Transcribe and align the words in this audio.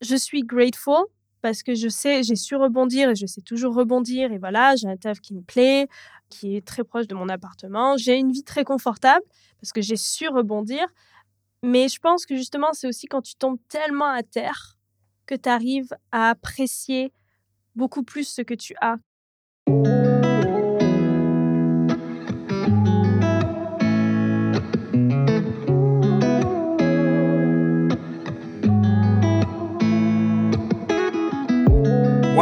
je 0.00 0.16
suis 0.16 0.42
grateful 0.42 1.04
parce 1.40 1.62
que 1.62 1.74
je 1.74 1.88
sais, 1.88 2.22
j'ai 2.22 2.36
su 2.36 2.56
rebondir 2.56 3.10
et 3.10 3.14
je 3.14 3.26
sais 3.26 3.40
toujours 3.40 3.74
rebondir. 3.74 4.32
Et 4.32 4.38
voilà, 4.38 4.76
j'ai 4.76 4.88
un 4.88 4.96
taf 4.96 5.20
qui 5.20 5.34
me 5.34 5.42
plaît, 5.42 5.88
qui 6.28 6.56
est 6.56 6.66
très 6.66 6.84
proche 6.84 7.06
de 7.06 7.14
mon 7.14 7.28
appartement. 7.28 7.96
J'ai 7.96 8.16
une 8.16 8.32
vie 8.32 8.42
très 8.42 8.64
confortable 8.64 9.24
parce 9.60 9.72
que 9.72 9.80
j'ai 9.80 9.96
su 9.96 10.28
rebondir. 10.28 10.86
Mais 11.62 11.88
je 11.88 11.98
pense 11.98 12.26
que 12.26 12.36
justement, 12.36 12.72
c'est 12.72 12.86
aussi 12.86 13.06
quand 13.06 13.22
tu 13.22 13.34
tombes 13.34 13.58
tellement 13.68 14.10
à 14.10 14.22
terre 14.22 14.76
que 15.26 15.34
tu 15.34 15.48
arrives 15.48 15.92
à 16.12 16.30
apprécier 16.30 17.12
beaucoup 17.74 18.02
plus 18.02 18.28
ce 18.28 18.42
que 18.42 18.54
tu 18.54 18.74
as. 18.80 18.96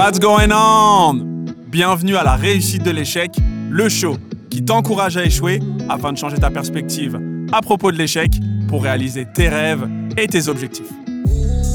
What's 0.07 0.21
going 0.21 0.53
on? 0.53 1.47
Bienvenue 1.67 2.15
à 2.15 2.23
la 2.23 2.37
réussite 2.37 2.85
de 2.85 2.93
l'échec, 2.93 3.33
le 3.69 3.89
show 3.89 4.17
qui 4.51 4.65
t'encourage 4.65 5.17
à 5.17 5.25
échouer 5.25 5.59
afin 5.89 6.13
de 6.13 6.17
changer 6.17 6.37
ta 6.37 6.49
perspective 6.49 7.21
à 7.51 7.61
propos 7.61 7.91
de 7.91 7.97
l'échec 7.99 8.31
pour 8.69 8.85
réaliser 8.85 9.27
tes 9.35 9.49
rêves 9.49 9.85
et 10.17 10.29
tes 10.29 10.47
objectifs. 10.47 10.89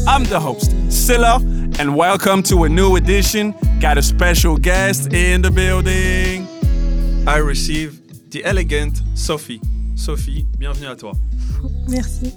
I'm 0.08 0.24
the 0.24 0.40
host, 0.40 0.72
Silla, 0.90 1.40
and 1.78 1.94
welcome 1.94 2.42
to 2.44 2.64
a 2.64 2.70
new 2.70 2.96
edition. 2.96 3.54
Got 3.82 3.98
a 3.98 4.02
special 4.02 4.56
guest 4.58 5.14
in 5.14 5.42
the 5.42 5.52
building. 5.52 6.48
I 7.28 7.40
receive 7.40 8.00
the 8.30 8.46
elegant 8.46 9.02
Sophie. 9.14 9.60
Sophie, 9.98 10.48
bienvenue 10.58 10.88
à 10.88 10.96
toi. 10.96 11.12
Merci. 11.90 12.34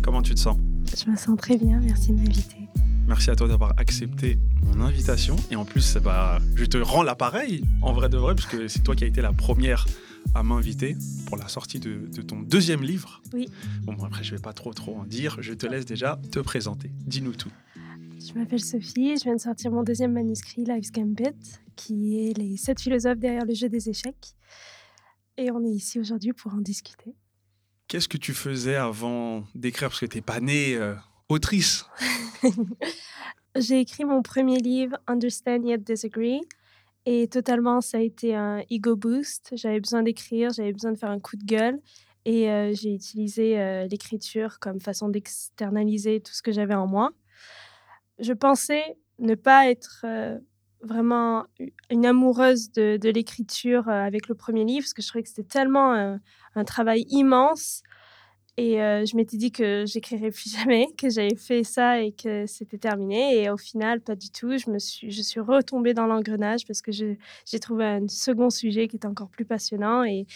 Comment 0.00 0.22
tu 0.22 0.34
te 0.34 0.40
sens? 0.40 0.56
Je 0.96 1.10
me 1.10 1.16
sens 1.18 1.36
très 1.36 1.58
bien, 1.58 1.80
merci 1.84 2.12
de 2.12 2.16
m'inviter. 2.16 2.63
Merci 3.06 3.30
à 3.30 3.36
toi 3.36 3.48
d'avoir 3.48 3.74
accepté 3.78 4.38
mon 4.62 4.80
invitation. 4.80 5.36
Et 5.50 5.56
en 5.56 5.64
plus, 5.64 5.96
bah, 5.98 6.38
je 6.56 6.64
te 6.64 6.78
rends 6.78 7.02
l'appareil, 7.02 7.62
en 7.82 7.92
vrai 7.92 8.08
de 8.08 8.16
vrai, 8.16 8.34
puisque 8.34 8.70
c'est 8.70 8.82
toi 8.82 8.96
qui 8.96 9.04
as 9.04 9.06
été 9.06 9.20
la 9.20 9.32
première 9.32 9.86
à 10.34 10.42
m'inviter 10.42 10.96
pour 11.26 11.36
la 11.36 11.48
sortie 11.48 11.80
de, 11.80 12.08
ton 12.22 12.40
deuxième 12.40 12.82
livre. 12.82 13.20
Oui. 13.34 13.48
Bon, 13.82 13.94
après, 14.02 14.24
je 14.24 14.34
vais 14.34 14.40
pas 14.40 14.54
trop 14.54 14.72
trop 14.72 14.96
en 14.96 15.04
dire. 15.04 15.36
Je 15.40 15.52
te 15.52 15.66
laisse 15.66 15.84
déjà 15.84 16.18
te 16.32 16.38
présenter. 16.38 16.90
Dis-nous 17.06 17.34
tout. 17.34 17.52
Je 18.18 18.32
m'appelle 18.38 18.60
Sophie, 18.60 19.16
je 19.18 19.24
viens 19.24 19.36
de 19.36 19.40
sortir 19.40 19.70
mon 19.70 19.82
deuxième 19.82 20.12
manuscrit, 20.12 20.64
Life's 20.64 20.90
Gambit, 20.90 21.58
qui 21.76 22.26
est 22.26 22.38
les 22.38 22.56
sept 22.56 22.80
philosophes 22.80 23.18
derrière 23.18 23.44
le 23.44 23.54
jeu 23.54 23.68
des 23.68 23.90
échecs. 23.90 24.34
Et 25.36 25.50
on 25.50 25.62
est 25.62 25.70
ici 25.70 26.00
aujourd'hui 26.00 26.32
pour 26.32 26.54
en 26.54 26.60
discuter. 26.60 27.14
Qu'est-ce 27.86 28.08
que 28.08 28.16
tu 28.16 28.32
faisais 28.32 28.76
avant 28.76 29.44
d'écrire? 29.54 29.88
Parce 29.90 30.00
que 30.00 30.06
tu 30.06 30.16
n'es 30.16 30.22
pas 30.22 30.40
née 30.40 30.74
euh, 30.74 30.94
J'ai 33.56 33.80
écrit 33.80 34.04
mon 34.04 34.22
premier 34.22 34.58
livre, 34.58 34.96
Understand 35.06 35.62
Yet 35.64 35.78
Disagree. 35.78 36.40
Et 37.06 37.28
totalement, 37.28 37.80
ça 37.80 37.98
a 37.98 38.00
été 38.00 38.34
un 38.34 38.62
ego 38.70 38.96
boost. 38.96 39.52
J'avais 39.54 39.80
besoin 39.80 40.02
d'écrire, 40.02 40.50
j'avais 40.50 40.72
besoin 40.72 40.92
de 40.92 40.98
faire 40.98 41.10
un 41.10 41.20
coup 41.20 41.36
de 41.36 41.44
gueule. 41.44 41.78
Et 42.24 42.50
euh, 42.50 42.72
j'ai 42.72 42.94
utilisé 42.94 43.60
euh, 43.60 43.86
l'écriture 43.86 44.58
comme 44.58 44.80
façon 44.80 45.08
d'externaliser 45.08 46.20
tout 46.20 46.32
ce 46.32 46.42
que 46.42 46.52
j'avais 46.52 46.74
en 46.74 46.86
moi. 46.86 47.12
Je 48.18 48.32
pensais 48.32 48.96
ne 49.18 49.34
pas 49.34 49.68
être 49.68 50.02
euh, 50.04 50.38
vraiment 50.80 51.44
une 51.90 52.06
amoureuse 52.06 52.72
de, 52.72 52.96
de 52.96 53.10
l'écriture 53.10 53.88
avec 53.88 54.28
le 54.28 54.34
premier 54.34 54.64
livre, 54.64 54.84
parce 54.84 54.94
que 54.94 55.02
je 55.02 55.08
trouvais 55.08 55.22
que 55.22 55.28
c'était 55.28 55.42
tellement 55.42 55.92
un, 55.92 56.64
travail 56.64 57.04
immense 57.08 57.82
et 58.56 58.76
je 58.76 59.16
m'étais 59.16 59.36
dit 59.36 59.50
que 59.50 59.84
j'écrirais 59.86 60.30
plus 60.30 60.56
jamais, 60.58 60.86
que 60.96 61.10
j'avais 61.10 61.34
fait 61.34 61.64
ça 61.64 62.00
et 62.00 62.12
que 62.12 62.46
c'était 62.46 62.78
terminé. 62.78 63.42
Et 63.42 63.50
au 63.50 63.56
final, 63.56 64.00
pas 64.00 64.14
du 64.14 64.30
tout. 64.30 64.56
Je, 64.56 64.70
me 64.70 64.78
suis, 64.78 65.10
je 65.10 65.22
suis 65.22 65.40
retombée 65.40 65.94
dans 65.94 66.06
l'engrenage 66.06 66.66
parce 66.66 66.80
que 66.80 66.92
j'ai 66.92 67.58
trouvé 67.60 67.84
un 67.84 68.08
second 68.08 68.50
sujet 68.50 68.86
qui 68.86 68.96
était 68.96 69.08
encore 69.08 69.28
plus 69.28 69.44
passionnant. 69.44 70.04
Et 70.04 70.26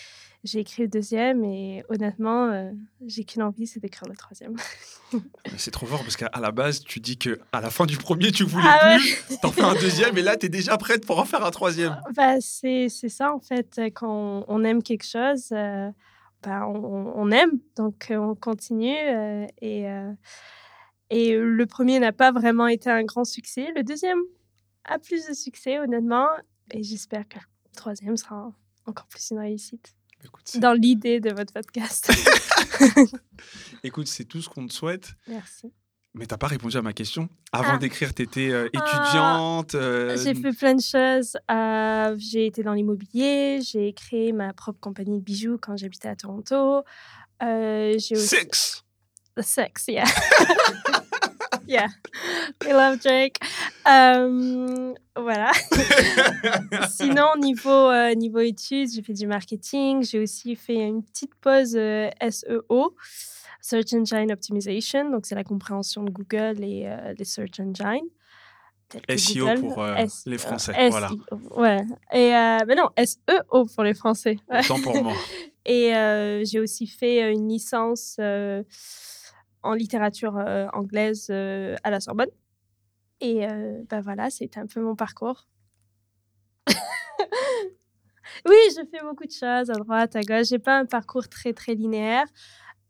j'ai 0.42 0.60
écrit 0.60 0.82
le 0.82 0.88
deuxième. 0.88 1.44
Et 1.44 1.84
honnêtement, 1.88 2.72
j'ai 3.06 3.22
qu'une 3.22 3.42
envie, 3.42 3.68
c'est 3.68 3.78
d'écrire 3.80 4.08
le 4.08 4.16
troisième. 4.16 4.56
c'est 5.56 5.70
trop 5.70 5.86
fort 5.86 6.02
parce 6.02 6.16
qu'à 6.16 6.30
la 6.40 6.50
base, 6.50 6.80
tu 6.80 6.98
dis 6.98 7.18
que 7.18 7.38
à 7.52 7.60
la 7.60 7.70
fin 7.70 7.86
du 7.86 7.98
premier, 7.98 8.32
tu 8.32 8.42
voulais 8.42 8.66
ah 8.68 8.96
plus. 8.96 9.38
T'en 9.40 9.52
fais 9.52 9.62
un 9.62 9.74
deuxième 9.74 10.18
et 10.18 10.22
là, 10.22 10.36
tu 10.36 10.46
es 10.46 10.48
déjà 10.48 10.76
prête 10.76 11.06
pour 11.06 11.20
en 11.20 11.24
faire 11.24 11.44
un 11.44 11.50
troisième. 11.52 12.00
Bah, 12.16 12.40
c'est 12.40 12.88
ça, 12.88 13.32
en 13.32 13.38
fait. 13.38 13.80
Quand 13.94 14.44
on 14.48 14.64
aime 14.64 14.82
quelque 14.82 15.06
chose 15.06 15.52
bah, 16.42 16.66
on, 16.68 17.30
aime, 17.30 17.58
donc 17.76 18.10
euh, 18.10 18.16
on 18.16 18.34
continue. 18.34 18.96
Euh, 18.96 19.46
et, 19.60 19.88
euh, 19.88 20.12
et 21.10 21.36
le 21.36 21.66
premier 21.66 21.98
n'a 21.98 22.12
pas 22.12 22.32
vraiment 22.32 22.68
été 22.68 22.90
un 22.90 23.02
grand 23.04 23.24
succès. 23.24 23.68
Le 23.74 23.82
deuxième 23.82 24.20
a 24.84 24.98
plus 24.98 25.26
de 25.26 25.34
succès, 25.34 25.78
honnêtement. 25.78 26.28
Et 26.70 26.82
j'espère 26.82 27.26
que 27.28 27.38
le 27.38 27.76
troisième 27.76 28.16
sera 28.16 28.52
encore 28.86 29.06
plus 29.06 29.30
une 29.30 29.38
réussite. 29.38 29.94
dans 30.56 30.72
l'idée 30.72 31.20
de 31.20 31.30
votre 31.30 31.52
podcast. 31.52 32.10
Écoute, 33.82 34.06
c'est 34.06 34.24
tout 34.24 34.40
ce 34.40 34.48
qu'on 34.48 34.66
te 34.66 34.72
souhaite. 34.72 35.12
Merci. 35.26 35.72
Mais 36.18 36.26
t'as 36.26 36.36
pas 36.36 36.48
répondu 36.48 36.76
à 36.76 36.82
ma 36.82 36.92
question. 36.92 37.28
Avant 37.52 37.74
ah. 37.74 37.78
d'écrire, 37.78 38.12
tu 38.12 38.22
étais 38.22 38.50
euh, 38.50 38.68
ah. 38.74 38.78
étudiante. 38.78 39.74
Euh, 39.76 40.16
j'ai 40.16 40.34
fait 40.34 40.52
plein 40.52 40.74
de 40.74 40.82
choses. 40.82 41.36
Euh, 41.48 42.16
j'ai 42.18 42.46
été 42.46 42.64
dans 42.64 42.72
l'immobilier. 42.72 43.60
J'ai 43.62 43.92
créé 43.92 44.32
ma 44.32 44.52
propre 44.52 44.80
compagnie 44.80 45.18
de 45.18 45.22
bijoux 45.24 45.58
quand 45.62 45.76
j'habitais 45.76 46.08
à 46.08 46.16
Toronto. 46.16 46.82
j'ai 47.40 48.16
Sex. 48.16 48.84
The 49.36 49.42
sex, 49.42 49.84
yeah. 49.86 50.04
yeah. 51.68 51.86
We 52.64 52.72
love 52.72 52.98
Drake. 52.98 53.38
voilà. 53.84 55.52
Sinon, 56.90 57.36
niveau, 57.38 57.92
niveau 58.16 58.40
études, 58.40 58.90
j'ai 58.92 59.02
fait 59.02 59.12
du 59.12 59.28
marketing. 59.28 60.02
J'ai 60.02 60.18
aussi 60.18 60.56
fait 60.56 60.88
une 60.88 61.04
petite 61.04 61.36
pause 61.36 61.78
SEO. 62.30 62.96
Search 63.60 63.92
Engine 63.92 64.30
Optimization, 64.32 65.10
donc 65.10 65.26
c'est 65.26 65.34
la 65.34 65.44
compréhension 65.44 66.02
de 66.02 66.10
Google 66.10 66.62
et 66.62 66.84
euh, 66.86 67.14
des 67.14 67.24
search 67.24 67.60
engines. 67.60 68.08
SEO 69.16 69.54
pour 69.60 69.82
euh, 69.82 70.06
les 70.24 70.38
Français, 70.38 70.88
voilà. 70.88 71.10
Ouais. 71.50 71.84
Et 72.12 72.34
euh, 72.34 72.58
mais 72.66 72.74
non, 72.74 72.88
SEO 72.96 73.66
pour 73.66 73.84
les 73.84 73.92
Français. 73.92 74.38
Pour 74.82 75.02
moi. 75.02 75.12
et 75.66 75.92
j'ai 76.44 76.60
aussi 76.60 76.86
fait 76.86 77.30
une 77.30 77.48
licence 77.48 78.18
en 78.18 79.74
littérature 79.74 80.36
anglaise 80.72 81.28
à 81.30 81.90
la 81.90 82.00
Sorbonne. 82.00 82.30
Et 83.20 83.46
ben 83.90 84.00
voilà, 84.00 84.30
c'était 84.30 84.60
un 84.60 84.66
peu 84.66 84.80
mon 84.80 84.94
parcours. 84.94 85.46
oui, 88.46 88.56
je 88.70 88.86
fais 88.90 89.02
beaucoup 89.02 89.26
de 89.26 89.32
choses 89.32 89.68
à 89.68 89.74
droite, 89.74 90.16
à 90.16 90.22
gauche. 90.22 90.46
J'ai 90.46 90.58
pas 90.58 90.78
un 90.78 90.86
parcours 90.86 91.28
très 91.28 91.52
très 91.52 91.74
linéaire 91.74 92.26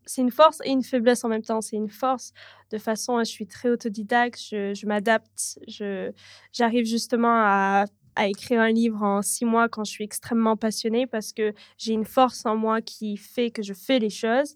c'est 0.05 0.21
une 0.21 0.31
force 0.31 0.59
et 0.65 0.69
une 0.69 0.83
faiblesse 0.83 1.23
en 1.23 1.29
même 1.29 1.43
temps. 1.43 1.61
C'est 1.61 1.75
une 1.75 1.89
force 1.89 2.33
de 2.71 2.77
façon, 2.77 3.19
je 3.19 3.29
suis 3.29 3.47
très 3.47 3.69
autodidacte, 3.69 4.39
je, 4.39 4.85
m'adapte, 4.85 5.59
je, 5.67 6.11
j'arrive 6.51 6.85
justement 6.85 7.33
à, 7.33 7.85
à, 8.15 8.27
écrire 8.27 8.61
un 8.61 8.71
livre 8.71 9.01
en 9.03 9.21
six 9.21 9.45
mois 9.45 9.69
quand 9.69 9.83
je 9.83 9.91
suis 9.91 10.03
extrêmement 10.03 10.57
passionnée 10.57 11.07
parce 11.07 11.31
que 11.31 11.53
j'ai 11.77 11.93
une 11.93 12.05
force 12.05 12.45
en 12.45 12.55
moi 12.55 12.81
qui 12.81 13.17
fait 13.17 13.51
que 13.51 13.63
je 13.63 13.73
fais 13.73 13.99
les 13.99 14.09
choses. 14.09 14.55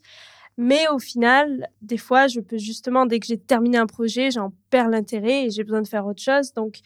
Mais 0.58 0.88
au 0.90 1.00
final, 1.00 1.68
des 1.82 1.98
fois, 1.98 2.28
je 2.28 2.40
peux 2.40 2.58
justement, 2.58 3.06
dès 3.06 3.20
que 3.20 3.26
j'ai 3.26 3.40
terminé 3.40 3.78
un 3.78 3.88
projet, 3.88 4.30
j'en 4.30 4.54
perds 4.70 4.90
l'intérêt 4.90 5.46
et 5.46 5.50
j'ai 5.50 5.64
besoin 5.64 5.82
de 5.82 5.88
faire 5.88 6.06
autre 6.06 6.22
chose. 6.22 6.54
Donc, 6.54 6.80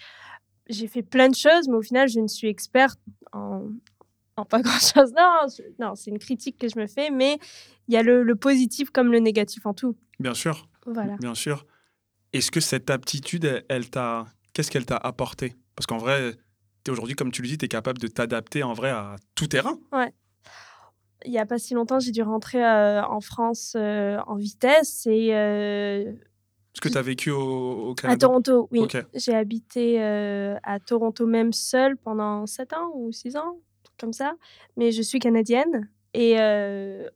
j'ai 0.69 0.88
fait 0.88 1.01
plein 1.01 1.29
de 1.29 1.35
choses, 1.35 1.67
mais 1.67 1.75
au 1.75 1.81
final, 1.81 2.07
je 2.07 2.19
ne 2.19 2.28
suis 2.28 2.47
experte 2.47 3.00
en, 3.34 3.63
en 4.37 4.45
pas 4.45 4.61
grand-chose. 4.61 5.13
Non, 5.13 5.47
non 5.79 5.95
c'est 5.95 6.11
une 6.11 6.19
critique 6.19 6.57
que 6.57 6.69
je 6.69 6.79
me 6.79 6.87
fais, 6.87 7.09
mais 7.09 7.39
il 7.87 7.93
y 7.93 7.97
a 7.97 8.03
le, 8.03 8.35
positif 8.35 8.91
comme 8.91 9.11
le 9.11 9.19
négatif 9.19 9.65
en 9.65 9.73
tout. 9.73 9.97
Bien 10.19 10.33
sûr. 10.33 10.67
Voilà. 10.85 11.17
Bien 11.17 11.35
sûr. 11.35 11.65
Est-ce 12.33 12.51
que 12.51 12.59
cette 12.59 12.89
aptitude, 12.89 13.65
elle, 13.67 13.89
t'a, 13.89 14.25
qu'est-ce 14.53 14.72
qu'elle 14.72 14.85
t'a 14.85 14.97
apporté? 14.97 15.55
Parce 15.75 15.85
qu'en 15.85 15.97
vrai, 15.97 16.35
aujourd'hui, 16.89 17.16
comme 17.16 17.31
tu 17.31 17.41
le 17.41 17.47
dis, 17.47 17.57
tu 17.57 17.66
es 17.66 17.67
capable 17.67 17.99
de 17.99 18.07
t'adapter 18.07 18.63
en 18.63 18.73
vrai 18.73 18.89
à 18.89 19.16
tout 19.35 19.47
terrain. 19.47 19.78
Ouais. 19.91 20.13
Il 21.25 21.31
n'y 21.31 21.40
a 21.40 21.45
pas 21.45 21.57
si 21.57 21.73
longtemps, 21.73 21.99
j'ai 21.99 22.11
dû 22.11 22.22
rentrer 22.22 22.63
euh, 22.63 23.03
en 23.03 23.22
France 23.22 23.73
euh, 23.75 24.19
en 24.28 24.35
vitesse 24.35 25.07
et. 25.07 25.33
Euh, 25.33 26.11
Est-ce 26.11 26.81
que 26.81 26.90
tu 26.90 26.97
as 26.97 27.01
vécu 27.01 27.31
au, 27.31 27.95
Canada 27.95 28.13
À 28.13 28.17
Toronto, 28.17 28.67
oui. 28.72 28.81
J'ai 29.16 29.33
habité 29.33 29.99
à 30.01 30.79
Toronto 30.85 31.25
même 31.25 31.53
seule 31.53 31.97
pendant 31.97 32.45
7 32.45 32.73
ans 32.73 32.91
ou 32.93 33.11
6 33.11 33.35
ans, 33.35 33.57
comme 33.99 34.14
ça. 34.14 34.35
Mais 34.76 34.91
je 34.91 35.02
suis 35.02 35.20
canadienne. 35.20 35.90
Et 36.14 36.38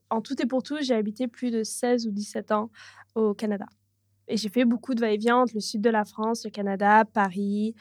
en 0.09 0.21
tout 0.21 0.39
et 0.41 0.45
pour 0.45 0.61
tout, 0.61 0.77
j'ai 0.81 0.93
habité 0.93 1.27
plus 1.27 1.49
de 1.49 1.63
16 1.63 2.07
ou 2.07 2.11
17 2.11 2.51
ans 2.51 2.69
au 3.15 3.33
Canada. 3.33 3.65
Et 4.27 4.37
j'ai 4.37 4.49
fait 4.49 4.63
beaucoup 4.63 4.93
de 4.93 5.01
va-et-vient 5.01 5.37
entre 5.37 5.53
le 5.55 5.59
sud 5.59 5.81
de 5.81 5.89
la 5.89 6.05
France, 6.05 6.45
le 6.45 6.51
Canada, 6.51 7.03
Paris. 7.05 7.73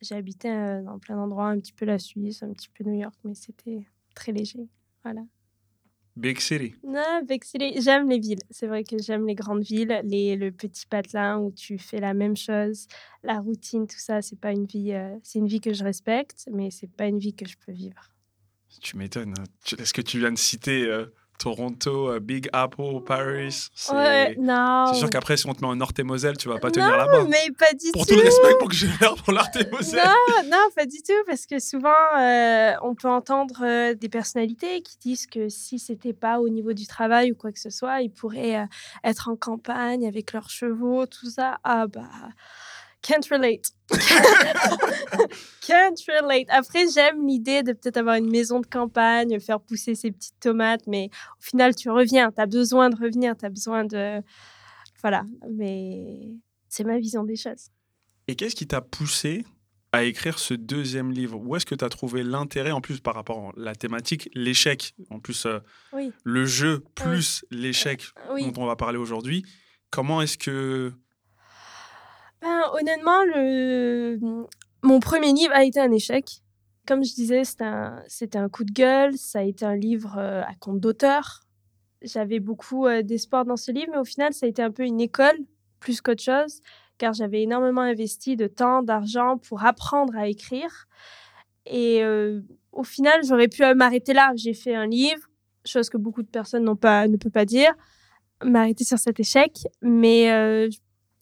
J'ai 0.00 0.14
habité 0.14 0.48
dans 0.84 0.98
plein 0.98 1.16
d'endroits, 1.16 1.48
un 1.48 1.58
petit 1.58 1.72
peu 1.72 1.84
la 1.84 1.98
Suisse, 1.98 2.42
un 2.42 2.52
petit 2.52 2.68
peu 2.68 2.84
New 2.84 2.98
York, 2.98 3.14
mais 3.24 3.34
c'était 3.34 3.86
très 4.14 4.32
léger. 4.32 4.68
Voilà. 5.02 5.22
Big 6.18 6.40
City. 6.40 6.74
Non, 6.82 7.22
Big 7.24 7.44
City. 7.44 7.80
J'aime 7.80 8.08
les 8.08 8.18
villes. 8.18 8.42
C'est 8.50 8.66
vrai 8.66 8.82
que 8.82 8.98
j'aime 8.98 9.24
les 9.26 9.36
grandes 9.36 9.62
villes, 9.62 10.00
les, 10.02 10.34
le 10.34 10.50
petit 10.50 10.84
patelin 10.84 11.38
où 11.38 11.52
tu 11.52 11.78
fais 11.78 12.00
la 12.00 12.12
même 12.12 12.36
chose, 12.36 12.88
la 13.22 13.38
routine, 13.38 13.86
tout 13.86 13.98
ça. 13.98 14.20
C'est 14.20 14.40
pas 14.40 14.50
une 14.50 14.66
vie. 14.66 14.92
euh, 14.92 15.16
c'est 15.22 15.38
une 15.38 15.46
vie 15.46 15.60
que 15.60 15.72
je 15.72 15.84
respecte, 15.84 16.48
mais 16.50 16.70
c'est 16.70 16.90
pas 16.90 17.06
une 17.06 17.20
vie 17.20 17.34
que 17.34 17.46
je 17.46 17.56
peux 17.64 17.70
vivre. 17.70 18.10
Tu 18.80 18.96
m'étonnes. 18.96 19.34
hein. 19.38 19.44
Est-ce 19.78 19.92
que 19.92 20.02
tu 20.02 20.18
viens 20.18 20.30
de 20.32 20.38
citer 20.38 20.84
euh, 20.86 21.06
Toronto, 21.38 22.10
euh, 22.10 22.20
Big 22.20 22.48
Apple, 22.52 23.00
Paris? 23.06 23.68
C'est 23.74 23.92
Ouais, 23.92 24.36
non. 24.38 24.86
c'est 24.92 24.98
sûr 25.00 25.10
qu'après, 25.10 25.36
si 25.36 25.46
on 25.48 25.54
te 25.54 25.60
met 25.62 25.66
en 25.66 25.76
Nord-et-Moselle, 25.76 26.36
tu 26.36 26.48
vas 26.48 26.58
pas 26.58 26.70
tenir 26.70 26.90
Non, 26.90 26.96
là-bas. 26.96 27.24
mais 27.28 27.50
pas 27.58 27.72
du 27.72 27.90
Pour 27.92 28.06
tout. 28.06 28.14
tout 28.14 28.20
le 28.20 28.24
respect 28.24 28.54
pour 28.58 28.68
que 28.68 28.74
j'ai 28.74 28.88
l'air 29.00 29.14
pour 29.16 29.32
l'Art-et-Moselle. 29.32 30.00
Non, 30.04 30.48
non, 30.50 30.64
pas 30.76 30.86
du 30.86 30.98
tout, 31.02 31.12
parce 31.26 31.46
que 31.46 31.58
souvent, 31.58 31.88
euh, 32.18 32.72
on 32.82 32.94
peut 32.94 33.08
entendre 33.08 33.62
euh, 33.62 33.94
des 33.94 34.08
personnalités 34.08 34.80
qui 34.82 34.96
disent 34.98 35.26
que 35.26 35.48
si 35.48 35.78
c'était 35.78 36.12
pas 36.12 36.38
au 36.40 36.48
niveau 36.48 36.72
du 36.72 36.86
travail 36.86 37.32
ou 37.32 37.34
quoi 37.34 37.50
que 37.52 37.58
ce 37.60 37.70
soit, 37.70 38.00
ils 38.02 38.10
pourraient 38.12 38.66
être 39.04 39.28
en 39.28 39.36
campagne 39.36 40.06
avec 40.06 40.32
leurs 40.32 40.50
chevaux, 40.50 41.06
tout 41.06 41.30
ça. 41.30 41.58
Ah 41.64 41.86
bah, 41.86 42.02
can't 43.02 43.28
relate. 43.30 43.70
can't 45.66 45.96
relate. 46.08 46.46
Après, 46.50 46.86
j'aime 46.92 47.26
l'idée 47.26 47.62
de 47.62 47.72
peut-être 47.72 47.98
avoir 47.98 48.16
une 48.16 48.30
maison 48.30 48.60
de 48.60 48.66
campagne, 48.66 49.38
faire 49.40 49.60
pousser 49.60 49.94
ses 49.94 50.10
petites 50.10 50.38
tomates, 50.40 50.86
mais 50.86 51.10
au 51.40 51.42
final, 51.42 51.74
tu 51.74 51.90
reviens, 51.90 52.30
tu 52.32 52.40
as 52.40 52.46
besoin 52.46 52.90
de 52.90 52.96
revenir, 52.96 53.36
tu 53.36 53.46
as 53.46 53.50
besoin 53.50 53.84
de... 53.84 54.22
Voilà, 55.02 55.24
mais 55.50 56.32
c'est 56.68 56.84
ma 56.84 56.98
vision 56.98 57.24
des 57.24 57.36
choses. 57.36 57.68
Et 58.26 58.34
qu'est-ce 58.34 58.56
qui 58.56 58.66
t'a 58.66 58.80
poussé 58.80 59.44
à 59.92 60.04
écrire 60.04 60.38
ce 60.38 60.54
deuxième 60.54 61.12
livre? 61.12 61.38
Où 61.38 61.56
est-ce 61.56 61.66
que 61.66 61.74
tu 61.74 61.84
as 61.84 61.88
trouvé 61.88 62.22
l'intérêt, 62.22 62.72
en 62.72 62.80
plus 62.80 63.00
par 63.00 63.14
rapport 63.14 63.48
à 63.48 63.52
la 63.56 63.74
thématique, 63.74 64.28
l'échec, 64.34 64.94
en 65.10 65.20
plus 65.20 65.46
euh, 65.46 65.60
Oui, 65.92 66.12
le 66.24 66.44
jeu 66.44 66.84
plus 66.94 67.44
l'échec 67.50 68.02
oui. 68.32 68.50
dont 68.50 68.62
on 68.62 68.66
va 68.66 68.76
parler 68.76 68.98
aujourd'hui 68.98 69.44
Comment 69.90 70.20
est-ce 70.20 70.36
que... 70.36 70.92
Ben, 72.40 72.62
honnêtement, 72.72 73.24
le... 73.24 74.18
mon 74.82 75.00
premier 75.00 75.32
livre 75.32 75.52
a 75.54 75.64
été 75.64 75.80
un 75.80 75.90
échec. 75.90 76.42
Comme 76.86 77.04
je 77.04 77.14
disais, 77.14 77.44
c'était 77.44 77.64
un, 77.64 78.02
un 78.44 78.48
coup 78.48 78.64
de 78.64 78.72
gueule. 78.72 79.16
Ça 79.16 79.40
a 79.40 79.42
été 79.42 79.64
un 79.64 79.76
livre 79.76 80.16
euh, 80.18 80.42
à 80.42 80.54
compte 80.58 80.80
d'auteur. 80.80 81.42
J'avais 82.02 82.40
beaucoup 82.40 82.86
euh, 82.86 83.02
d'espoir 83.02 83.44
dans 83.44 83.56
ce 83.56 83.72
livre, 83.72 83.88
mais 83.90 83.98
au 83.98 84.04
final, 84.04 84.32
ça 84.32 84.46
a 84.46 84.48
été 84.48 84.62
un 84.62 84.70
peu 84.70 84.84
une 84.84 85.00
école 85.00 85.36
plus 85.80 86.00
qu'autre 86.00 86.22
chose, 86.22 86.60
car 86.96 87.12
j'avais 87.12 87.42
énormément 87.42 87.80
investi 87.80 88.36
de 88.36 88.46
temps, 88.46 88.82
d'argent 88.82 89.38
pour 89.38 89.64
apprendre 89.64 90.16
à 90.16 90.28
écrire. 90.28 90.86
Et 91.66 92.02
euh, 92.02 92.40
au 92.72 92.84
final, 92.84 93.20
j'aurais 93.24 93.48
pu 93.48 93.62
m'arrêter 93.74 94.12
là. 94.14 94.32
J'ai 94.36 94.54
fait 94.54 94.74
un 94.74 94.86
livre, 94.86 95.28
chose 95.64 95.90
que 95.90 95.96
beaucoup 95.96 96.22
de 96.22 96.28
personnes 96.28 96.64
n'ont 96.64 96.76
pas, 96.76 97.08
ne 97.08 97.16
peuvent 97.16 97.32
pas 97.32 97.44
dire, 97.44 97.72
m'arrêter 98.42 98.84
sur 98.84 98.98
cet 98.98 99.20
échec. 99.20 99.52
Mais 99.82 100.30
euh, 100.30 100.68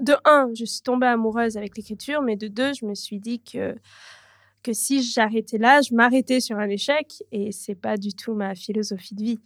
de 0.01 0.15
un, 0.25 0.51
je 0.55 0.65
suis 0.65 0.83
tombée 0.83 1.07
amoureuse 1.07 1.57
avec 1.57 1.77
l'écriture, 1.77 2.23
mais 2.23 2.37
de 2.37 2.49
deux, 2.49 2.73
je 2.75 2.85
me 2.85 2.95
suis 2.95 3.19
dit 3.19 3.43
que, 3.43 3.75
que 4.63 4.73
si 4.73 5.03
j'arrêtais 5.03 5.59
là, 5.59 5.81
je 5.81 5.95
m'arrêtais 5.95 6.41
sur 6.41 6.59
un 6.59 6.69
échec 6.69 7.23
et 7.33 7.53
c'est 7.53 7.75
pas 7.75 7.97
du 7.97 8.15
tout 8.15 8.35
ma 8.35 8.55
philosophie 8.55 9.15
de 9.15 9.23
vie. 9.23 9.41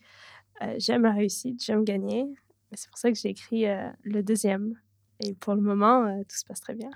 Euh, 0.63 0.75
j'aime 0.79 1.03
la 1.03 1.13
réussite, 1.13 1.65
j'aime 1.65 1.85
gagner. 1.85 2.27
Et 2.73 2.77
C'est 2.77 2.89
pour 2.89 2.99
ça 2.99 3.11
que 3.11 3.19
j'ai 3.19 3.31
écrit 3.31 3.67
euh, 3.67 3.89
le 4.03 4.23
deuxième. 4.23 4.75
Et 5.21 5.35
pour 5.35 5.55
le 5.55 5.61
moment, 5.61 6.05
euh, 6.05 6.23
tout 6.29 6.37
se 6.37 6.45
passe 6.45 6.61
très 6.61 6.75
bien. 6.75 6.91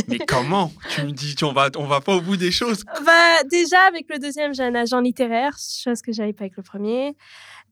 Mais 0.07 0.19
comment? 0.19 0.71
Tu 0.89 1.03
me 1.03 1.11
dis, 1.11 1.35
on 1.43 1.53
va, 1.53 1.69
on 1.77 1.85
va 1.85 2.01
pas 2.01 2.15
au 2.15 2.21
bout 2.21 2.37
des 2.37 2.51
choses. 2.51 2.83
Bah, 3.05 3.43
déjà, 3.49 3.79
avec 3.87 4.09
le 4.09 4.17
deuxième, 4.17 4.53
j'ai 4.53 4.63
un 4.63 4.75
agent 4.75 4.99
littéraire, 4.99 5.55
chose 5.59 6.01
que 6.01 6.11
j'avais 6.11 6.33
pas 6.33 6.45
avec 6.45 6.57
le 6.57 6.63
premier. 6.63 7.15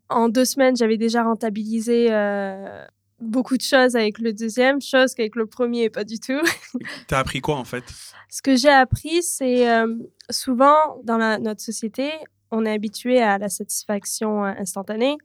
En 0.10 0.30
deux 0.30 0.46
semaines, 0.46 0.76
j'avais 0.76 0.98
déjà 0.98 1.24
rentabilisé 1.24 2.08
euh, 2.12 2.86
beaucoup 3.20 3.58
de 3.58 3.62
choses 3.62 3.96
avec 3.96 4.20
le 4.20 4.34
deuxième, 4.34 4.82
chose 4.82 5.14
qu'avec 5.14 5.36
le 5.36 5.46
premier, 5.46 5.90
pas 5.90 6.04
du 6.04 6.20
tout. 6.20 6.42
T'as 7.08 7.20
appris 7.20 7.42
quoi, 7.42 7.56
en 7.56 7.64
fait? 7.64 7.84
Ce 8.30 8.42
que 8.42 8.56
j'ai 8.56 8.70
appris, 8.70 9.24
c'est 9.24 9.70
euh, 9.70 9.96
souvent 10.30 10.76
dans 11.04 11.18
la- 11.18 11.40
notre 11.40 11.62
société, 11.62 12.12
on 12.52 12.66
est 12.66 12.72
habitué 12.72 13.22
à 13.22 13.38
la 13.38 13.50
satisfaction 13.50 14.46
euh, 14.46 14.54
instantanée. 14.60 15.18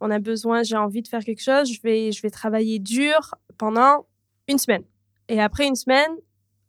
On 0.00 0.10
a 0.10 0.18
besoin, 0.18 0.62
j'ai 0.62 0.76
envie 0.76 1.02
de 1.02 1.08
faire 1.08 1.24
quelque 1.24 1.42
chose, 1.42 1.72
je 1.72 1.80
vais, 1.82 2.12
je 2.12 2.22
vais 2.22 2.30
travailler 2.30 2.78
dur 2.78 3.34
pendant 3.56 4.06
une 4.46 4.58
semaine. 4.58 4.84
Et 5.28 5.40
après 5.40 5.66
une 5.66 5.74
semaine, 5.76 6.10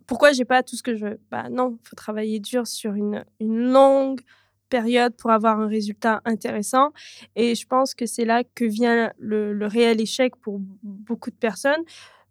pourquoi 0.07 0.31
j'ai 0.31 0.45
pas 0.45 0.63
tout 0.63 0.75
ce 0.75 0.83
que 0.83 0.95
je 0.95 1.05
veux? 1.05 1.19
Bah 1.29 1.49
non, 1.49 1.77
il 1.83 1.87
faut 1.87 1.95
travailler 1.95 2.39
dur 2.39 2.65
sur 2.65 2.93
une, 2.95 3.23
une 3.39 3.71
longue 3.71 4.21
période 4.69 5.13
pour 5.15 5.31
avoir 5.31 5.59
un 5.59 5.67
résultat 5.67 6.21
intéressant. 6.25 6.91
Et 7.35 7.55
je 7.55 7.65
pense 7.67 7.93
que 7.93 8.05
c'est 8.05 8.25
là 8.25 8.43
que 8.55 8.65
vient 8.65 9.11
le, 9.19 9.53
le 9.53 9.67
réel 9.67 9.99
échec 9.99 10.35
pour 10.37 10.59
beaucoup 10.83 11.29
de 11.31 11.35
personnes. 11.35 11.81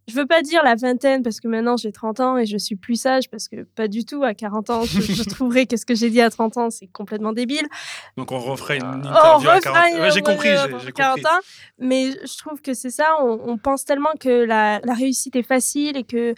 Je 0.07 0.15
veux 0.15 0.25
pas 0.27 0.41
dire 0.41 0.63
la 0.65 0.75
vingtaine 0.75 1.23
parce 1.23 1.39
que 1.39 1.49
maintenant 1.49 1.77
j'ai 1.77 1.93
30 1.93 2.21
ans 2.21 2.39
et 2.39 2.47
je 2.47 2.57
suis 2.57 2.77
plus 2.77 2.97
sage 2.99 3.29
parce 3.29 3.47
que 3.47 3.65
pas 3.65 3.89
du 3.89 4.07
tout. 4.07 4.23
À 4.25 4.33
40 4.33 4.71
ans, 4.71 4.83
je, 4.85 5.03
je 5.03 5.23
trouverais 5.29 5.67
que 5.67 5.77
ce 5.77 5.85
que 5.85 5.95
j'ai 5.95 6.09
dit 6.09 6.23
à 6.23 6.31
30 6.31 6.57
ans, 6.57 6.71
c'est 6.71 6.87
complètement 6.87 7.35
débile. 7.35 7.67
Donc 8.17 8.33
on 8.33 8.39
referait 8.39 8.79
une 8.79 8.85
On 8.87 8.93
interview 9.05 9.51
à 9.51 9.57
refera 9.57 9.61
40 9.61 9.85
une- 9.93 10.01
Ouais, 10.01 10.11
J'ai 10.11 10.23
compris, 10.23 10.51
refera 10.57 10.79
j'ai 10.79 10.87
j'ai 10.87 10.93
40 10.93 11.17
compris. 11.17 11.27
ans. 11.31 11.41
Mais 11.79 12.11
je 12.13 12.39
trouve 12.39 12.63
que 12.63 12.73
c'est 12.73 12.89
ça. 12.89 13.17
On, 13.21 13.39
on 13.51 13.59
pense 13.59 13.85
tellement 13.85 14.15
que 14.19 14.45
la, 14.47 14.81
la 14.83 14.95
réussite 14.95 15.37
est 15.37 15.43
facile 15.43 15.99
et 15.99 16.05
que 16.05 16.35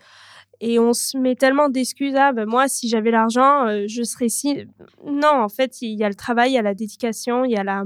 et 0.61 0.79
on 0.79 0.93
se 0.93 1.17
met 1.17 1.35
tellement 1.35 1.69
d'excuses. 1.69 2.15
Ah, 2.17 2.33
ben 2.33 2.47
moi, 2.47 2.69
si 2.69 2.89
j'avais 2.89 3.11
l'argent, 3.11 3.67
euh, 3.67 3.85
je 3.87 4.03
serais 4.03 4.29
si. 4.29 4.67
Non, 5.07 5.43
en 5.43 5.49
fait, 5.49 5.81
il 5.83 5.99
y 5.99 6.05
a 6.05 6.09
le 6.09 6.15
travail, 6.15 6.51
il 6.51 6.55
y 6.55 6.59
a 6.59 6.62
la 6.62 6.75
dédication, 6.75 7.45
il 7.45 7.53
y 7.53 7.57
a 7.57 7.65
la, 7.65 7.85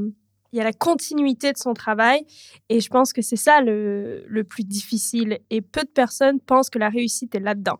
il 0.52 0.58
y 0.58 0.60
a 0.60 0.64
la 0.64 0.72
continuité 0.72 1.52
de 1.52 1.58
son 1.58 1.74
travail. 1.74 2.26
Et 2.68 2.80
je 2.80 2.88
pense 2.88 3.12
que 3.12 3.22
c'est 3.22 3.36
ça 3.36 3.60
le, 3.60 4.24
le 4.26 4.44
plus 4.44 4.64
difficile. 4.64 5.38
Et 5.50 5.60
peu 5.60 5.82
de 5.82 5.88
personnes 5.88 6.40
pensent 6.40 6.70
que 6.70 6.78
la 6.78 6.88
réussite 6.88 7.34
est 7.34 7.40
là-dedans. 7.40 7.78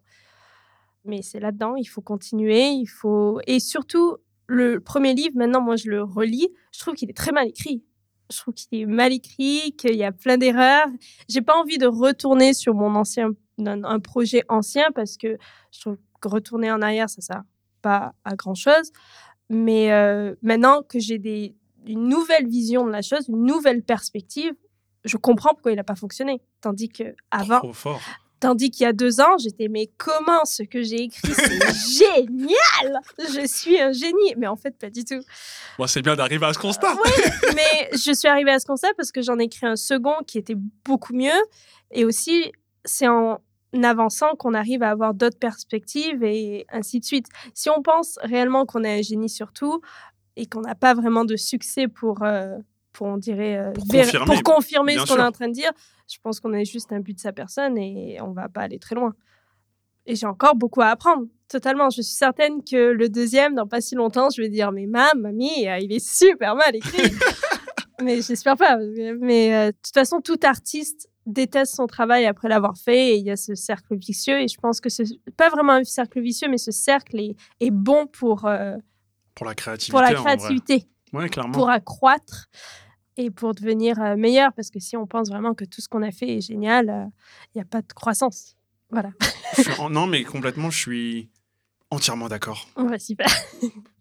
Mais 1.04 1.22
c'est 1.22 1.40
là-dedans, 1.40 1.76
il 1.76 1.84
faut 1.84 2.00
continuer, 2.00 2.68
il 2.68 2.86
faut... 2.86 3.38
Et 3.46 3.60
surtout, 3.60 4.16
le 4.46 4.80
premier 4.80 5.12
livre, 5.12 5.36
maintenant, 5.36 5.60
moi, 5.60 5.76
je 5.76 5.90
le 5.90 6.02
relis, 6.02 6.48
je 6.72 6.80
trouve 6.80 6.94
qu'il 6.94 7.10
est 7.10 7.16
très 7.16 7.32
mal 7.32 7.48
écrit. 7.48 7.84
Je 8.30 8.38
trouve 8.38 8.54
qu'il 8.54 8.80
est 8.80 8.86
mal 8.86 9.12
écrit, 9.12 9.74
qu'il 9.76 9.96
y 9.96 10.04
a 10.04 10.12
plein 10.12 10.38
d'erreurs. 10.38 10.86
J'ai 11.28 11.42
pas 11.42 11.56
envie 11.56 11.78
de 11.78 11.86
retourner 11.86 12.54
sur 12.54 12.74
mon 12.74 12.94
ancien, 12.94 13.30
un, 13.58 13.84
un 13.84 14.00
projet 14.00 14.42
ancien 14.48 14.90
parce 14.94 15.16
que 15.16 15.36
je 15.70 15.80
trouve 15.80 15.96
que 16.20 16.28
retourner 16.28 16.70
en 16.70 16.80
arrière, 16.82 17.10
ça 17.10 17.20
sert 17.20 17.42
pas 17.82 18.14
à 18.24 18.34
grand 18.34 18.54
chose. 18.54 18.90
Mais 19.50 19.92
euh, 19.92 20.34
maintenant 20.42 20.82
que 20.82 20.98
j'ai 20.98 21.18
des, 21.18 21.54
une 21.86 22.08
nouvelle 22.08 22.48
vision 22.48 22.86
de 22.86 22.90
la 22.90 23.02
chose, 23.02 23.28
une 23.28 23.44
nouvelle 23.44 23.82
perspective, 23.82 24.54
je 25.04 25.16
comprends 25.18 25.50
pourquoi 25.50 25.72
il 25.72 25.76
n'a 25.76 25.84
pas 25.84 25.96
fonctionné. 25.96 26.40
Tandis 26.60 26.88
que 26.88 27.14
avant. 27.30 27.60
Tandis 28.44 28.70
qu'il 28.70 28.84
y 28.84 28.86
a 28.86 28.92
deux 28.92 29.22
ans, 29.22 29.38
j'étais 29.38 29.68
mais 29.68 29.88
comment 29.96 30.44
ce 30.44 30.62
que 30.62 30.82
j'ai 30.82 31.04
écrit, 31.04 31.32
c'est 31.32 32.04
génial 32.18 33.00
Je 33.18 33.46
suis 33.46 33.80
un 33.80 33.90
génie. 33.90 34.34
Mais 34.36 34.46
en 34.46 34.56
fait, 34.56 34.76
pas 34.78 34.90
du 34.90 35.02
tout. 35.02 35.22
Bon, 35.78 35.86
c'est 35.86 36.02
bien 36.02 36.14
d'arriver 36.14 36.44
à 36.44 36.52
ce 36.52 36.58
constat. 36.58 36.94
Mais 37.54 37.88
je 37.92 38.12
suis 38.12 38.28
arrivée 38.28 38.50
à 38.50 38.58
ce 38.58 38.66
constat 38.66 38.88
parce 38.98 39.12
que 39.12 39.22
j'en 39.22 39.38
ai 39.38 39.44
écrit 39.44 39.64
un 39.64 39.76
second 39.76 40.16
qui 40.26 40.36
était 40.36 40.56
beaucoup 40.84 41.14
mieux. 41.14 41.30
Et 41.90 42.04
aussi, 42.04 42.52
c'est 42.84 43.08
en 43.08 43.40
avançant 43.82 44.36
qu'on 44.36 44.52
arrive 44.52 44.82
à 44.82 44.90
avoir 44.90 45.14
d'autres 45.14 45.38
perspectives 45.38 46.22
et 46.22 46.66
ainsi 46.70 47.00
de 47.00 47.06
suite. 47.06 47.28
Si 47.54 47.70
on 47.70 47.80
pense 47.80 48.18
réellement 48.20 48.66
qu'on 48.66 48.84
est 48.84 48.98
un 48.98 49.02
génie 49.02 49.30
sur 49.30 49.54
tout 49.54 49.80
et 50.36 50.44
qu'on 50.44 50.60
n'a 50.60 50.74
pas 50.74 50.92
vraiment 50.92 51.24
de 51.24 51.36
succès 51.36 51.88
pour, 51.88 52.22
euh, 52.22 52.58
pour 52.92 53.06
on 53.06 53.16
dirait, 53.16 53.56
euh, 53.56 53.72
Pour 53.72 53.86
confirmer, 53.86 54.26
pour 54.26 54.42
confirmer 54.42 54.94
bien 54.96 55.06
ce 55.06 55.14
qu'on 55.14 55.18
est 55.18 55.24
en 55.24 55.32
train 55.32 55.48
de 55.48 55.54
dire, 55.54 55.72
je 56.08 56.18
pense 56.22 56.40
qu'on 56.40 56.52
est 56.52 56.64
juste 56.64 56.92
un 56.92 57.00
but 57.00 57.14
de 57.14 57.20
sa 57.20 57.32
personne 57.32 57.78
et 57.78 58.18
on 58.20 58.32
va 58.32 58.48
pas 58.48 58.62
aller 58.62 58.78
très 58.78 58.94
loin. 58.94 59.14
Et 60.06 60.16
j'ai 60.16 60.26
encore 60.26 60.54
beaucoup 60.54 60.82
à 60.82 60.88
apprendre, 60.88 61.26
totalement. 61.48 61.88
Je 61.88 62.02
suis 62.02 62.14
certaine 62.14 62.62
que 62.62 62.92
le 62.92 63.08
deuxième, 63.08 63.54
dans 63.54 63.66
pas 63.66 63.80
si 63.80 63.94
longtemps, 63.94 64.28
je 64.28 64.42
vais 64.42 64.50
dire 64.50 64.70
Mais 64.70 64.86
mam, 64.86 65.18
mamie, 65.20 65.66
euh, 65.66 65.78
il 65.78 65.92
est 65.92 66.06
super 66.06 66.54
mal 66.56 66.76
écrit. 66.76 67.10
mais 68.02 68.20
j'espère 68.20 68.56
pas. 68.56 68.76
Mais 69.20 69.54
euh, 69.54 69.66
de 69.68 69.76
toute 69.82 69.94
façon, 69.94 70.20
tout 70.20 70.38
artiste 70.42 71.08
déteste 71.24 71.74
son 71.74 71.86
travail 71.86 72.26
après 72.26 72.48
l'avoir 72.48 72.76
fait 72.76 73.12
et 73.12 73.16
il 73.16 73.24
y 73.24 73.30
a 73.30 73.36
ce 73.36 73.54
cercle 73.54 73.96
vicieux. 73.96 74.40
Et 74.40 74.48
je 74.48 74.58
pense 74.58 74.82
que 74.82 74.90
c'est 74.90 75.04
pas 75.38 75.48
vraiment 75.48 75.72
un 75.72 75.84
cercle 75.84 76.20
vicieux, 76.20 76.48
mais 76.50 76.58
ce 76.58 76.70
cercle 76.70 77.18
est, 77.18 77.34
est 77.60 77.70
bon 77.70 78.06
pour, 78.06 78.44
euh, 78.44 78.76
Pour 79.34 79.46
la 79.46 79.54
créativité. 79.54 79.90
pour 79.90 80.02
la 80.02 80.12
créativité, 80.12 80.86
Ouais, 81.14 81.30
clairement. 81.30 81.52
pour 81.54 81.70
accroître 81.70 82.48
et 83.16 83.30
pour 83.30 83.54
devenir 83.54 84.00
euh, 84.00 84.16
meilleur. 84.16 84.52
Parce 84.54 84.70
que 84.70 84.80
si 84.80 84.96
on 84.96 85.06
pense 85.06 85.28
vraiment 85.28 85.54
que 85.54 85.64
tout 85.64 85.80
ce 85.80 85.88
qu'on 85.88 86.02
a 86.02 86.10
fait 86.10 86.36
est 86.36 86.40
génial, 86.40 86.90
euh, 86.90 87.04
il 87.54 87.58
n'y 87.58 87.62
a 87.62 87.66
pas 87.66 87.82
de 87.82 87.92
croissance. 87.92 88.56
Voilà. 88.90 89.10
Non, 89.90 90.06
mais 90.06 90.24
complètement, 90.24 90.70
je 90.70 90.78
suis 90.78 91.30
entièrement 91.90 92.28
d'accord. 92.28 92.68
On 92.76 92.86
va 92.86 92.98
super. 92.98 93.26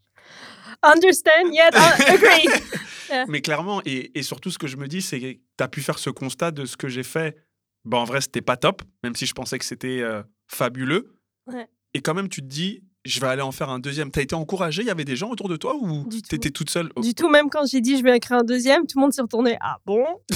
Understand, 0.84 1.52
yet 1.52 1.76
agree. 1.76 2.48
Mais 3.28 3.42
clairement, 3.42 3.82
et, 3.86 4.18
et 4.18 4.24
surtout, 4.24 4.50
ce 4.50 4.58
que 4.58 4.68
je 4.68 4.76
me 4.76 4.88
dis, 4.88 5.02
c'est 5.02 5.20
que 5.20 5.32
tu 5.34 5.40
as 5.64 5.68
pu 5.68 5.82
faire 5.82 6.00
ce 6.00 6.10
constat 6.10 6.52
de 6.52 6.66
ce 6.66 6.76
que 6.76 6.88
j'ai 6.88 7.04
fait. 7.04 7.38
Bah, 7.86 7.98
en 7.98 8.04
vrai, 8.06 8.22
c'était 8.22 8.42
pas 8.42 8.58
top, 8.58 8.82
même 9.04 9.16
si 9.16 9.26
je 9.26 9.34
pensais 9.34 9.60
que 9.60 9.66
c'était 9.66 10.02
euh, 10.02 10.24
fabuleux. 10.48 11.16
Ouais. 11.48 11.68
Et 11.94 12.02
quand 12.02 12.14
même, 12.14 12.30
tu 12.30 12.42
te 12.42 12.48
dis, 12.48 12.84
je 13.06 13.20
vais 13.20 13.28
aller 13.28 13.42
en 13.42 13.52
faire 13.52 13.70
un 13.70 13.80
deuxième. 13.80 14.12
T'as 14.12 14.22
été 14.22 14.36
encouragée 14.36 14.82
Il 14.82 14.88
y 14.88 14.92
avait 14.92 15.06
des 15.06 15.16
gens 15.16 15.30
autour 15.30 15.50
de 15.50 15.56
toi 15.56 15.76
ou 15.76 16.06
t'étais 16.30 16.52
toute 16.52 16.70
seule? 16.70 16.90
Du 16.98 17.14
tout, 17.14 17.30
même 17.30 17.50
quand 17.50 17.66
j'ai 17.66 17.82
dit 17.82 17.98
je 17.98 18.04
vais 18.04 18.16
écrire 18.16 18.38
un 18.38 18.44
deuxième, 18.44 18.88
tout 18.88 18.98
le 18.98 19.02
monde 19.02 19.14
s'est 19.14 19.22
retourné. 19.22 19.58
Ah 19.62 19.78
bon? 19.86 20.06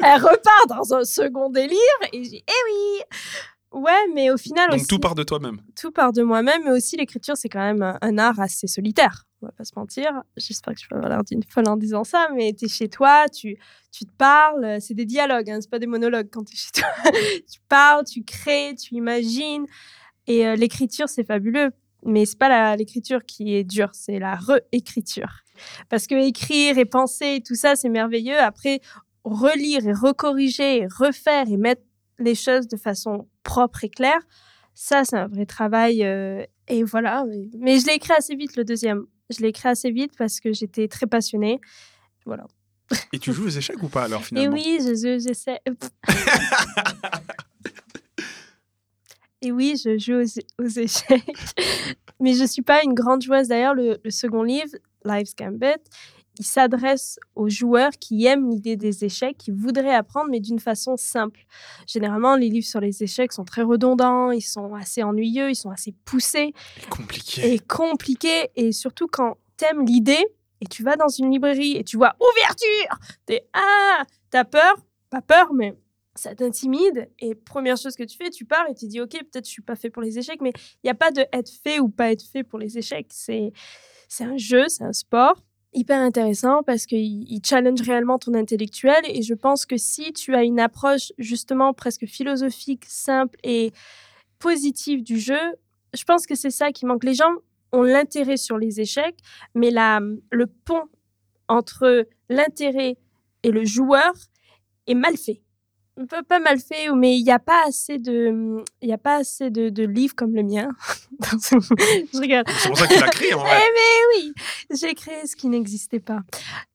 Elle 0.00 0.20
repart 0.20 0.68
dans 0.68 0.94
un 0.94 1.04
second 1.04 1.50
délire 1.50 1.76
et 2.12 2.24
j'ai 2.24 2.44
eh 2.46 2.62
oui 2.66 3.02
Ouais, 3.72 4.08
mais 4.12 4.30
au 4.32 4.36
final 4.36 4.68
Donc 4.70 4.80
aussi, 4.80 4.88
tout 4.88 4.98
part 4.98 5.14
de 5.14 5.22
toi-même. 5.22 5.60
tout 5.80 5.92
part 5.92 6.12
de 6.12 6.22
moi-même, 6.22 6.62
mais 6.64 6.72
aussi 6.72 6.96
l'écriture, 6.96 7.36
c'est 7.36 7.48
quand 7.48 7.60
même 7.60 7.98
un, 8.00 8.18
art 8.18 8.40
assez 8.40 8.66
solitaire. 8.66 9.26
On 9.42 9.46
va 9.46 9.52
pas 9.52 9.64
se 9.64 9.72
mentir. 9.76 10.10
J'espère 10.36 10.74
que 10.74 10.80
je 10.80 10.88
vais 10.88 10.96
avoir 10.96 11.08
l'air 11.08 11.22
d'une 11.22 11.44
folle 11.44 11.68
en 11.68 11.76
disant 11.76 12.02
ça, 12.02 12.28
mais 12.34 12.52
tu 12.52 12.64
es 12.64 12.68
chez 12.68 12.88
toi, 12.88 13.28
tu, 13.28 13.56
tu 13.92 14.06
te 14.06 14.12
parles, 14.18 14.80
c'est 14.80 14.94
des 14.94 15.04
dialogues, 15.04 15.50
hein, 15.50 15.58
c'est 15.60 15.70
pas 15.70 15.78
des 15.78 15.86
monologues 15.86 16.28
quand 16.32 16.42
tu 16.42 16.54
es 16.54 16.58
chez 16.58 16.72
toi. 16.72 16.88
tu 17.52 17.60
parles, 17.68 18.04
tu 18.04 18.24
crées, 18.24 18.74
tu 18.74 18.96
imagines. 18.96 19.66
Et 20.26 20.46
euh, 20.46 20.56
l'écriture, 20.56 21.08
c'est 21.08 21.24
fabuleux. 21.24 21.70
Mais 22.04 22.24
c'est 22.26 22.38
pas 22.38 22.76
l'écriture 22.76 23.24
qui 23.24 23.54
est 23.54 23.64
dure, 23.64 23.90
c'est 23.92 24.18
la 24.18 24.34
réécriture. 24.36 25.30
Parce 25.88 26.06
que 26.06 26.14
écrire 26.14 26.78
et 26.78 26.84
penser, 26.86 27.36
et 27.36 27.42
tout 27.42 27.54
ça, 27.54 27.76
c'est 27.76 27.88
merveilleux. 27.90 28.38
Après, 28.38 28.80
relire 29.24 29.86
et 29.86 29.92
recorriger 29.92 30.78
et 30.82 30.86
refaire 30.86 31.46
et 31.48 31.56
mettre 31.58 31.82
les 32.18 32.34
choses 32.34 32.68
de 32.68 32.76
façon 32.76 33.28
propre 33.42 33.84
et 33.84 33.90
claire, 33.90 34.20
ça, 34.74 35.04
c'est 35.04 35.16
un 35.16 35.26
vrai 35.28 35.44
travail. 35.46 36.02
euh, 36.04 36.42
et 36.68 36.82
voilà. 36.84 37.24
Mais, 37.58 37.78
je 37.80 37.86
l'ai 37.86 37.94
écrit 37.94 38.12
assez 38.16 38.34
vite, 38.36 38.56
le 38.56 38.64
deuxième. 38.64 39.04
Je 39.28 39.40
l'ai 39.40 39.48
écrit 39.48 39.68
assez 39.68 39.90
vite 39.90 40.12
parce 40.16 40.40
que 40.40 40.52
j'étais 40.52 40.88
très 40.88 41.06
passionnée. 41.06 41.60
Voilà. 42.24 42.46
Et 43.12 43.18
tu 43.18 43.32
joues 43.32 43.44
aux 43.46 43.50
échecs 43.50 43.82
ou 43.82 43.88
pas 43.88 44.04
alors 44.04 44.20
Et 44.20 44.24
finalement? 44.24 44.52
oui, 44.54 44.78
je- 44.80 44.94
je- 44.94 45.18
j'essaie. 45.24 45.60
Et 49.42 49.52
oui, 49.52 49.80
je 49.82 49.98
joue 49.98 50.20
aux, 50.22 50.62
aux 50.64 50.68
échecs. 50.68 51.24
Mais 52.20 52.34
je 52.34 52.42
ne 52.42 52.46
suis 52.46 52.62
pas 52.62 52.82
une 52.84 52.94
grande 52.94 53.22
joueuse. 53.22 53.48
D'ailleurs, 53.48 53.74
le, 53.74 53.98
le 54.04 54.10
second 54.10 54.42
livre, 54.42 54.76
Life's 55.04 55.34
Gambit, 55.34 55.80
il 56.38 56.44
s'adresse 56.44 57.18
aux 57.34 57.48
joueurs 57.48 57.90
qui 58.00 58.24
aiment 58.26 58.50
l'idée 58.50 58.76
des 58.76 59.04
échecs, 59.04 59.36
qui 59.38 59.50
voudraient 59.50 59.94
apprendre, 59.94 60.30
mais 60.30 60.40
d'une 60.40 60.58
façon 60.60 60.96
simple. 60.96 61.40
Généralement, 61.86 62.36
les 62.36 62.48
livres 62.48 62.66
sur 62.66 62.80
les 62.80 63.02
échecs 63.02 63.32
sont 63.32 63.44
très 63.44 63.62
redondants, 63.62 64.30
ils 64.30 64.40
sont 64.42 64.74
assez 64.74 65.02
ennuyeux, 65.02 65.50
ils 65.50 65.54
sont 65.56 65.70
assez 65.70 65.94
poussés 66.04 66.52
Compliqué. 66.88 67.52
et 67.54 67.58
compliqué. 67.58 68.50
Et 68.56 68.72
surtout 68.72 69.06
quand 69.06 69.36
t'aimes 69.56 69.84
l'idée 69.84 70.24
et 70.62 70.66
tu 70.66 70.82
vas 70.82 70.96
dans 70.96 71.08
une 71.08 71.30
librairie 71.30 71.76
et 71.76 71.84
tu 71.84 71.96
vois 71.96 72.14
ouverture, 72.20 72.98
t'es 73.26 73.46
ah, 73.52 74.04
t'as 74.30 74.44
peur, 74.44 74.76
pas 75.10 75.20
peur, 75.22 75.52
mais 75.52 75.74
ça 76.14 76.34
t'intimide. 76.34 77.08
Et 77.18 77.34
première 77.34 77.76
chose 77.76 77.96
que 77.96 78.04
tu 78.04 78.16
fais, 78.16 78.30
tu 78.30 78.44
pars 78.44 78.68
et 78.68 78.74
tu 78.74 78.86
dis 78.86 79.00
ok, 79.00 79.10
peut-être 79.10 79.46
je 79.46 79.50
suis 79.50 79.62
pas 79.62 79.76
fait 79.76 79.90
pour 79.90 80.02
les 80.02 80.18
échecs, 80.18 80.40
mais 80.40 80.52
il 80.82 80.86
n'y 80.86 80.90
a 80.90 80.94
pas 80.94 81.10
de 81.10 81.24
être 81.32 81.50
fait 81.62 81.80
ou 81.80 81.88
pas 81.88 82.10
être 82.12 82.24
fait 82.24 82.42
pour 82.42 82.58
les 82.58 82.78
échecs. 82.78 83.08
C'est 83.10 83.52
c'est 84.08 84.24
un 84.24 84.36
jeu, 84.36 84.68
c'est 84.68 84.84
un 84.84 84.92
sport 84.92 85.42
hyper 85.72 86.00
intéressant 86.00 86.62
parce 86.62 86.86
qu'il 86.86 87.30
il 87.30 87.40
challenge 87.44 87.80
réellement 87.82 88.18
ton 88.18 88.34
intellectuel 88.34 89.00
et 89.04 89.22
je 89.22 89.34
pense 89.34 89.66
que 89.66 89.76
si 89.76 90.12
tu 90.12 90.34
as 90.34 90.42
une 90.42 90.58
approche 90.58 91.12
justement 91.18 91.72
presque 91.72 92.06
philosophique, 92.06 92.84
simple 92.88 93.38
et 93.44 93.72
positive 94.38 95.02
du 95.02 95.18
jeu, 95.18 95.38
je 95.94 96.04
pense 96.04 96.26
que 96.26 96.34
c'est 96.34 96.50
ça 96.50 96.72
qui 96.72 96.86
manque. 96.86 97.04
Les 97.04 97.14
gens 97.14 97.32
ont 97.72 97.82
l'intérêt 97.82 98.36
sur 98.36 98.58
les 98.58 98.80
échecs, 98.80 99.18
mais 99.54 99.70
la, 99.70 100.00
le 100.30 100.46
pont 100.46 100.88
entre 101.48 102.06
l'intérêt 102.28 102.96
et 103.42 103.50
le 103.50 103.64
joueur 103.64 104.12
est 104.86 104.94
mal 104.94 105.16
fait. 105.16 105.42
Pas 106.28 106.38
mal 106.38 106.58
fait, 106.58 106.90
mais 106.94 107.18
il 107.18 107.24
n'y 107.24 107.30
a 107.30 107.38
pas 107.38 107.64
assez 107.66 107.98
de, 107.98 108.62
il 108.80 108.92
a 108.92 108.98
pas 108.98 109.16
assez 109.16 109.50
de, 109.50 109.68
de 109.68 109.84
livres 109.84 110.14
comme 110.14 110.34
le 110.34 110.42
mien. 110.42 110.70
je 111.20 112.18
rigole. 112.18 112.44
C'est 112.46 112.68
pour 112.68 112.78
ça 112.78 112.86
qu'il 112.86 113.02
a 113.02 113.08
créé 113.08 113.34
en 113.34 113.38
vrai. 113.40 113.50
Eh 113.52 113.70
mais 113.74 114.22
oui, 114.22 114.32
j'ai 114.70 114.94
créé 114.94 115.26
ce 115.26 115.36
qui 115.36 115.48
n'existait 115.48 116.00
pas. 116.00 116.20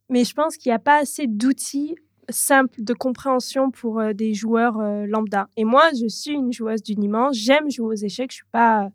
Mais 0.10 0.24
je 0.24 0.34
pense 0.34 0.58
qu'il 0.58 0.70
n'y 0.70 0.76
a 0.76 0.80
pas 0.80 0.98
assez 0.98 1.26
d'outils 1.28 1.96
simples 2.30 2.84
de 2.84 2.94
compréhension 2.94 3.72
pour 3.72 4.00
euh, 4.00 4.14
des 4.14 4.34
joueurs 4.34 4.80
euh, 4.80 5.06
lambda. 5.08 5.48
Et 5.58 5.64
moi, 5.64 5.90
je 6.00 6.08
suis 6.08 6.34
une 6.34 6.52
joueuse 6.52 6.84
du 6.84 6.96
dimanche. 6.96 7.36
J'aime 7.36 7.70
jouer 7.70 7.96
aux 7.96 8.06
échecs. 8.06 8.32
Je 8.32 8.38
suis 8.38 8.46
pas. 8.52 8.90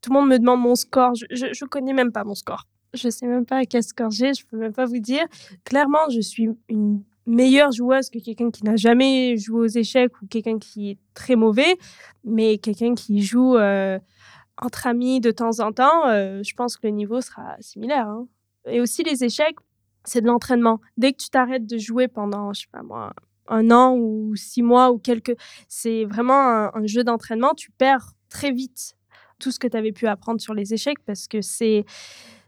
Tout 0.00 0.10
le 0.12 0.18
monde 0.18 0.28
me 0.30 0.38
demande 0.38 0.60
mon 0.60 0.74
score. 0.74 1.14
Je, 1.14 1.26
je, 1.30 1.46
je 1.52 1.64
connais 1.64 1.92
même 1.92 2.12
pas 2.12 2.24
mon 2.24 2.34
score. 2.34 2.66
Je 2.94 3.08
sais 3.08 3.26
même 3.26 3.46
pas 3.46 3.58
à 3.58 3.64
quel 3.66 3.82
score 3.82 4.10
j'ai. 4.10 4.34
Je 4.34 4.44
peux 4.46 4.56
même 4.56 4.72
pas 4.72 4.86
vous 4.86 4.98
dire. 4.98 5.24
Clairement, 5.64 6.08
je 6.10 6.20
suis 6.20 6.48
une 6.68 7.02
meilleure 7.30 7.72
joueuse 7.72 8.10
que 8.10 8.18
quelqu'un 8.18 8.50
qui 8.50 8.64
n'a 8.64 8.76
jamais 8.76 9.36
joué 9.36 9.60
aux 9.60 9.66
échecs 9.66 10.12
ou 10.22 10.26
quelqu'un 10.26 10.58
qui 10.58 10.90
est 10.90 10.98
très 11.14 11.36
mauvais, 11.36 11.76
mais 12.24 12.58
quelqu'un 12.58 12.94
qui 12.94 13.22
joue 13.22 13.56
euh, 13.56 13.98
entre 14.60 14.86
amis 14.86 15.20
de 15.20 15.30
temps 15.30 15.60
en 15.60 15.72
temps, 15.72 16.06
euh, 16.08 16.42
je 16.42 16.54
pense 16.54 16.76
que 16.76 16.86
le 16.86 16.92
niveau 16.92 17.20
sera 17.20 17.56
similaire. 17.60 18.06
hein. 18.08 18.26
Et 18.66 18.80
aussi 18.80 19.02
les 19.02 19.24
échecs, 19.24 19.56
c'est 20.04 20.20
de 20.20 20.26
l'entraînement. 20.26 20.80
Dès 20.96 21.12
que 21.12 21.18
tu 21.18 21.30
t'arrêtes 21.30 21.66
de 21.66 21.78
jouer 21.78 22.08
pendant, 22.08 22.52
je 22.52 22.62
sais 22.62 22.66
pas 22.70 22.82
moi, 22.82 23.12
un 23.48 23.70
an 23.70 23.96
ou 23.96 24.34
six 24.36 24.62
mois 24.62 24.92
ou 24.92 24.98
quelques, 24.98 25.36
c'est 25.68 26.04
vraiment 26.04 26.70
un, 26.74 26.86
jeu 26.86 27.04
d'entraînement. 27.04 27.54
Tu 27.54 27.70
perds 27.70 28.12
très 28.28 28.52
vite 28.52 28.96
tout 29.38 29.50
ce 29.50 29.58
que 29.58 29.66
tu 29.66 29.76
avais 29.76 29.92
pu 29.92 30.06
apprendre 30.06 30.40
sur 30.40 30.54
les 30.54 30.74
échecs 30.74 30.98
parce 31.06 31.26
que 31.26 31.40
c'est 31.40 31.84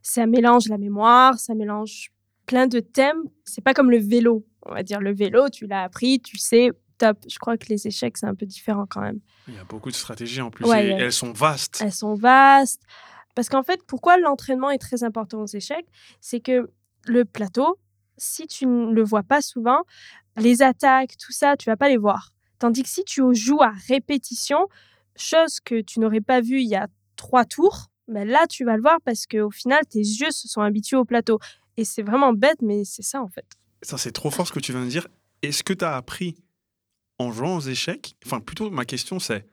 ça 0.02 0.26
mélange 0.26 0.68
la 0.68 0.78
mémoire, 0.78 1.38
ça 1.38 1.54
mélange 1.54 2.12
plein 2.46 2.66
de 2.66 2.80
thèmes. 2.80 3.22
C'est 3.44 3.62
pas 3.62 3.74
comme 3.74 3.90
le 3.90 3.98
vélo. 3.98 4.44
On 4.66 4.73
va 4.75 4.83
dire 4.83 5.00
le 5.00 5.12
vélo, 5.12 5.49
tu 5.49 5.66
l'as 5.66 5.83
appris, 5.83 6.21
tu 6.21 6.38
sais, 6.38 6.71
top. 6.99 7.19
Je 7.28 7.38
crois 7.38 7.57
que 7.57 7.66
les 7.69 7.87
échecs, 7.87 8.16
c'est 8.16 8.26
un 8.26 8.35
peu 8.35 8.47
différent 8.47 8.87
quand 8.88 9.00
même. 9.00 9.21
Il 9.49 9.54
y 9.54 9.59
a 9.59 9.64
beaucoup 9.64 9.90
de 9.90 9.97
stratégies 9.97 10.40
en 10.40 10.50
plus 10.50 10.64
Ouais, 10.66 10.85
et 10.85 10.87
il 10.87 10.90
y 10.90 10.95
a- 10.95 11.04
elles 11.04 11.12
sont 11.12 11.33
vastes. 11.33 11.81
Elles 11.83 11.92
sont 11.92 12.14
vastes. 12.14 12.83
Parce 13.35 13.49
qu'en 13.49 13.62
fait, 13.62 13.81
pourquoi 13.87 14.19
l'entraînement 14.19 14.71
est 14.71 14.78
très 14.78 15.02
important 15.04 15.40
aux 15.40 15.47
échecs? 15.47 15.87
C'est 16.21 16.40
que 16.40 16.71
le 17.07 17.25
plateau, 17.25 17.78
si 18.19 18.47
tu 18.47 18.66
ne 18.66 18.92
le 18.92 19.02
vois 19.02 19.23
pas 19.23 19.40
souvent, 19.40 19.81
les 20.37 20.62
attaques, 20.62 21.16
tout 21.16 21.33
ça, 21.33 21.57
tu 21.57 21.69
vas 21.71 21.76
pas 21.76 21.88
les 21.88 21.97
voir. 21.97 22.33
Tandis 22.59 22.83
que 22.83 22.88
si 22.88 23.04
tu 23.04 23.23
joues 23.35 23.62
à 23.62 23.73
répétition, 23.88 24.69
chose 25.16 25.61
que 25.61 25.81
tu 25.81 25.99
n'aurais 25.99 26.21
pas 26.21 26.40
vue 26.40 26.61
il 26.61 26.69
y 26.69 26.76
a 26.76 26.87
trois 27.16 27.45
tours, 27.45 27.88
ben 28.07 28.28
là, 28.28 28.47
tu 28.49 28.64
vas 28.64 28.76
le 28.76 28.83
voir 28.83 28.99
parce 29.04 29.26
qu'au 29.26 29.50
final, 29.50 29.81
tes 29.87 29.99
yeux 29.99 30.31
se 30.31 30.47
sont 30.47 30.61
habitués 30.61 30.97
au 30.97 31.04
plateau. 31.04 31.38
Et 31.76 31.85
c'est 31.85 32.02
vraiment 32.02 32.33
bête, 32.33 32.61
mais 32.62 32.85
c'est 32.85 33.02
ça 33.02 33.23
en 33.23 33.28
fait. 33.28 33.47
Ça, 33.82 33.98
c'est 33.98 34.12
trop 34.12 34.30
fort 34.30 34.46
ce 34.46 34.52
que 34.52 34.60
tu 34.60 34.72
viens 34.72 34.84
de 34.84 34.90
dire. 34.90 35.08
Est-ce 35.42 35.62
que 35.64 35.72
tu 35.72 35.84
as 35.84 35.96
appris 35.96 36.36
en 37.18 37.32
jouant 37.32 37.56
aux 37.56 37.60
échecs 37.60 38.14
Enfin, 38.24 38.40
plutôt, 38.40 38.70
ma 38.70 38.84
question, 38.84 39.18
c'est 39.18 39.44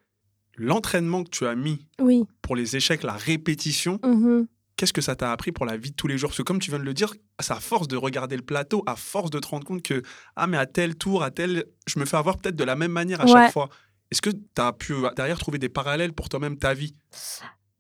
l'entraînement 0.56 1.24
que 1.24 1.30
tu 1.30 1.46
as 1.48 1.56
mis 1.56 1.86
Oui. 2.00 2.24
pour 2.42 2.56
les 2.56 2.76
échecs, 2.76 3.04
la 3.04 3.14
répétition, 3.14 4.00
Mhm. 4.04 4.48
qu'est-ce 4.76 4.94
que 4.94 5.02
ça 5.02 5.16
t'a 5.16 5.32
appris 5.32 5.52
pour 5.52 5.66
la 5.66 5.78
vie 5.78 5.92
de 5.92 5.96
tous 5.96 6.08
les 6.08 6.18
jours? 6.18 6.30
Parce 6.30 6.38
que 6.38 6.44
comme 6.44 6.60
tu 6.60 6.70
viens 6.70 6.80
de 6.80 6.84
le 6.84 6.94
dire, 6.94 7.14
c'est 7.40 7.54
à 7.54 7.60
force 7.60 7.88
de 7.88 7.96
regarder 7.98 8.36
le 8.36 8.42
plateau, 8.44 8.84
à 8.86 8.96
force 8.96 9.30
de 9.32 9.40
te 9.40 9.48
rendre 9.48 9.66
compte 9.66 9.82
que, 9.84 10.02
ah, 10.36 10.48
mais 10.48 10.58
à 10.58 10.66
tel 10.66 10.96
tour, 10.96 11.24
à 11.24 11.32
tel, 11.32 11.66
je 11.88 12.00
me 12.00 12.06
fais 12.06 12.18
avoir 12.18 12.38
peut-être 12.38 12.56
de 12.56 12.64
la 12.64 12.76
même 12.76 12.92
manière 12.92 13.22
à 13.22 13.26
Ouais. 13.26 13.32
chaque 13.32 13.54
fois. 13.54 13.70
Est-ce 14.12 14.22
que 14.22 14.30
tu 14.32 14.40
as 14.62 14.74
pu 14.74 14.94
euh, 14.94 15.10
derrière 15.16 15.38
trouver 15.40 15.60
des 15.60 15.70
parallèles 15.70 16.14
pour 16.14 16.30
toi-même, 16.30 16.58
ta 16.58 16.74
vie? 16.74 16.96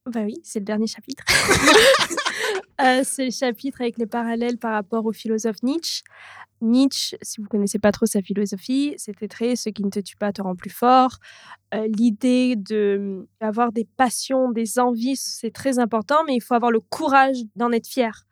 Bah 0.05 0.21
oui, 0.23 0.35
c'est 0.43 0.59
le 0.59 0.65
dernier 0.65 0.87
chapitre. 0.87 1.23
Euh, 2.81 3.01
c'est 3.03 3.25
le 3.25 3.31
chapitre 3.31 3.81
avec 3.81 3.97
les 3.97 4.05
parallèles 4.05 4.57
par 4.57 4.71
rapport 4.71 5.05
au 5.05 5.11
philosophe 5.11 5.61
Nietzsche. 5.63 6.01
Nietzsche, 6.61 7.17
si 7.21 7.41
vous 7.41 7.47
connaissez 7.47 7.79
pas 7.79 7.91
trop 7.91 8.05
sa 8.05 8.21
philosophie, 8.21 8.93
c'était 8.97 9.27
très 9.27 9.55
ce 9.55 9.69
qui 9.69 9.83
ne 9.83 9.89
te 9.89 9.99
tue 9.99 10.15
pas 10.15 10.31
te 10.31 10.41
rend 10.41 10.55
plus 10.55 10.69
fort. 10.69 11.17
Euh, 11.73 11.87
L'idée 11.87 12.55
de 12.55 13.27
avoir 13.39 13.71
des 13.71 13.85
passions, 13.97 14.51
des 14.51 14.79
envies, 14.79 15.15
c'est 15.15 15.51
très 15.51 15.79
important, 15.79 16.23
mais 16.27 16.35
il 16.35 16.41
faut 16.41 16.53
avoir 16.53 16.71
le 16.71 16.79
courage 16.79 17.37
d'en 17.55 17.71
être 17.71 17.87
fier. 17.87 18.25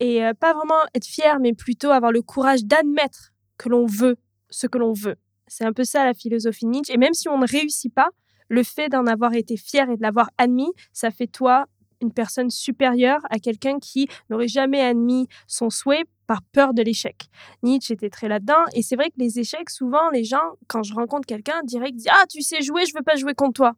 Et 0.00 0.24
euh, 0.24 0.32
pas 0.34 0.54
vraiment 0.54 0.80
être 0.94 1.06
fier, 1.06 1.38
mais 1.40 1.52
plutôt 1.52 1.90
avoir 1.90 2.12
le 2.12 2.22
courage 2.22 2.64
d'admettre 2.64 3.32
que 3.58 3.68
l'on 3.68 3.86
veut 3.86 4.16
ce 4.50 4.66
que 4.66 4.78
l'on 4.78 4.92
veut. 4.92 5.16
C'est 5.46 5.64
un 5.64 5.72
peu 5.72 5.84
ça 5.84 6.04
la 6.04 6.14
philosophie 6.14 6.66
Nietzsche. 6.66 6.92
Et 6.92 6.96
même 6.96 7.14
si 7.14 7.28
on 7.28 7.38
ne 7.38 7.46
réussit 7.46 7.92
pas, 7.92 8.10
le 8.48 8.62
fait 8.62 8.88
d'en 8.88 9.06
avoir 9.06 9.34
été 9.34 9.56
fier 9.56 9.88
et 9.88 9.96
de 9.96 10.02
l'avoir 10.02 10.30
admis, 10.38 10.72
ça 10.92 11.10
fait 11.10 11.26
toi 11.26 11.66
une 12.00 12.12
personne 12.12 12.50
supérieure 12.50 13.20
à 13.30 13.38
quelqu'un 13.38 13.78
qui 13.78 14.08
n'aurait 14.28 14.48
jamais 14.48 14.80
admis 14.80 15.28
son 15.46 15.70
souhait 15.70 16.04
par 16.30 16.42
peur 16.42 16.74
de 16.74 16.82
l'échec. 16.82 17.24
Nietzsche 17.64 17.92
était 17.92 18.08
très 18.08 18.28
là-dedans. 18.28 18.64
Et 18.72 18.82
c'est 18.82 18.94
vrai 18.94 19.10
que 19.10 19.16
les 19.18 19.40
échecs, 19.40 19.68
souvent, 19.68 20.10
les 20.10 20.22
gens, 20.22 20.54
quand 20.68 20.84
je 20.84 20.94
rencontre 20.94 21.26
quelqu'un, 21.26 21.60
direct 21.64 21.96
disent 21.96 22.06
Ah, 22.08 22.22
tu 22.30 22.40
sais 22.40 22.62
jouer, 22.62 22.86
je 22.86 22.92
veux 22.96 23.02
pas 23.02 23.16
jouer 23.16 23.34
contre 23.34 23.54
toi. 23.54 23.72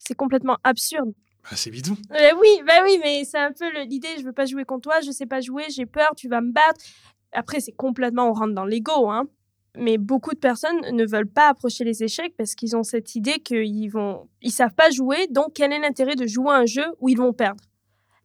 C'est 0.00 0.16
complètement 0.16 0.56
absurde. 0.64 1.12
Bah, 1.44 1.50
C'est 1.54 1.70
bidon. 1.70 1.96
Euh, 2.10 2.30
oui, 2.40 2.48
bah 2.66 2.80
oui, 2.82 2.98
mais 3.00 3.22
c'est 3.22 3.38
un 3.38 3.52
peu 3.52 3.84
l'idée 3.84 4.08
je 4.18 4.24
veux 4.24 4.32
pas 4.32 4.44
jouer 4.44 4.64
contre 4.64 4.90
toi, 4.90 5.00
je 5.02 5.12
sais 5.12 5.26
pas 5.26 5.40
jouer, 5.40 5.66
j'ai 5.70 5.86
peur, 5.86 6.10
tu 6.16 6.28
vas 6.28 6.40
me 6.40 6.50
battre. 6.50 6.84
Après, 7.30 7.60
c'est 7.60 7.70
complètement, 7.70 8.28
on 8.28 8.32
rentre 8.32 8.54
dans 8.54 8.64
l'ego, 8.64 9.08
hein. 9.08 9.28
Mais 9.76 9.98
beaucoup 9.98 10.32
de 10.32 10.40
personnes 10.40 10.80
ne 10.80 11.06
veulent 11.06 11.30
pas 11.30 11.46
approcher 11.46 11.84
les 11.84 12.02
échecs 12.02 12.34
parce 12.36 12.56
qu'ils 12.56 12.76
ont 12.76 12.82
cette 12.82 13.14
idée 13.14 13.38
qu'ils 13.38 13.88
vont, 13.88 14.28
ils 14.42 14.50
savent 14.50 14.74
pas 14.74 14.90
jouer, 14.90 15.28
donc 15.30 15.52
quel 15.54 15.72
est 15.72 15.78
l'intérêt 15.78 16.16
de 16.16 16.26
jouer 16.26 16.50
à 16.50 16.56
un 16.56 16.66
jeu 16.66 16.86
où 16.98 17.08
ils 17.08 17.18
vont 17.18 17.32
perdre? 17.32 17.62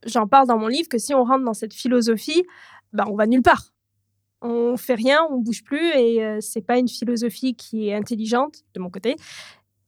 J'en 0.05 0.27
parle 0.27 0.47
dans 0.47 0.57
mon 0.57 0.67
livre 0.67 0.89
que 0.89 0.97
si 0.97 1.13
on 1.13 1.23
rentre 1.23 1.45
dans 1.45 1.53
cette 1.53 1.73
philosophie, 1.73 2.43
bah 2.93 3.05
on 3.09 3.15
va 3.15 3.27
nulle 3.27 3.41
part. 3.41 3.73
On 4.41 4.77
fait 4.77 4.95
rien, 4.95 5.25
on 5.29 5.37
bouge 5.37 5.63
plus 5.63 5.89
et 5.95 6.23
euh, 6.23 6.39
c'est 6.41 6.61
pas 6.61 6.77
une 6.77 6.89
philosophie 6.89 7.55
qui 7.55 7.89
est 7.89 7.93
intelligente 7.93 8.63
de 8.73 8.79
mon 8.79 8.89
côté. 8.89 9.15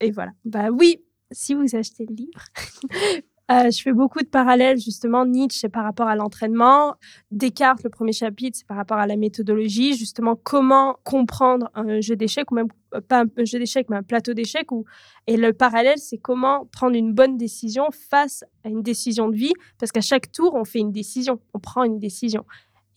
Et 0.00 0.10
voilà. 0.10 0.32
Bah 0.44 0.70
oui, 0.70 1.02
si 1.30 1.54
vous 1.54 1.76
achetez 1.76 2.06
le 2.06 2.14
livre, 2.14 2.44
Euh, 3.48 3.70
je 3.70 3.80
fais 3.80 3.92
beaucoup 3.92 4.20
de 4.20 4.26
parallèles, 4.26 4.78
justement. 4.78 5.24
Nietzsche, 5.24 5.68
par 5.68 5.84
rapport 5.84 6.08
à 6.08 6.16
l'entraînement. 6.16 6.96
Descartes, 7.30 7.84
le 7.84 7.90
premier 7.90 8.12
chapitre, 8.12 8.58
c'est 8.58 8.66
par 8.66 8.76
rapport 8.76 8.96
à 8.96 9.06
la 9.06 9.16
méthodologie. 9.16 9.96
Justement, 9.96 10.34
comment 10.34 10.98
comprendre 11.04 11.70
un 11.74 12.00
jeu 12.00 12.16
d'échecs, 12.16 12.50
ou 12.50 12.56
même 12.56 12.68
euh, 12.94 13.00
pas 13.00 13.22
un 13.22 13.44
jeu 13.44 13.60
d'échecs, 13.60 13.88
mais 13.88 13.96
un 13.96 14.02
plateau 14.02 14.34
d'échecs. 14.34 14.68
Et 15.28 15.36
le 15.36 15.52
parallèle, 15.52 15.98
c'est 15.98 16.18
comment 16.18 16.66
prendre 16.72 16.96
une 16.96 17.12
bonne 17.12 17.36
décision 17.36 17.86
face 17.92 18.44
à 18.64 18.68
une 18.68 18.82
décision 18.82 19.28
de 19.28 19.36
vie. 19.36 19.52
Parce 19.78 19.92
qu'à 19.92 20.00
chaque 20.00 20.32
tour, 20.32 20.54
on 20.54 20.64
fait 20.64 20.80
une 20.80 20.92
décision, 20.92 21.38
on 21.54 21.60
prend 21.60 21.84
une 21.84 22.00
décision. 22.00 22.44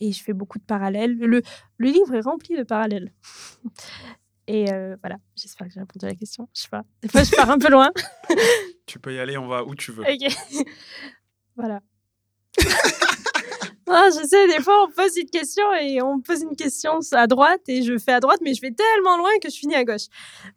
Et 0.00 0.12
je 0.12 0.22
fais 0.22 0.32
beaucoup 0.32 0.58
de 0.58 0.64
parallèles. 0.64 1.16
Le, 1.18 1.42
le 1.76 1.90
livre 1.90 2.14
est 2.14 2.20
rempli 2.20 2.56
de 2.56 2.62
parallèles. 2.62 3.12
Et 4.46 4.72
euh, 4.72 4.96
voilà, 5.00 5.16
j'espère 5.36 5.68
que 5.68 5.72
j'ai 5.72 5.78
répondu 5.78 6.04
à 6.06 6.08
la 6.08 6.16
question. 6.16 6.48
Je 6.52 6.62
sais 6.62 6.68
pas. 6.68 6.82
Des 7.02 7.08
fois, 7.08 7.22
je 7.22 7.30
pars 7.36 7.50
un 7.50 7.58
peu 7.58 7.70
loin. 7.70 7.88
tu 8.86 8.98
peux 8.98 9.14
y 9.14 9.20
aller, 9.20 9.38
on 9.38 9.46
va 9.46 9.62
où 9.62 9.76
tu 9.76 9.92
veux. 9.92 10.02
Ok. 10.02 10.66
voilà. 11.56 11.80
ah, 13.86 14.08
je 14.08 14.26
sais, 14.26 14.48
des 14.48 14.60
fois, 14.60 14.88
on 14.88 14.90
pose 14.90 15.16
une 15.18 15.30
question 15.30 15.62
et 15.80 16.02
on 16.02 16.20
pose 16.20 16.42
une 16.42 16.56
question 16.56 16.98
à 17.12 17.28
droite 17.28 17.60
et 17.68 17.82
je 17.82 17.96
fais 17.96 18.10
à 18.10 18.18
droite, 18.18 18.40
mais 18.42 18.54
je 18.54 18.60
vais 18.60 18.72
tellement 18.72 19.16
loin 19.18 19.30
que 19.40 19.48
je 19.48 19.56
finis 19.56 19.76
à 19.76 19.84
gauche. 19.84 20.08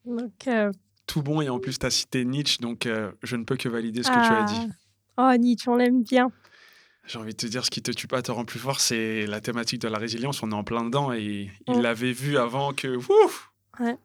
Donc. 0.06 0.48
Euh, 0.48 0.72
Tout 1.06 1.22
bon, 1.22 1.42
et 1.42 1.50
en 1.50 1.60
plus, 1.60 1.78
tu 1.78 1.86
as 1.86 1.92
cité 1.92 2.26
Nietzsche, 2.26 2.58
donc 2.62 2.88
euh, 2.88 3.12
je 3.22 3.36
ne 3.36 3.44
peux 3.44 3.58
que 3.58 3.70
valider 3.70 4.02
ce 4.02 4.10
que 4.10 4.26
tu 4.28 4.34
as 4.34 4.44
dit. 4.46 4.74
Ah. 5.18 5.34
Oh, 5.36 5.38
Nietzsche, 5.38 5.70
on 5.70 5.76
l'aime 5.76 6.02
bien. 6.02 6.32
J'ai 7.06 7.20
envie 7.20 7.34
de 7.34 7.38
te 7.38 7.46
dire, 7.48 7.66
ce 7.66 7.72
qui 7.72 7.82
te 7.82 7.92
tue 7.92 8.08
pas 8.08 8.22
te 8.22 8.32
rend 8.32 8.46
plus 8.46 8.60
fort, 8.60 8.80
c'est 8.80 9.26
la 9.26 9.42
thématique 9.42 9.82
de 9.82 9.90
la 9.90 9.98
résilience. 9.98 10.42
On 10.42 10.52
est 10.52 10.56
en 10.56 10.64
plein 10.64 10.86
dedans 10.86 11.12
et 11.12 11.50
il 11.68 11.78
mm. 11.78 11.82
l'avait 11.82 12.14
vu 12.14 12.38
avant 12.38 12.74
que. 12.74 12.96
Ouf 12.96 13.52
Ouais. 13.80 13.98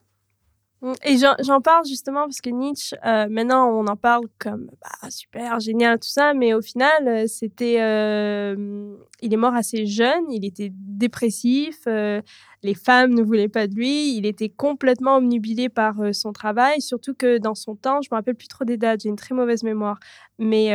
Mmh, 0.81 0.93
et 1.05 1.17
j'en 1.17 1.61
parle 1.61 1.85
justement 1.87 2.23
parce 2.23 2.40
que 2.40 2.50
Nietzsche, 2.50 2.97
euh, 3.05 3.26
maintenant 3.28 3.69
on 3.69 3.88
en 3.88 3.97
parle 3.97 4.26
comme 4.38 4.71
bah, 4.81 5.11
super, 5.11 5.59
génial, 5.59 5.99
tout 5.99 6.09
ça, 6.09 6.35
mais 6.35 6.55
au 6.55 6.62
final, 6.62 7.09
euh, 7.09 7.26
c'était. 7.26 7.81
Euh, 7.81 8.95
il 9.21 9.35
est 9.35 9.37
mort 9.37 9.55
assez 9.55 9.87
jeune, 9.87 10.31
il 10.31 10.45
était 10.45 10.71
dépressif, 10.73 11.87
les 11.87 12.75
femmes 12.75 13.14
ne 13.14 13.23
voulaient 13.23 13.49
pas 13.49 13.67
de 13.67 13.75
lui, 13.75 14.17
il 14.17 14.26
était 14.26 14.49
complètement 14.49 15.17
omnubilé 15.17 15.69
par 15.69 15.97
son 16.12 16.33
travail, 16.33 16.81
surtout 16.81 17.14
que 17.14 17.38
dans 17.38 17.57
son 17.57 17.75
temps, 17.75 18.00
je 18.00 18.09
me 18.12 18.17
rappelle 18.17 18.37
plus 18.37 18.47
trop 18.47 18.64
des 18.64 18.76
dates, 18.76 19.00
j'ai 19.02 19.09
une 19.09 19.17
très 19.17 19.35
mauvaise 19.35 19.64
mémoire, 19.64 19.99
mais 20.38 20.73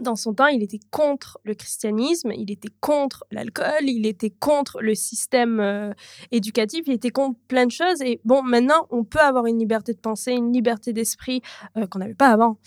dans 0.00 0.16
son 0.16 0.34
temps, 0.34 0.46
il 0.46 0.62
était 0.62 0.80
contre 0.90 1.38
le 1.44 1.54
christianisme, 1.54 2.32
il 2.32 2.50
était 2.50 2.70
contre 2.80 3.24
l'alcool, 3.30 3.82
il 3.82 4.06
était 4.06 4.30
contre 4.30 4.80
le 4.80 4.94
système 4.94 5.60
euh, 5.60 5.92
éducatif, 6.30 6.82
il 6.86 6.92
était 6.92 7.10
contre 7.10 7.38
plein 7.48 7.66
de 7.66 7.72
choses. 7.72 8.00
Et 8.02 8.20
bon, 8.24 8.42
maintenant, 8.42 8.86
on 8.90 9.04
peut 9.04 9.20
avoir 9.20 9.46
une 9.46 9.58
liberté 9.58 9.92
de 9.92 9.98
pensée, 9.98 10.32
une 10.32 10.52
liberté 10.52 10.92
d'esprit 10.92 11.42
euh, 11.76 11.86
qu'on 11.86 11.98
n'avait 11.98 12.14
pas 12.14 12.28
avant. 12.28 12.58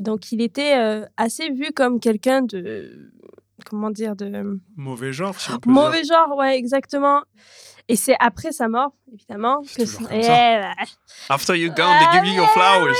Donc, 0.00 0.32
il 0.32 0.40
était 0.40 0.76
euh, 0.78 1.04
assez 1.16 1.50
vu 1.50 1.72
comme 1.74 2.00
quelqu'un 2.00 2.42
de. 2.42 3.12
Comment 3.68 3.90
dire 3.90 4.14
de 4.14 4.60
mauvais 4.76 5.12
genre 5.12 5.34
si 5.34 5.50
on 5.50 5.58
peut 5.58 5.68
mauvais 5.68 6.04
genre 6.04 6.36
ouais 6.36 6.56
exactement 6.56 7.22
et 7.88 7.96
c'est 7.96 8.14
après 8.20 8.52
sa 8.52 8.68
mort 8.68 8.92
évidemment 9.12 9.62
que 9.62 9.82
eh, 10.12 10.60
bah. 10.60 10.74
after 11.28 11.56
you 11.56 11.68
gone 11.70 11.98
they 11.98 12.20
give 12.20 12.24
you 12.24 12.36
your 12.36 12.48
flowers 12.50 12.94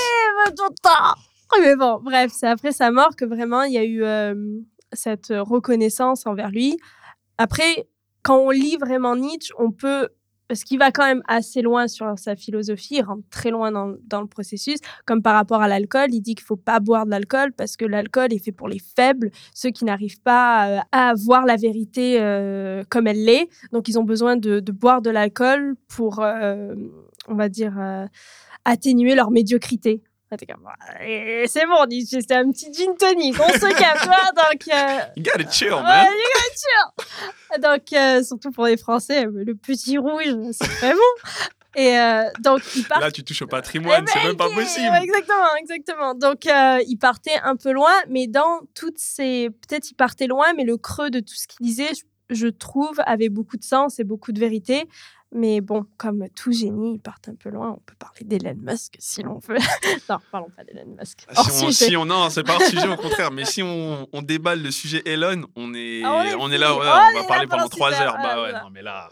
mais 1.61 1.75
bon, 1.75 1.99
bref, 2.01 2.31
c'est 2.33 2.47
après 2.47 2.71
sa 2.71 2.91
mort 2.91 3.15
que 3.15 3.25
vraiment 3.25 3.63
il 3.63 3.73
y 3.73 3.77
a 3.77 3.83
eu 3.83 4.03
euh, 4.03 4.35
cette 4.93 5.33
reconnaissance 5.35 6.25
envers 6.25 6.49
lui. 6.49 6.77
Après, 7.37 7.87
quand 8.21 8.37
on 8.37 8.49
lit 8.49 8.77
vraiment 8.77 9.15
Nietzsche, 9.15 9.53
on 9.57 9.71
peut 9.71 10.09
parce 10.47 10.63
qu'il 10.63 10.79
va 10.79 10.91
quand 10.91 11.05
même 11.05 11.21
assez 11.27 11.61
loin 11.61 11.87
sur 11.87 12.17
sa 12.17 12.35
philosophie, 12.35 12.95
il 12.95 13.03
rentre 13.03 13.21
très 13.29 13.51
loin 13.51 13.71
dans, 13.71 14.21
le 14.21 14.25
processus, 14.25 14.79
comme 15.05 15.21
par 15.21 15.35
rapport 15.35 15.61
à 15.61 15.67
l'alcool, 15.67 16.07
il 16.11 16.21
dit 16.21 16.33
qu'il 16.33 16.43
faut 16.43 16.55
pas 16.55 16.79
boire 16.79 17.05
de 17.05 17.11
l'alcool 17.11 17.53
parce 17.53 17.77
que 17.77 17.85
l'alcool 17.85 18.33
est 18.33 18.43
fait 18.43 18.51
pour 18.51 18.67
les 18.67 18.79
faibles, 18.79 19.29
ceux 19.53 19.69
qui 19.69 19.85
n'arrivent 19.85 20.21
pas 20.21 20.67
euh, 20.67 20.79
à 20.91 21.13
voir 21.13 21.45
la 21.45 21.55
vérité 21.55 22.19
euh, 22.19 22.83
comme 22.89 23.05
elle 23.05 23.23
l'est, 23.23 23.47
donc 23.71 23.87
ils 23.89 23.99
ont 23.99 24.03
besoin 24.03 24.37
de 24.37 24.59
boire 24.71 25.03
de 25.03 25.11
l'alcool 25.11 25.75
pour, 25.87 26.17
on 26.17 27.35
va 27.35 27.47
dire, 27.47 27.77
atténuer 28.65 29.13
leur 29.13 29.29
médiocrité. 29.29 30.01
C'est 30.31 31.65
bon, 31.65 31.85
c'est 32.07 32.31
un 32.31 32.51
petit 32.51 32.71
gin 32.71 32.95
tonic, 32.97 33.35
on 33.39 33.49
se 33.49 33.73
calme, 33.77 34.11
donc... 34.35 34.67
Euh, 34.67 34.99
you 35.15 35.23
gotta 35.23 35.49
chill, 35.49 35.71
man. 35.71 36.05
you 36.05 36.25
gotta 36.35 36.55
chill. 36.55 37.61
Donc, 37.61 37.93
euh, 37.93 38.23
surtout 38.23 38.51
pour 38.51 38.65
les 38.65 38.77
Français, 38.77 39.25
le 39.25 39.55
petit 39.55 39.97
rouge, 39.97 40.35
c'est 40.51 40.67
très 40.67 40.93
bon. 40.93 40.99
Et 41.75 41.97
euh, 41.97 42.23
donc, 42.39 42.61
il 42.75 42.83
part... 42.83 42.99
Là, 42.99 43.11
tu 43.11 43.23
touches 43.23 43.41
au 43.41 43.47
patrimoine, 43.47 44.05
c'est 44.07 44.23
même 44.23 44.37
pas 44.37 44.49
possible. 44.49 44.95
Exactement, 45.01 45.55
exactement. 45.59 46.13
Donc, 46.13 46.45
il 46.45 46.97
partait 46.97 47.39
un 47.43 47.55
peu 47.55 47.71
loin, 47.71 47.93
mais 48.07 48.27
dans 48.27 48.61
toutes 48.75 48.99
ces... 48.99 49.49
Peut-être 49.67 49.89
il 49.89 49.95
partait 49.95 50.27
loin, 50.27 50.53
mais 50.55 50.63
le 50.63 50.77
creux 50.77 51.09
de 51.09 51.19
tout 51.19 51.35
ce 51.35 51.47
qu'il 51.47 51.65
disait, 51.65 51.91
je 52.29 52.47
trouve, 52.47 53.01
avait 53.05 53.29
beaucoup 53.29 53.57
de 53.57 53.63
sens 53.63 53.99
et 53.99 54.03
beaucoup 54.03 54.31
de 54.31 54.39
vérité. 54.39 54.87
Mais 55.31 55.61
bon, 55.61 55.85
comme 55.97 56.27
tout 56.35 56.51
génie, 56.51 56.95
ils 56.95 56.99
partent 56.99 57.29
un 57.29 57.35
peu 57.35 57.49
loin. 57.49 57.75
On 57.77 57.81
peut 57.85 57.93
parler 57.99 58.21
d'Elon 58.23 58.55
Musk 58.57 58.95
si 58.97 59.21
l'on 59.21 59.37
veut. 59.37 59.57
non, 60.09 60.17
parlons 60.31 60.49
pas 60.49 60.63
d'Elon 60.63 60.95
Musk. 60.97 61.19
Ah, 61.27 61.43
si 61.43 61.65
on, 61.65 61.71
si 61.71 61.97
on, 61.97 62.05
non, 62.05 62.31
c'est 62.31 62.43
pas 62.43 62.55
un 62.55 62.67
sujet 62.67 62.87
au 62.87 62.95
contraire. 62.97 63.29
Mais 63.29 63.45
si 63.45 63.61
on, 63.61 64.07
on, 64.11 64.21
déballe 64.23 64.63
le 64.63 64.71
sujet 64.71 65.03
Elon, 65.05 65.43
on 65.55 65.73
est, 65.75 66.01
ah, 66.03 66.35
on, 66.39 66.51
est, 66.51 66.57
là, 66.57 66.75
on, 66.75 66.79
va 66.79 67.23
parler 67.27 67.45
pendant 67.45 67.69
trois 67.69 67.93
heures. 67.93 68.17
Bah 68.21 68.41
ouais, 68.41 68.53
non, 68.53 68.71
mais 68.71 68.81
là, 68.81 69.09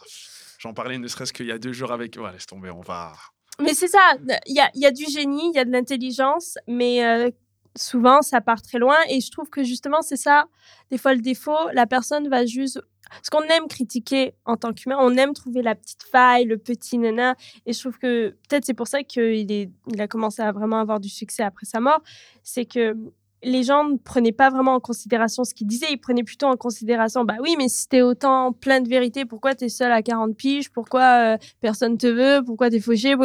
j'en 0.57 0.73
parlais 0.73 0.97
ne 0.97 1.07
serait-ce 1.07 1.33
qu'il 1.33 1.45
y 1.45 1.51
a 1.51 1.59
deux 1.59 1.73
jours 1.73 1.91
avec. 1.91 2.17
Ouais, 2.17 2.31
laisse 2.31 2.47
tomber, 2.47 2.71
on 2.71 2.81
va. 2.81 3.13
Mais 3.61 3.75
c'est 3.75 3.87
ça, 3.87 4.13
il 4.47 4.55
y 4.55 4.59
a, 4.59 4.71
y 4.73 4.85
a, 4.85 4.91
du 4.91 5.05
génie, 5.05 5.51
il 5.53 5.55
y 5.55 5.59
a 5.59 5.65
de 5.65 5.71
l'intelligence, 5.71 6.57
mais 6.67 7.05
euh, 7.05 7.29
souvent 7.75 8.21
ça 8.21 8.41
part 8.41 8.61
très 8.61 8.79
loin. 8.79 8.97
Et 9.09 9.21
je 9.21 9.31
trouve 9.31 9.49
que 9.49 9.63
justement, 9.63 10.01
c'est 10.01 10.17
ça, 10.17 10.45
des 10.89 10.97
fois 10.97 11.13
le 11.13 11.21
défaut, 11.21 11.69
la 11.73 11.85
personne 11.85 12.27
va 12.27 12.45
juste 12.45 12.81
parce 13.09 13.29
qu'on 13.29 13.43
aime 13.43 13.67
critiquer 13.67 14.33
en 14.45 14.57
tant 14.57 14.73
qu'humain, 14.73 14.97
on 14.99 15.15
aime 15.15 15.33
trouver 15.33 15.61
la 15.61 15.75
petite 15.75 16.03
faille, 16.03 16.45
le 16.45 16.57
petit 16.57 16.97
nana. 16.97 17.35
Et 17.65 17.73
je 17.73 17.79
trouve 17.79 17.97
que 17.97 18.35
peut-être 18.47 18.65
c'est 18.65 18.73
pour 18.73 18.87
ça 18.87 19.03
qu'il 19.03 19.49
il 19.49 20.01
a 20.01 20.07
commencé 20.07 20.41
à 20.41 20.51
vraiment 20.51 20.79
avoir 20.79 20.99
du 20.99 21.09
succès 21.09 21.43
après 21.43 21.65
sa 21.65 21.79
mort. 21.79 22.01
C'est 22.43 22.65
que 22.65 22.95
les 23.43 23.63
gens 23.63 23.83
ne 23.83 23.97
prenaient 23.97 24.31
pas 24.31 24.49
vraiment 24.49 24.75
en 24.75 24.79
considération 24.79 25.43
ce 25.43 25.53
qu'il 25.53 25.67
disait. 25.67 25.87
Ils 25.91 25.97
prenaient 25.97 26.23
plutôt 26.23 26.47
en 26.47 26.57
considération, 26.57 27.23
bah 27.23 27.35
oui, 27.41 27.55
mais 27.57 27.69
si 27.69 27.87
t'es 27.87 28.01
autant 28.01 28.51
plein 28.51 28.81
de 28.81 28.89
vérité, 28.89 29.25
pourquoi 29.25 29.55
t'es 29.55 29.69
seul 29.69 29.91
à 29.91 30.01
40 30.01 30.35
piges? 30.35 30.69
Pourquoi 30.71 31.35
euh, 31.35 31.37
personne 31.61 31.97
te 31.97 32.07
veut? 32.07 32.43
Pourquoi 32.43 32.69
t'es 32.69 32.79
fauché? 32.79 33.15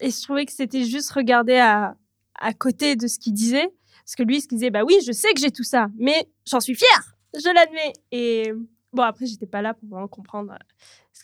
Et 0.00 0.10
je 0.10 0.22
trouvais 0.22 0.44
que 0.44 0.52
c'était 0.52 0.84
juste 0.84 1.10
regarder 1.12 1.56
à, 1.56 1.96
à 2.38 2.52
côté 2.52 2.96
de 2.96 3.06
ce 3.06 3.18
qu'il 3.18 3.32
disait. 3.32 3.68
Parce 4.04 4.14
que 4.14 4.22
lui, 4.22 4.40
ce 4.40 4.48
qu'il 4.48 4.58
disait, 4.58 4.70
bah 4.70 4.84
oui, 4.86 4.94
je 5.04 5.12
sais 5.12 5.32
que 5.32 5.40
j'ai 5.40 5.50
tout 5.50 5.64
ça, 5.64 5.88
mais 5.98 6.28
j'en 6.46 6.60
suis 6.60 6.76
fier, 6.76 7.16
je 7.34 7.52
l'admets. 7.52 7.92
Et 8.12 8.52
Bon, 8.92 9.02
après, 9.02 9.26
j'étais 9.26 9.46
pas 9.46 9.62
là 9.62 9.74
pour 9.74 9.88
vraiment 9.88 10.08
comprendre. 10.08 10.52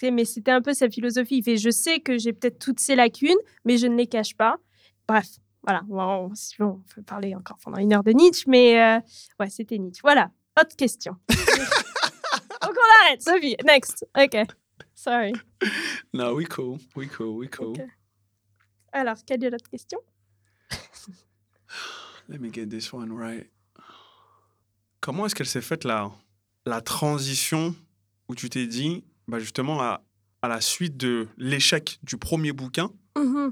Euh, 0.03 0.11
mais 0.11 0.25
c'était 0.25 0.51
un 0.51 0.61
peu 0.61 0.75
sa 0.75 0.90
philosophie. 0.90 1.38
Il 1.38 1.44
fait 1.44 1.57
Je 1.57 1.70
sais 1.70 2.01
que 2.01 2.18
j'ai 2.18 2.33
peut-être 2.33 2.59
toutes 2.59 2.81
ces 2.81 2.96
lacunes, 2.96 3.38
mais 3.64 3.79
je 3.79 3.87
ne 3.87 3.96
les 3.96 4.07
cache 4.07 4.37
pas. 4.37 4.57
Bref, 5.07 5.27
voilà. 5.62 5.83
On, 5.88 6.33
on 6.61 6.83
peut 6.94 7.03
parler 7.03 7.35
encore 7.35 7.59
pendant 7.62 7.79
une 7.79 7.92
heure 7.92 8.05
de 8.05 8.12
Nietzsche, 8.12 8.44
mais 8.48 8.81
euh, 8.81 9.01
ouais, 9.40 9.48
c'était 9.48 9.79
Nietzsche. 9.79 10.01
Voilà. 10.03 10.31
Autre 10.61 10.77
question. 10.77 11.16
Donc, 11.29 12.75
on 12.77 13.07
arrête, 13.07 13.22
Sophie. 13.22 13.57
Next. 13.64 14.07
OK. 14.16 14.37
Sorry. 14.94 15.33
No, 16.12 16.35
we 16.35 16.46
cool. 16.46 16.79
We 16.94 17.09
cool. 17.09 17.38
We 17.38 17.48
cool. 17.51 17.75
Alors, 18.92 19.16
quelle 19.27 19.42
est 19.44 19.51
l'autre 19.51 19.70
question? 19.70 19.98
Let 22.29 22.38
me 22.38 22.53
get 22.53 22.66
this 22.66 22.92
one 22.92 23.11
right. 23.12 23.51
Comment 25.01 25.27
est-ce 25.27 25.35
qu'elle 25.35 25.46
s'est 25.46 25.62
faite 25.62 25.85
là? 25.85 26.12
La 26.66 26.81
transition 26.81 27.75
où 28.29 28.35
tu 28.35 28.48
t'es 28.51 28.66
dit, 28.66 29.05
bah 29.29 29.38
justement, 29.38 29.81
à, 29.83 30.03
à 30.42 30.48
la 30.48 30.61
suite 30.61 30.96
de 30.96 31.29
l'échec 31.37 31.98
du 32.03 32.16
premier 32.16 32.53
bouquin, 32.53 32.90
mmh 33.16 33.48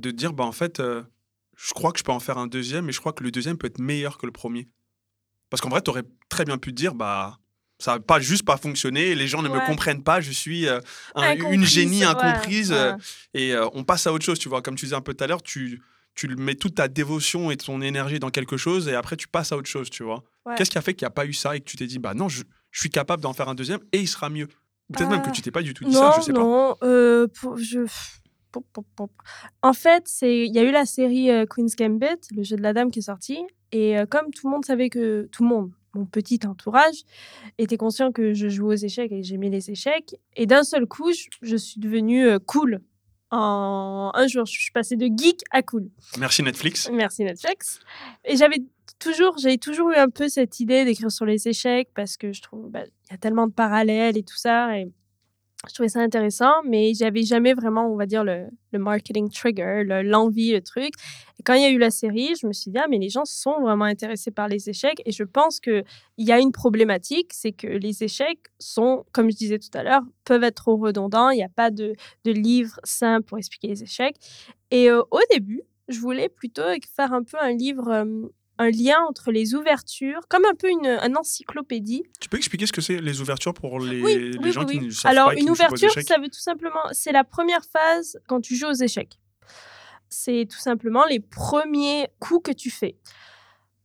de 0.00 0.10
dire, 0.10 0.32
bah 0.32 0.42
en 0.42 0.50
fait, 0.50 0.80
euh, 0.80 1.04
je 1.56 1.72
crois 1.72 1.92
que 1.92 2.00
je 2.00 2.04
peux 2.04 2.10
en 2.10 2.18
faire 2.18 2.36
un 2.36 2.48
deuxième, 2.48 2.88
et 2.88 2.92
je 2.92 2.98
crois 2.98 3.12
que 3.12 3.22
le 3.22 3.30
deuxième 3.30 3.56
peut 3.56 3.68
être 3.68 3.78
meilleur 3.78 4.18
que 4.18 4.26
le 4.26 4.32
premier. 4.32 4.68
Parce 5.50 5.60
qu'en 5.60 5.68
vrai, 5.68 5.82
tu 5.82 5.90
aurais 5.90 6.02
très 6.28 6.44
bien 6.44 6.58
pu 6.58 6.70
te 6.70 6.74
dire, 6.74 6.96
bah 6.96 7.38
ça 7.78 7.92
va 7.92 8.00
pas 8.00 8.18
juste 8.18 8.44
pas 8.44 8.56
fonctionner, 8.56 9.14
les 9.14 9.28
gens 9.28 9.40
ne 9.40 9.48
me 9.48 9.64
comprennent 9.66 10.02
pas, 10.02 10.20
je 10.20 10.32
suis 10.32 10.66
euh, 10.66 10.80
une 11.50 11.64
génie 11.64 12.02
incomprise, 12.02 12.72
euh, 12.72 12.94
et 13.34 13.54
on 13.72 13.84
passe 13.84 14.06
à 14.08 14.12
autre 14.12 14.24
chose, 14.24 14.38
tu 14.38 14.48
vois. 14.48 14.62
Comme 14.62 14.74
tu 14.74 14.86
disais 14.86 14.96
un 14.96 15.00
peu 15.00 15.14
tout 15.14 15.22
à 15.22 15.26
l'heure, 15.28 15.42
tu, 15.42 15.80
tu 16.16 16.26
mets 16.28 16.56
toute 16.56 16.74
ta 16.74 16.88
dévotion 16.88 17.52
et 17.52 17.56
ton 17.56 17.80
énergie 17.82 18.18
dans 18.18 18.30
quelque 18.30 18.56
chose, 18.56 18.88
et 18.88 18.94
après, 18.94 19.16
tu 19.16 19.28
passes 19.28 19.52
à 19.52 19.56
autre 19.56 19.68
chose, 19.68 19.90
tu 19.90 20.02
vois. 20.02 20.24
Qu'est-ce 20.56 20.70
qui 20.70 20.78
a 20.78 20.82
fait 20.82 20.94
qu'il 20.94 21.04
n'y 21.04 21.08
a 21.08 21.14
pas 21.14 21.26
eu 21.26 21.32
ça 21.32 21.56
et 21.56 21.60
que 21.60 21.64
tu 21.64 21.76
t'es 21.76 21.86
dit, 21.86 21.98
bah 21.98 22.14
non, 22.14 22.28
je, 22.28 22.42
suis 22.72 22.90
capable 22.90 23.22
d'en 23.22 23.32
faire 23.32 23.48
un 23.48 23.54
deuxième 23.54 23.80
et 23.92 24.00
il 24.00 24.08
sera 24.08 24.28
mieux? 24.28 24.48
Peut-être 24.92 25.08
même 25.08 25.22
que 25.22 25.30
tu 25.30 25.40
t'es 25.40 25.50
pas 25.50 25.62
du 25.62 25.72
tout 25.72 25.84
dit 25.84 25.94
ça, 25.94 26.14
je 26.18 26.22
sais 26.22 26.32
pas. 26.32 26.40
Non, 26.40 26.76
euh, 26.82 27.26
je... 27.56 27.86
En 29.62 29.72
fait, 29.72 30.08
il 30.22 30.54
y 30.54 30.58
a 30.58 30.62
eu 30.62 30.70
la 30.70 30.86
série 30.86 31.30
euh, 31.30 31.44
Queen's 31.44 31.74
Gambit, 31.74 32.20
le 32.30 32.44
jeu 32.44 32.56
de 32.56 32.62
la 32.62 32.72
dame 32.72 32.90
qui 32.90 33.00
est 33.00 33.02
sorti. 33.02 33.38
Et 33.72 33.98
euh, 33.98 34.06
comme 34.06 34.30
tout 34.30 34.46
le 34.46 34.52
monde 34.52 34.64
savait 34.64 34.90
que. 34.90 35.28
Tout 35.32 35.42
le 35.42 35.48
monde, 35.48 35.72
mon 35.94 36.06
petit 36.06 36.38
entourage, 36.46 37.02
était 37.58 37.76
conscient 37.76 38.12
que 38.12 38.32
je 38.32 38.48
jouais 38.48 38.74
aux 38.74 38.78
échecs 38.78 39.10
et 39.10 39.24
j'aimais 39.24 39.48
les 39.48 39.70
échecs. 39.70 40.14
Et 40.36 40.46
d'un 40.46 40.62
seul 40.62 40.86
coup, 40.86 41.10
je, 41.42 41.56
suis 41.56 41.80
devenue 41.80 42.38
cool. 42.46 42.80
En 43.32 44.12
un 44.14 44.28
jour, 44.28 44.46
je 44.46 44.52
suis 44.52 44.70
passée 44.70 44.94
de 44.94 45.06
geek 45.06 45.40
à 45.50 45.62
cool. 45.62 45.90
Merci 46.18 46.44
Netflix. 46.44 46.88
Merci 46.92 47.24
Netflix. 47.24 47.80
Et 48.24 48.36
j'avais 48.36 48.62
toujours, 49.04 49.36
j'ai 49.38 49.58
toujours 49.58 49.90
eu 49.90 49.96
un 49.96 50.08
peu 50.08 50.28
cette 50.28 50.60
idée 50.60 50.84
d'écrire 50.84 51.10
sur 51.10 51.26
les 51.26 51.46
échecs 51.46 51.88
parce 51.94 52.16
que 52.16 52.32
je 52.32 52.40
trouve 52.40 52.70
bah, 52.70 52.84
il 52.84 53.12
y 53.12 53.14
a 53.14 53.18
tellement 53.18 53.46
de 53.46 53.52
parallèles 53.52 54.16
et 54.16 54.22
tout 54.22 54.36
ça 54.36 54.78
et 54.78 54.90
je 55.68 55.72
trouvais 55.72 55.88
ça 55.88 56.00
intéressant, 56.00 56.62
mais 56.66 56.92
j'avais 56.92 57.22
jamais 57.22 57.54
vraiment, 57.54 57.90
on 57.90 57.96
va 57.96 58.04
dire, 58.04 58.22
le, 58.22 58.48
marketing 58.72 59.30
trigger, 59.30 59.82
l'envie, 60.04 60.52
le, 60.52 60.60
truc. 60.60 60.92
Et 61.38 61.42
quand 61.42 61.54
il 61.54 61.62
y 61.62 61.64
a 61.64 61.70
eu 61.70 61.78
la 61.78 61.90
série, 61.90 62.34
je 62.38 62.46
me 62.46 62.52
suis 62.52 62.70
dit, 62.70 62.76
ah, 62.76 62.86
mais 62.90 62.98
les 62.98 63.08
gens 63.08 63.24
sont 63.24 63.62
vraiment 63.62 63.86
intéressés 63.86 64.30
par 64.30 64.46
les 64.46 64.68
échecs. 64.68 65.00
Et 65.06 65.12
je 65.12 65.24
pense 65.24 65.60
qu'il 65.60 65.84
y 66.18 66.32
a 66.32 66.38
une 66.38 66.52
problématique, 66.52 67.32
c'est 67.32 67.52
que 67.52 67.66
les 67.66 68.04
échecs 68.04 68.40
sont, 68.58 69.06
comme 69.12 69.30
je 69.30 69.36
disais 69.36 69.58
tout 69.58 69.70
à 69.72 69.82
l'heure, 69.82 70.02
peuvent 70.24 70.44
être 70.44 70.56
trop 70.56 70.76
redondants. 70.76 71.30
Il 71.30 71.36
n'y 71.36 71.44
a 71.44 71.48
pas 71.48 71.70
de, 71.70 71.94
livre 72.26 72.78
simple 72.84 73.24
pour 73.24 73.38
expliquer 73.38 73.68
les 73.68 73.82
échecs. 73.84 74.16
Et 74.70 74.90
euh, 74.90 75.02
au 75.10 75.20
début, 75.32 75.62
je 75.88 75.98
voulais 75.98 76.28
plutôt 76.28 76.62
faire 76.94 77.14
un 77.14 77.22
peu 77.22 77.38
un 77.40 77.52
livre 77.52 78.04
un 78.58 78.70
lien 78.70 78.98
entre 79.08 79.32
les 79.32 79.54
ouvertures, 79.54 80.20
comme 80.28 80.44
un 80.44 80.54
peu 80.54 80.68
une, 80.70 80.98
encyclopédie. 81.16 82.04
Tu 82.20 82.28
peux 82.28 82.36
expliquer 82.36 82.66
ce 82.66 82.72
que 82.72 82.80
c'est 82.80 83.00
les 83.00 83.20
ouvertures 83.20 83.54
pour 83.54 83.80
les, 83.80 84.30
les 84.30 84.52
gens 84.52 84.64
qui 84.64 84.80
ne 84.80 84.90
savent 84.90 85.10
Alors, 85.10 85.26
pas 85.26 85.32
Alors, 85.32 85.42
une 85.42 85.50
ouverture, 85.50 85.90
ça 85.92 86.18
veut 86.18 86.28
tout 86.28 86.40
simplement, 86.40 86.82
c'est 86.92 87.12
la 87.12 87.24
première 87.24 87.64
phase 87.64 88.18
quand 88.28 88.40
tu 88.40 88.56
joues 88.56 88.68
aux 88.68 88.72
échecs. 88.72 89.18
C'est 90.08 90.46
tout 90.48 90.58
simplement 90.58 91.04
les 91.06 91.20
premiers 91.20 92.08
coups 92.20 92.50
que 92.50 92.56
tu 92.56 92.70
fais. 92.70 92.96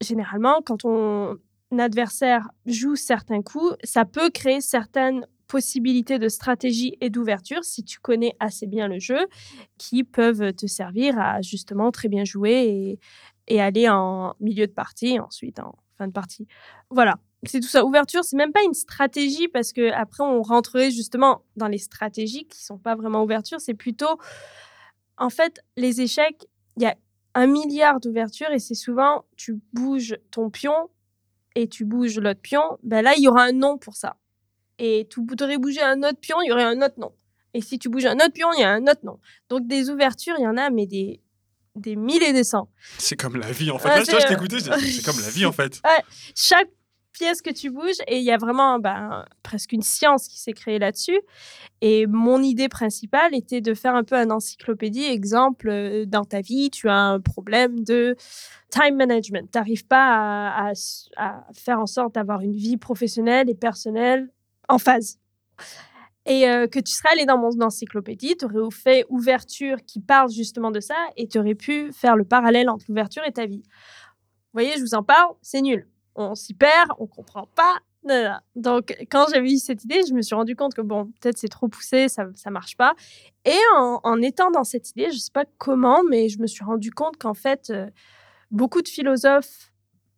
Généralement, 0.01 0.61
quand 0.63 0.77
ton 0.77 1.39
adversaire 1.77 2.49
joue 2.65 2.95
certains 2.95 3.41
coups, 3.41 3.75
ça 3.83 4.05
peut 4.05 4.29
créer 4.29 4.61
certaines 4.61 5.25
possibilités 5.49 6.19
de 6.19 6.29
stratégie 6.29 6.95
et 7.01 7.09
d'ouverture, 7.09 7.63
si 7.63 7.83
tu 7.83 7.99
connais 7.99 8.35
assez 8.39 8.67
bien 8.67 8.87
le 8.87 8.99
jeu, 8.99 9.27
qui 9.77 10.03
peuvent 10.03 10.53
te 10.53 10.67
servir 10.67 11.19
à 11.19 11.41
justement 11.41 11.91
très 11.91 12.07
bien 12.07 12.23
jouer 12.23 12.65
et, 12.67 12.99
et 13.49 13.61
aller 13.61 13.89
en 13.89 14.35
milieu 14.39 14.67
de 14.67 14.71
partie, 14.71 15.19
ensuite 15.19 15.59
en 15.59 15.75
fin 15.97 16.07
de 16.07 16.13
partie. 16.13 16.47
Voilà, 16.89 17.19
c'est 17.43 17.59
tout 17.59 17.67
ça. 17.67 17.83
Ouverture, 17.83 18.23
c'est 18.23 18.37
même 18.37 18.53
pas 18.53 18.63
une 18.63 18.73
stratégie 18.73 19.47
parce 19.47 19.73
que 19.73 19.91
après 19.91 20.23
on 20.23 20.41
rentrerait 20.41 20.91
justement 20.91 21.43
dans 21.55 21.67
les 21.67 21.77
stratégies 21.77 22.45
qui 22.45 22.63
sont 22.63 22.77
pas 22.77 22.95
vraiment 22.95 23.23
ouverture. 23.23 23.59
C'est 23.59 23.73
plutôt, 23.73 24.19
en 25.17 25.29
fait, 25.29 25.61
les 25.75 26.01
échecs. 26.01 26.47
Il 26.77 26.83
y 26.83 26.85
a 26.85 26.95
un 27.35 27.47
milliard 27.47 27.99
d'ouvertures 27.99 28.51
et 28.51 28.59
c'est 28.59 28.75
souvent 28.75 29.25
tu 29.35 29.59
bouges 29.73 30.17
ton 30.31 30.49
pion 30.49 30.89
et 31.55 31.67
tu 31.67 31.85
bouges 31.85 32.19
l'autre 32.19 32.41
pion. 32.41 32.77
Ben 32.83 33.01
là, 33.01 33.13
il 33.17 33.23
y 33.23 33.27
aura 33.27 33.43
un 33.43 33.51
nom 33.51 33.77
pour 33.77 33.95
ça. 33.95 34.17
Et 34.77 35.07
tu 35.09 35.21
voudrais 35.25 35.57
bouger 35.57 35.81
un 35.81 36.03
autre 36.03 36.19
pion, 36.19 36.37
il 36.41 36.49
y 36.49 36.51
aurait 36.53 36.63
un 36.63 36.81
autre 36.81 36.99
nom. 36.99 37.11
Et 37.53 37.61
si 37.61 37.79
tu 37.79 37.89
bouges 37.89 38.05
un 38.05 38.15
autre 38.15 38.31
pion, 38.31 38.47
il 38.53 38.61
y 38.61 38.63
a 38.63 38.69
un 38.69 38.83
autre 38.83 39.03
nom. 39.03 39.19
Donc 39.49 39.67
des 39.67 39.89
ouvertures, 39.89 40.35
il 40.37 40.43
y 40.43 40.47
en 40.47 40.55
a, 40.55 40.69
mais 40.69 40.85
des 40.85 41.21
des 41.75 41.95
mille 41.95 42.23
et 42.23 42.33
des 42.33 42.43
cents. 42.43 42.69
C'est 42.97 43.15
comme 43.15 43.35
la 43.37 43.51
vie, 43.51 43.71
en 43.71 43.79
fait. 43.79 43.89
Là, 43.89 44.03
je 44.03 44.27
t'écoutais, 44.27 44.59
c'est 44.59 45.03
comme 45.03 45.19
la 45.21 45.29
vie, 45.29 45.45
en 45.45 45.51
fait. 45.51 45.81
chaque 46.35 46.69
pièce 47.11 47.41
que 47.41 47.49
tu 47.49 47.69
bouges, 47.69 47.99
et 48.07 48.17
il 48.17 48.23
y 48.23 48.31
a 48.31 48.37
vraiment 48.37 48.79
ben, 48.79 49.25
presque 49.43 49.73
une 49.73 49.81
science 49.81 50.27
qui 50.27 50.39
s'est 50.39 50.53
créée 50.53 50.79
là-dessus. 50.79 51.19
Et 51.81 52.07
mon 52.07 52.41
idée 52.41 52.69
principale 52.69 53.35
était 53.35 53.61
de 53.61 53.73
faire 53.73 53.95
un 53.95 54.03
peu 54.03 54.15
un 54.15 54.29
encyclopédie. 54.29 55.05
Exemple, 55.05 55.69
euh, 55.69 56.05
dans 56.05 56.23
ta 56.23 56.41
vie, 56.41 56.69
tu 56.69 56.87
as 56.87 56.95
un 56.95 57.19
problème 57.19 57.83
de 57.83 58.15
time 58.69 58.95
management. 58.95 59.49
Tu 59.51 59.57
n'arrives 59.57 59.85
pas 59.85 60.49
à, 60.49 60.73
à 61.17 61.43
faire 61.53 61.79
en 61.79 61.87
sorte 61.87 62.15
d'avoir 62.15 62.41
une 62.41 62.55
vie 62.55 62.77
professionnelle 62.77 63.49
et 63.49 63.55
personnelle 63.55 64.29
en 64.67 64.77
phase 64.77 65.17
et 66.29 66.47
euh, 66.47 66.67
que 66.67 66.79
tu 66.79 66.93
serais 66.93 67.09
allé 67.09 67.25
dans 67.25 67.39
mon 67.39 67.59
encyclopédie, 67.59 68.37
tu 68.37 68.45
aurais 68.45 68.71
fait 68.71 69.05
ouverture 69.09 69.77
qui 69.85 69.99
parle 69.99 70.29
justement 70.29 70.69
de 70.69 70.79
ça 70.79 70.95
et 71.17 71.27
tu 71.27 71.39
aurais 71.39 71.55
pu 71.55 71.91
faire 71.91 72.15
le 72.15 72.23
parallèle 72.23 72.69
entre 72.69 72.85
l'ouverture 72.87 73.23
et 73.25 73.31
ta 73.31 73.47
vie. 73.47 73.63
Vous 73.63 74.53
voyez, 74.53 74.73
je 74.77 74.81
vous 74.81 74.93
en 74.93 75.03
parle, 75.03 75.33
c'est 75.41 75.61
nul. 75.61 75.87
On 76.15 76.35
s'y 76.35 76.53
perd, 76.53 76.91
on 76.99 77.07
comprend 77.07 77.49
pas. 77.55 77.79
Donc, 78.55 78.95
quand 79.11 79.25
j'avais 79.33 79.51
eu 79.51 79.57
cette 79.57 79.83
idée, 79.83 80.01
je 80.07 80.13
me 80.13 80.21
suis 80.21 80.35
rendu 80.35 80.55
compte 80.55 80.73
que 80.73 80.81
bon, 80.81 81.11
peut-être 81.19 81.37
c'est 81.37 81.49
trop 81.49 81.67
poussé, 81.67 82.07
ça 82.07 82.25
ne 82.25 82.51
marche 82.51 82.77
pas. 82.77 82.93
Et 83.45 83.59
en, 83.75 84.21
étant 84.21 84.51
dans 84.51 84.63
cette 84.63 84.91
idée, 84.91 85.11
je 85.11 85.17
sais 85.17 85.31
pas 85.33 85.45
comment, 85.57 86.03
mais 86.03 86.29
je 86.29 86.39
me 86.39 86.47
suis 86.47 86.63
rendu 86.63 86.91
compte 86.91 87.17
qu'en 87.17 87.33
fait, 87.33 87.71
euh, 87.71 87.87
beaucoup 88.51 88.81
de 88.81 88.87
philosophes 88.87 89.68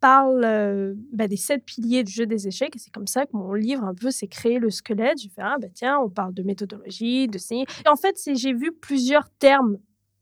parle 0.02 0.44
euh, 0.44 0.94
bah, 1.14 1.28
des 1.28 1.38
sept 1.38 1.64
piliers 1.64 2.04
du 2.04 2.12
jeu 2.12 2.26
des 2.26 2.48
échecs. 2.48 2.74
C'est 2.76 2.92
comme 2.92 3.08
ça 3.08 3.26
que 3.26 3.32
mon 3.38 3.54
livre, 3.54 3.84
un 3.86 3.94
peu, 3.94 4.12
s'est 4.12 4.28
créé 4.28 4.60
le 4.60 4.70
squelette. 4.70 5.20
J'ai 5.22 5.30
fait, 5.30 5.42
ah, 5.42 5.56
bah, 5.62 5.68
tiens, 5.74 6.00
on 6.00 6.10
parle 6.10 6.34
de 6.34 6.44
méthodologie, 6.44 7.28
de 7.28 7.38
signes. 7.38 7.66
En 7.88 7.96
fait, 7.96 8.20
j'ai 8.36 8.54
vu 8.54 8.74
plusieurs 8.74 9.30
termes 9.30 9.78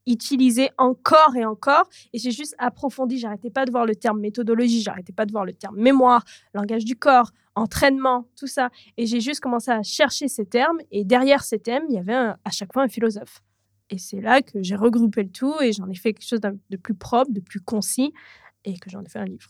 utilisés 0.06 0.70
encore 0.78 1.36
et 1.36 1.46
encore. 1.46 1.90
Et 2.14 2.20
j'ai 2.20 2.32
juste 2.32 2.56
approfondi. 2.58 3.18
J'arrêtais 3.18 3.50
pas 3.50 3.66
de 3.66 3.72
voir 3.72 3.86
le 3.86 3.96
terme 3.96 4.20
méthodologie, 4.20 4.82
j'arrêtais 4.82 5.14
pas 5.14 5.26
de 5.26 5.32
voir 5.32 5.46
le 5.46 5.54
terme 5.54 5.78
mémoire, 5.78 6.24
langage 6.54 6.84
du 6.84 6.96
corps, 6.96 7.32
entraînement, 7.56 8.28
tout 8.36 8.48
ça. 8.48 8.70
Et 8.98 9.06
j'ai 9.06 9.22
juste 9.22 9.40
commencé 9.40 9.72
à 9.72 9.82
chercher 9.82 10.28
ces 10.28 10.46
termes. 10.46 10.80
Et 10.92 11.06
derrière 11.06 11.44
ces 11.44 11.60
termes, 11.60 11.86
il 11.90 11.96
y 11.96 12.00
avait 12.00 12.14
à 12.14 12.52
chaque 12.52 12.74
fois 12.74 12.84
un 12.84 12.90
philosophe. 12.90 13.42
Et 13.90 13.98
c'est 13.98 14.22
là 14.22 14.42
que 14.42 14.62
j'ai 14.62 14.76
regroupé 14.76 15.24
le 15.24 15.32
tout 15.32 15.56
et 15.62 15.72
j'en 15.72 15.90
ai 15.90 15.96
fait 15.96 16.14
quelque 16.14 16.28
chose 16.28 16.42
de 16.42 16.78
plus 16.78 16.94
propre, 16.94 17.32
de 17.32 17.40
plus 17.40 17.60
concis 17.60 18.14
et 18.66 18.78
que 18.78 18.90
j'en 18.90 19.02
ai 19.02 19.10
fait 19.10 19.20
un 19.20 19.26
livre. 19.26 19.50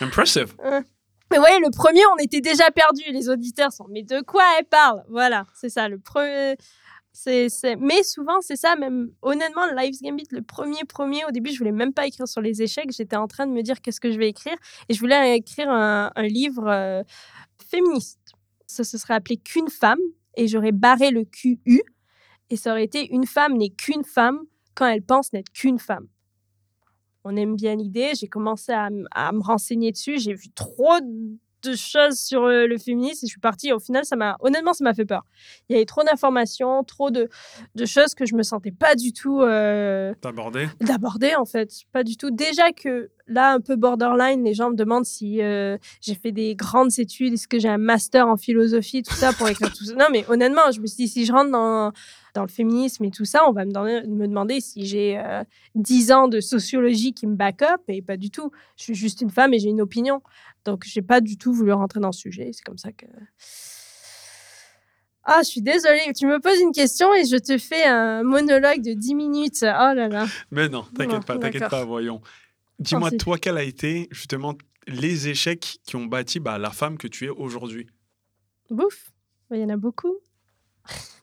Impressive. 0.00 0.54
Mais 1.32 1.38
ouais, 1.38 1.58
le 1.60 1.70
premier, 1.70 2.02
on 2.14 2.22
était 2.22 2.42
déjà 2.42 2.70
perdu. 2.70 3.02
Les 3.10 3.30
auditeurs 3.30 3.72
sont, 3.72 3.86
mais 3.88 4.02
de 4.02 4.20
quoi 4.20 4.42
elle 4.58 4.66
parle? 4.66 5.02
Voilà, 5.08 5.46
c'est 5.54 5.70
ça. 5.70 5.88
Le 5.88 5.98
premier, 5.98 6.56
c'est, 7.12 7.48
Mais 7.78 8.02
souvent, 8.02 8.40
c'est 8.40 8.56
ça. 8.56 8.76
Même 8.76 9.10
honnêtement, 9.22 9.66
Lives 9.74 9.98
Gambit, 10.02 10.26
le 10.30 10.42
premier, 10.42 10.84
premier, 10.84 11.24
au 11.24 11.30
début, 11.30 11.50
je 11.50 11.58
voulais 11.58 11.72
même 11.72 11.92
pas 11.92 12.06
écrire 12.06 12.28
sur 12.28 12.40
les 12.40 12.62
échecs. 12.62 12.90
J'étais 12.90 13.16
en 13.16 13.28
train 13.28 13.46
de 13.46 13.52
me 13.52 13.62
dire 13.62 13.80
qu'est-ce 13.80 14.00
que 14.00 14.10
je 14.10 14.18
vais 14.18 14.28
écrire, 14.28 14.56
et 14.88 14.94
je 14.94 15.00
voulais 15.00 15.36
écrire 15.36 15.70
un, 15.70 16.10
livre 16.18 16.68
euh, 16.68 17.02
féministe. 17.70 18.20
Ça 18.66 18.84
se 18.84 18.98
serait 18.98 19.14
appelé 19.14 19.36
qu'une 19.36 19.68
femme, 19.68 20.00
et 20.36 20.48
j'aurais 20.48 20.72
barré 20.72 21.10
le 21.10 21.24
QU, 21.24 21.82
et 22.50 22.56
ça 22.56 22.72
aurait 22.72 22.84
été 22.84 23.10
une 23.10 23.26
femme 23.26 23.56
n'est 23.56 23.70
qu'une 23.70 24.04
femme 24.04 24.40
quand 24.74 24.86
elle 24.86 25.02
pense 25.02 25.32
n'être 25.32 25.50
qu'une 25.52 25.78
femme 25.78 26.08
on 27.24 27.36
aime 27.36 27.56
bien 27.56 27.76
l'idée. 27.76 28.12
J'ai 28.18 28.28
commencé 28.28 28.72
à, 28.72 28.90
me 28.90 29.42
renseigner 29.42 29.92
dessus. 29.92 30.18
J'ai 30.18 30.34
vu 30.34 30.50
trop 30.50 31.00
de 31.62 31.76
choses 31.76 32.18
sur 32.18 32.46
le, 32.46 32.76
féminisme 32.78 33.24
et 33.24 33.28
je 33.28 33.32
suis 33.32 33.40
partie. 33.40 33.72
Au 33.72 33.78
final, 33.78 34.04
ça 34.04 34.16
m'a 34.16 34.36
honnêtement, 34.40 34.72
ça 34.72 34.84
m'a 34.84 34.94
fait 34.94 35.04
peur. 35.04 35.24
Il 35.68 35.74
y 35.74 35.76
avait 35.76 35.86
trop 35.86 36.02
d'informations, 36.02 36.82
trop 36.84 37.10
de, 37.10 37.28
choses 37.86 38.14
que 38.14 38.26
je 38.26 38.34
me 38.34 38.42
sentais 38.42 38.72
pas 38.72 38.94
du 38.94 39.12
tout 39.12 39.42
euh, 39.42 40.12
d'aborder. 40.22 40.68
D'aborder 40.80 41.34
en 41.36 41.44
fait, 41.44 41.70
pas 41.92 42.02
du 42.02 42.16
tout. 42.16 42.30
Déjà 42.30 42.72
que 42.72 43.10
là, 43.32 43.54
un 43.54 43.60
peu 43.60 43.76
borderline, 43.76 44.44
les 44.44 44.54
gens 44.54 44.70
me 44.70 44.76
demandent 44.76 45.04
si 45.04 45.42
euh, 45.42 45.78
j'ai 46.00 46.14
fait 46.14 46.32
des 46.32 46.54
grandes 46.54 46.98
études, 46.98 47.34
est-ce 47.34 47.48
que 47.48 47.58
j'ai 47.58 47.68
un 47.68 47.78
master 47.78 48.28
en 48.28 48.36
philosophie, 48.36 49.02
tout 49.02 49.14
ça 49.14 49.32
pour 49.32 49.48
écrire 49.48 49.72
tout 49.72 49.84
ça. 49.84 49.94
Non, 49.94 50.06
mais 50.10 50.24
honnêtement, 50.28 50.70
je 50.72 50.80
me 50.80 50.86
suis 50.86 51.04
dit 51.04 51.08
si 51.08 51.24
je 51.26 51.32
rentre 51.32 51.50
dans 51.50 51.92
dans 52.34 52.42
le 52.42 52.48
féminisme 52.48 53.04
et 53.04 53.10
tout 53.10 53.24
ça, 53.24 53.42
on 53.48 53.52
va 53.52 53.64
me 53.64 53.72
demander, 53.72 54.02
me 54.06 54.26
demander 54.26 54.60
si 54.60 54.86
j'ai 54.86 55.18
euh, 55.18 55.44
dix 55.74 56.06
10 56.06 56.12
ans 56.12 56.28
de 56.28 56.40
sociologie 56.40 57.12
qui 57.12 57.26
me 57.26 57.36
back 57.36 57.62
up 57.62 57.82
et 57.88 58.02
pas 58.02 58.16
du 58.16 58.30
tout. 58.30 58.50
Je 58.76 58.84
suis 58.84 58.94
juste 58.94 59.20
une 59.20 59.30
femme 59.30 59.52
et 59.54 59.58
j'ai 59.58 59.68
une 59.68 59.80
opinion. 59.80 60.22
Donc, 60.64 60.84
j'ai 60.84 61.02
pas 61.02 61.20
du 61.20 61.36
tout 61.36 61.52
voulu 61.52 61.72
rentrer 61.72 62.00
dans 62.00 62.12
ce 62.12 62.20
sujet. 62.20 62.50
C'est 62.52 62.64
comme 62.64 62.78
ça 62.78 62.92
que. 62.92 63.06
Ah, 65.24 65.40
je 65.44 65.48
suis 65.48 65.62
désolée, 65.62 66.00
tu 66.16 66.26
me 66.26 66.40
poses 66.40 66.58
une 66.60 66.72
question 66.72 67.14
et 67.14 67.24
je 67.24 67.36
te 67.36 67.56
fais 67.56 67.84
un 67.84 68.24
monologue 68.24 68.82
de 68.82 68.92
10 68.92 69.14
minutes. 69.14 69.58
Oh 69.62 69.94
là 69.94 70.08
là. 70.08 70.26
Mais 70.50 70.68
non, 70.68 70.84
t'inquiète 70.96 71.24
pas, 71.24 71.38
t'inquiète 71.38 71.68
pas, 71.68 71.84
voyons. 71.84 72.20
Dis-moi, 72.82 73.10
toi, 73.12 73.38
quel 73.38 73.56
a 73.56 73.62
été 73.62 74.08
justement 74.10 74.54
les 74.88 75.28
échecs 75.28 75.78
qui 75.84 75.96
ont 75.96 76.06
bâti 76.06 76.40
bah, 76.40 76.58
la 76.58 76.70
femme 76.70 76.98
que 76.98 77.06
tu 77.06 77.26
es 77.26 77.28
aujourd'hui? 77.28 77.86
Bouf, 78.70 79.12
il 79.52 79.58
y 79.58 79.64
en 79.64 79.68
a 79.68 79.76
beaucoup. 79.76 80.16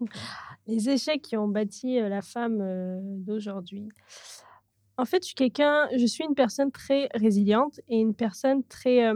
les 0.67 0.89
échecs 0.89 1.21
qui 1.21 1.35
ont 1.35 1.49
bâti 1.49 1.99
la 1.99 2.21
femme 2.21 2.59
d'aujourd'hui. 3.23 3.89
En 4.97 5.05
fait, 5.05 5.23
je 5.23 5.27
suis 5.27 5.35
quelqu'un, 5.35 5.89
je 5.97 6.05
suis 6.05 6.23
une 6.23 6.35
personne 6.35 6.71
très 6.71 7.09
résiliente 7.13 7.81
et 7.89 7.99
une 7.99 8.13
personne 8.13 8.63
très. 8.63 9.11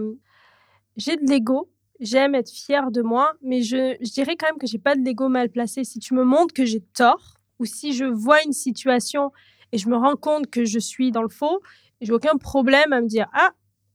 j'ai 0.97 1.15
de 1.15 1.29
l'ego, 1.29 1.69
j'aime 2.01 2.35
être 2.35 2.51
fière 2.51 2.91
de 2.91 3.01
moi, 3.01 3.33
mais 3.41 3.61
je, 3.61 3.95
je 4.01 4.11
dirais 4.11 4.35
quand 4.35 4.47
même 4.47 4.57
que 4.57 4.67
j'ai 4.67 4.79
pas 4.79 4.95
de 4.95 5.01
l'ego 5.01 5.29
mal 5.29 5.49
placé. 5.49 5.85
Si 5.85 5.99
tu 5.99 6.13
me 6.13 6.23
montres 6.23 6.53
que 6.53 6.65
j'ai 6.65 6.81
tort 6.81 7.37
ou 7.59 7.65
si 7.65 7.93
je 7.93 8.05
vois 8.05 8.43
une 8.43 8.53
situation 8.53 9.31
et 9.71 9.77
je 9.77 9.87
me 9.87 9.95
rends 9.95 10.15
compte 10.15 10.49
que 10.49 10.65
je 10.65 10.79
suis 10.79 11.11
dans 11.11 11.21
le 11.21 11.29
faux, 11.29 11.61
j'ai 12.03 12.13
aucun 12.13 12.37
problème 12.37 12.93
à 12.93 13.01
me 13.01 13.07
dire 13.07 13.27
ah 13.33 13.51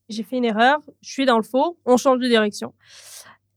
j'ai 0.08 0.22
fait 0.22 0.36
une 0.36 0.44
erreur, 0.44 0.80
je 1.02 1.10
suis 1.10 1.26
dans 1.26 1.36
le 1.36 1.42
faux, 1.42 1.78
on 1.84 1.96
change 1.96 2.18
de 2.18 2.28
direction. 2.28 2.72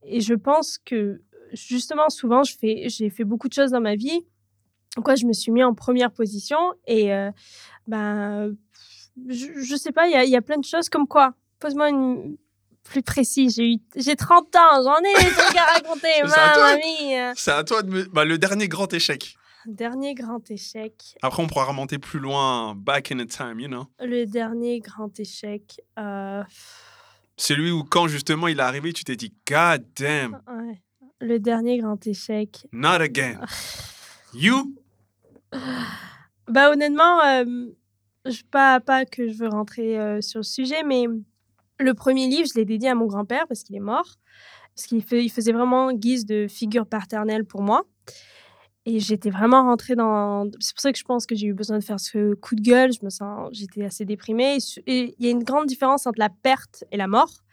Et 0.03 0.19
je 0.19 0.33
pense 0.33 0.77
que 0.77 1.21
justement, 1.53 2.09
souvent, 2.09 2.43
je 2.43 2.57
fais, 2.57 2.89
j'ai 2.89 3.09
fait 3.09 3.23
beaucoup 3.23 3.47
de 3.47 3.53
choses 3.53 3.71
dans 3.71 3.81
ma 3.81 3.95
vie. 3.95 4.25
Quoi, 5.03 5.15
je 5.15 5.25
me 5.25 5.33
suis 5.33 5.51
mis 5.51 5.63
en 5.63 5.73
première 5.73 6.11
position 6.11 6.57
et 6.85 7.13
euh, 7.13 7.31
ben, 7.87 8.53
je, 9.29 9.71
ne 9.71 9.77
sais 9.77 9.91
pas, 9.91 10.07
il 10.07 10.29
y 10.29 10.35
a, 10.35 10.41
plein 10.41 10.57
de 10.57 10.65
choses 10.65 10.89
comme 10.89 11.07
quoi. 11.07 11.33
Pose-moi 11.59 11.89
une 11.89 12.37
plus 12.83 13.01
précis. 13.01 13.49
J'ai 13.49 13.73
eu, 13.73 13.77
j'ai 13.95 14.15
30 14.15 14.53
ans, 14.55 14.83
j'en 14.83 14.97
ai 14.97 15.23
des 15.23 15.31
trucs 15.37 15.57
à 15.57 15.65
raconter, 15.65 16.07
C'est 17.35 17.51
à 17.51 17.63
toi 17.63 17.83
de 17.83 17.89
me, 17.89 18.03
bah, 18.05 18.25
le 18.25 18.37
dernier 18.37 18.67
grand 18.67 18.91
échec. 18.93 19.37
Dernier 19.65 20.15
grand 20.15 20.49
échec. 20.49 21.17
Après, 21.21 21.43
on 21.43 21.47
pourra 21.47 21.65
remonter 21.65 21.99
plus 21.99 22.19
loin, 22.19 22.75
back 22.75 23.11
in 23.11 23.17
the 23.17 23.27
time, 23.27 23.59
you 23.59 23.67
know. 23.67 23.85
Le 23.99 24.25
dernier 24.25 24.79
grand 24.79 25.19
échec. 25.19 25.79
Euh... 25.99 26.43
Celui 27.37 27.71
où, 27.71 27.83
quand 27.83 28.07
justement 28.07 28.47
il 28.47 28.59
est 28.59 28.63
arrivé, 28.63 28.93
tu 28.93 29.03
t'es 29.03 29.15
dit, 29.15 29.33
God 29.47 29.85
damn. 29.95 30.41
Ouais. 30.47 30.81
Le 31.19 31.39
dernier 31.39 31.77
grand 31.77 32.05
échec. 32.07 32.65
Not 32.71 33.01
again. 33.01 33.39
you? 34.33 34.75
Bah, 36.47 36.71
honnêtement, 36.71 37.21
euh, 37.23 37.45
pas, 38.49 38.79
pas 38.79 39.05
que 39.05 39.29
je 39.29 39.37
veux 39.37 39.49
rentrer 39.49 39.99
euh, 39.99 40.21
sur 40.21 40.39
le 40.39 40.43
sujet, 40.43 40.83
mais 40.83 41.05
le 41.79 41.93
premier 41.93 42.27
livre, 42.27 42.47
je 42.51 42.59
l'ai 42.59 42.65
dédié 42.65 42.89
à 42.89 42.95
mon 42.95 43.05
grand-père 43.05 43.47
parce 43.47 43.63
qu'il 43.63 43.75
est 43.75 43.79
mort. 43.79 44.17
Parce 44.75 44.87
qu'il 44.87 45.03
il 45.11 45.31
faisait 45.31 45.51
vraiment 45.51 45.91
guise 45.93 46.25
de 46.25 46.47
figure 46.47 46.85
paternelle 46.85 47.45
pour 47.45 47.61
moi. 47.61 47.83
Et 48.85 48.99
j'étais 48.99 49.29
vraiment 49.29 49.63
rentrée 49.63 49.95
dans. 49.95 50.49
C'est 50.59 50.73
pour 50.73 50.81
ça 50.81 50.91
que 50.91 50.97
je 50.97 51.03
pense 51.03 51.27
que 51.27 51.35
j'ai 51.35 51.47
eu 51.47 51.53
besoin 51.53 51.77
de 51.77 51.83
faire 51.83 51.99
ce 51.99 52.33
coup 52.33 52.55
de 52.55 52.61
gueule. 52.61 52.91
Je 52.91 53.05
me 53.05 53.11
sens, 53.11 53.49
j'étais 53.51 53.85
assez 53.85 54.05
déprimée. 54.05 54.57
Et 54.87 55.15
il 55.19 55.25
y 55.25 55.27
a 55.27 55.31
une 55.31 55.43
grande 55.43 55.67
différence 55.67 56.07
entre 56.07 56.19
la 56.19 56.29
perte 56.29 56.83
et 56.91 56.97
la 56.97 57.07
mort, 57.07 57.43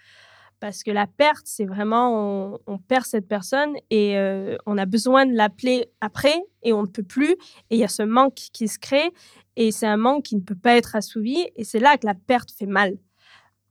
parce 0.59 0.83
que 0.83 0.91
la 0.91 1.07
perte, 1.07 1.45
c'est 1.45 1.67
vraiment 1.67 2.59
on, 2.67 2.79
perd 2.79 3.05
cette 3.05 3.29
personne 3.29 3.75
et 3.91 4.17
euh, 4.17 4.57
on 4.65 4.79
a 4.79 4.87
besoin 4.87 5.27
de 5.27 5.35
l'appeler 5.35 5.91
après 6.01 6.43
et 6.63 6.73
on 6.73 6.83
ne 6.83 6.87
peut 6.87 7.03
plus. 7.03 7.33
Et 7.69 7.77
il 7.77 7.79
y 7.79 7.85
a 7.85 7.89
ce 7.89 8.03
manque 8.03 8.35
qui 8.35 8.67
se 8.67 8.79
crée 8.79 9.11
et 9.57 9.71
c'est 9.71 9.87
un 9.87 9.99
manque 9.99 10.25
qui 10.25 10.37
ne 10.37 10.41
peut 10.41 10.57
pas 10.57 10.77
être 10.77 10.97
assouvi. 10.97 11.47
Et 11.57 11.65
c'est 11.65 11.81
là 11.81 11.99
que 11.99 12.07
la 12.07 12.15
perte 12.15 12.53
fait 12.53 12.67
mal. 12.67 12.97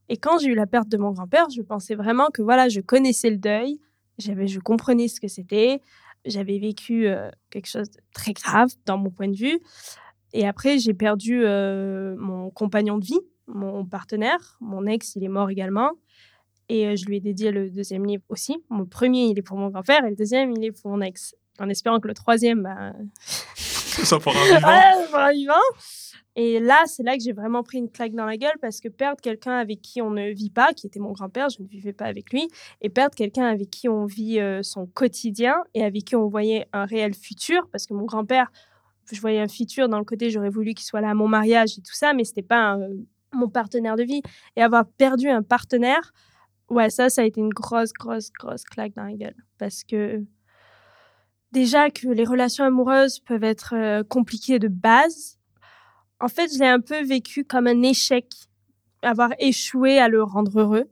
Et 0.08 0.16
quand 0.16 0.38
j'ai 0.38 0.48
eu 0.48 0.54
la 0.54 0.66
perte 0.66 0.88
de 0.88 0.96
mon 0.96 1.10
grand-père, 1.10 1.50
je 1.50 1.60
pensais 1.60 1.96
vraiment 1.96 2.28
que 2.32 2.40
voilà, 2.40 2.68
je 2.68 2.80
connaissais 2.80 3.30
le 3.30 3.36
deuil, 3.36 3.80
j'avais, 4.16 4.46
je 4.46 4.60
comprenais 4.60 5.08
ce 5.08 5.20
que 5.20 5.28
c'était 5.28 5.82
j'avais 6.24 6.58
vécu 6.58 7.08
quelque 7.50 7.66
chose 7.66 7.90
de 7.90 8.00
très 8.12 8.32
grave 8.32 8.68
dans 8.86 8.98
mon 8.98 9.10
point 9.10 9.28
de 9.28 9.36
vue. 9.36 9.60
Et 10.32 10.46
après, 10.46 10.78
j'ai 10.78 10.94
perdu 10.94 11.42
mon 11.42 12.50
compagnon 12.50 12.98
de 12.98 13.04
vie, 13.04 13.20
mon 13.46 13.84
partenaire. 13.84 14.56
Mon 14.60 14.86
ex, 14.86 15.16
il 15.16 15.24
est 15.24 15.28
mort 15.28 15.50
également. 15.50 15.92
Et 16.68 16.96
je 16.96 17.06
lui 17.06 17.16
ai 17.16 17.20
dédié 17.20 17.50
le 17.50 17.70
deuxième 17.70 18.04
livre 18.04 18.22
aussi. 18.28 18.62
Mon 18.68 18.84
premier, 18.84 19.26
il 19.26 19.38
est 19.38 19.42
pour 19.42 19.56
mon 19.56 19.68
grand-père 19.68 20.04
et 20.04 20.10
le 20.10 20.16
deuxième, 20.16 20.52
il 20.52 20.64
est 20.64 20.72
pour 20.72 20.90
mon 20.90 21.00
ex. 21.00 21.34
En 21.58 21.68
espérant 21.68 21.98
que 21.98 22.08
le 22.08 22.14
troisième, 22.14 22.62
bah... 22.62 22.92
ça 23.56 24.18
pour 24.18 24.32
un 24.36 24.44
vivant. 24.44 25.06
pour 25.10 25.18
un 25.18 25.32
vivant. 25.32 25.54
Et 26.40 26.60
là, 26.60 26.84
c'est 26.86 27.02
là 27.02 27.16
que 27.16 27.22
j'ai 27.24 27.32
vraiment 27.32 27.64
pris 27.64 27.78
une 27.78 27.90
claque 27.90 28.12
dans 28.12 28.24
la 28.24 28.36
gueule 28.36 28.56
parce 28.60 28.78
que 28.78 28.88
perdre 28.88 29.20
quelqu'un 29.20 29.56
avec 29.56 29.82
qui 29.82 30.00
on 30.00 30.10
ne 30.12 30.30
vit 30.30 30.50
pas, 30.50 30.72
qui 30.72 30.86
était 30.86 31.00
mon 31.00 31.10
grand-père, 31.10 31.48
je 31.48 31.60
ne 31.60 31.66
vivais 31.66 31.92
pas 31.92 32.04
avec 32.04 32.32
lui, 32.32 32.46
et 32.80 32.90
perdre 32.90 33.16
quelqu'un 33.16 33.46
avec 33.46 33.70
qui 33.70 33.88
on 33.88 34.04
vit 34.06 34.38
euh, 34.38 34.62
son 34.62 34.86
quotidien 34.86 35.56
et 35.74 35.82
avec 35.82 36.04
qui 36.04 36.14
on 36.14 36.28
voyait 36.28 36.68
un 36.72 36.84
réel 36.84 37.12
futur, 37.12 37.68
parce 37.72 37.86
que 37.86 37.94
mon 37.94 38.04
grand-père, 38.04 38.52
je 39.10 39.20
voyais 39.20 39.40
un 39.40 39.48
futur 39.48 39.88
dans 39.88 39.98
le 39.98 40.04
côté, 40.04 40.30
j'aurais 40.30 40.48
voulu 40.48 40.74
qu'il 40.74 40.86
soit 40.86 41.00
là 41.00 41.10
à 41.10 41.14
mon 41.14 41.26
mariage 41.26 41.76
et 41.76 41.82
tout 41.82 41.94
ça, 41.94 42.12
mais 42.12 42.22
c'était 42.22 42.42
pas 42.42 42.78
mon 43.32 43.48
partenaire 43.48 43.96
de 43.96 44.04
vie. 44.04 44.22
Et 44.54 44.62
avoir 44.62 44.86
perdu 44.86 45.28
un 45.28 45.42
partenaire, 45.42 46.12
ouais, 46.70 46.88
ça, 46.88 47.08
ça 47.08 47.22
a 47.22 47.24
été 47.24 47.40
une 47.40 47.52
grosse, 47.52 47.92
grosse, 47.92 48.30
grosse 48.32 48.62
claque 48.62 48.94
dans 48.94 49.02
la 49.06 49.14
gueule. 49.14 49.36
Parce 49.58 49.82
que 49.82 50.22
déjà 51.50 51.90
que 51.90 52.06
les 52.06 52.24
relations 52.24 52.64
amoureuses 52.64 53.18
peuvent 53.18 53.42
être 53.42 53.74
euh, 53.74 54.04
compliquées 54.04 54.60
de 54.60 54.68
base, 54.68 55.37
en 56.20 56.28
fait, 56.28 56.52
je 56.52 56.58
l'ai 56.58 56.66
un 56.66 56.80
peu 56.80 57.02
vécu 57.02 57.44
comme 57.44 57.66
un 57.66 57.82
échec, 57.82 58.26
avoir 59.02 59.30
échoué 59.38 59.98
à 59.98 60.08
le 60.08 60.22
rendre 60.22 60.60
heureux. 60.60 60.90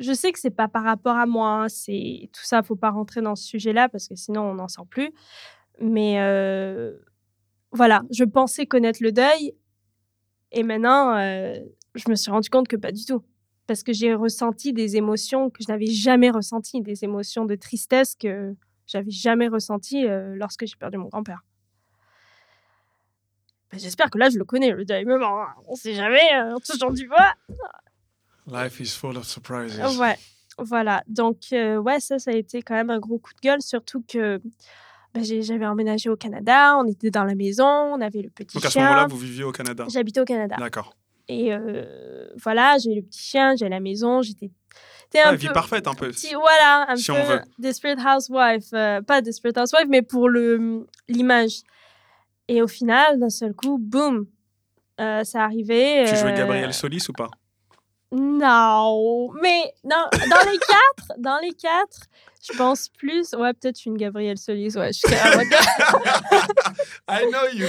Je 0.00 0.12
sais 0.12 0.32
que 0.32 0.38
c'est 0.38 0.50
pas 0.50 0.68
par 0.68 0.84
rapport 0.84 1.16
à 1.16 1.26
moi, 1.26 1.64
hein, 1.64 1.68
c'est 1.68 2.30
tout 2.32 2.44
ça, 2.44 2.62
faut 2.62 2.76
pas 2.76 2.90
rentrer 2.90 3.20
dans 3.22 3.36
ce 3.36 3.44
sujet-là 3.44 3.88
parce 3.88 4.08
que 4.08 4.16
sinon 4.16 4.42
on 4.42 4.54
n'en 4.54 4.68
sort 4.68 4.86
plus. 4.86 5.12
Mais 5.80 6.20
euh, 6.20 6.96
voilà, 7.72 8.02
je 8.10 8.24
pensais 8.24 8.66
connaître 8.66 9.02
le 9.02 9.12
deuil 9.12 9.54
et 10.50 10.62
maintenant 10.62 11.16
euh, 11.16 11.58
je 11.94 12.10
me 12.10 12.16
suis 12.16 12.30
rendu 12.30 12.50
compte 12.50 12.68
que 12.68 12.76
pas 12.76 12.92
du 12.92 13.04
tout, 13.04 13.22
parce 13.66 13.82
que 13.82 13.92
j'ai 13.92 14.14
ressenti 14.14 14.72
des 14.72 14.96
émotions 14.96 15.50
que 15.50 15.62
je 15.62 15.70
n'avais 15.70 15.86
jamais 15.86 16.30
ressenties, 16.30 16.80
des 16.80 17.04
émotions 17.04 17.44
de 17.44 17.54
tristesse 17.54 18.14
que 18.16 18.54
j'avais 18.86 19.10
jamais 19.10 19.48
ressenties 19.48 20.06
euh, 20.06 20.34
lorsque 20.34 20.66
j'ai 20.66 20.76
perdu 20.76 20.98
mon 20.98 21.08
grand-père. 21.08 21.44
Ben, 23.70 23.78
j'espère 23.78 24.10
que 24.10 24.18
là, 24.18 24.30
je 24.30 24.38
le 24.38 24.44
connais, 24.44 24.70
le 24.70 24.84
deuil. 24.84 25.04
Mais 25.04 25.18
bon, 25.18 25.44
on 25.66 25.74
sait 25.74 25.94
jamais, 25.94 26.34
euh, 26.34 26.54
on 26.54 26.60
touche 26.60 26.78
du 26.94 27.08
bois. 27.08 27.34
Life 28.46 28.80
is 28.80 28.96
full 28.96 29.16
of 29.16 29.26
surprises. 29.26 29.78
Ouais, 29.98 30.16
voilà. 30.58 31.02
Donc, 31.06 31.38
euh, 31.52 31.76
ouais, 31.76 32.00
ça, 32.00 32.18
ça 32.18 32.30
a 32.30 32.34
été 32.34 32.62
quand 32.62 32.74
même 32.74 32.90
un 32.90 32.98
gros 32.98 33.18
coup 33.18 33.34
de 33.34 33.40
gueule, 33.40 33.60
surtout 33.60 34.02
que 34.08 34.40
ben, 35.12 35.22
j'avais 35.22 35.66
emménagé 35.66 36.08
au 36.08 36.16
Canada, 36.16 36.76
on 36.78 36.86
était 36.86 37.10
dans 37.10 37.24
la 37.24 37.34
maison, 37.34 37.66
on 37.66 38.00
avait 38.00 38.22
le 38.22 38.30
petit 38.30 38.52
chien. 38.52 38.60
Donc, 38.60 38.64
à 38.64 38.70
ce 38.70 38.78
moment-là, 38.78 39.06
vous 39.06 39.18
viviez 39.18 39.44
au 39.44 39.52
Canada 39.52 39.86
J'habitais 39.88 40.20
au 40.20 40.24
Canada. 40.24 40.56
D'accord. 40.58 40.94
Et 41.28 41.52
euh, 41.52 42.30
voilà, 42.42 42.78
j'ai 42.78 42.94
le 42.94 43.02
petit 43.02 43.20
chien, 43.20 43.54
j'ai 43.54 43.68
la 43.68 43.80
maison, 43.80 44.22
j'étais 44.22 44.50
un 45.14 45.24
ah, 45.24 45.34
vie 45.34 45.48
parfaite 45.48 45.86
un 45.86 45.94
peu. 45.94 46.10
voilà, 46.32 46.86
un 46.88 46.96
si 46.96 47.10
peu 47.10 47.18
on 47.18 47.24
veut. 47.24 47.40
Desperate 47.58 47.98
Housewife. 47.98 48.70
pas 49.06 49.20
Desperate 49.20 49.58
Housewife, 49.58 49.88
mais 49.90 50.00
pour 50.00 50.30
l'image. 50.30 51.64
Et 52.48 52.62
au 52.62 52.68
final, 52.68 53.20
d'un 53.20 53.30
seul 53.30 53.54
coup, 53.54 53.78
boum, 53.78 54.26
euh, 55.00 55.22
ça 55.24 55.44
arrivait. 55.44 56.04
Tu 56.08 56.16
jouais 56.16 56.32
euh, 56.32 56.36
Gabriel 56.36 56.72
Solis 56.72 57.06
ou 57.08 57.12
pas? 57.12 57.28
Non, 58.10 59.30
mais 59.42 59.74
dans 59.84 60.08
les 60.50 60.58
quatre, 60.58 61.12
dans 61.18 61.38
les 61.42 61.52
quatre, 61.52 62.06
je 62.42 62.56
pense 62.56 62.88
plus. 62.88 63.34
Ouais, 63.34 63.52
peut-être 63.52 63.84
une 63.84 63.98
Gabrielle 63.98 64.38
Solis. 64.38 64.76
Ouais, 64.76 64.92
je 64.94 65.00
suis 65.00 65.08
I 67.08 67.26
know 67.30 67.48
you. 67.52 67.66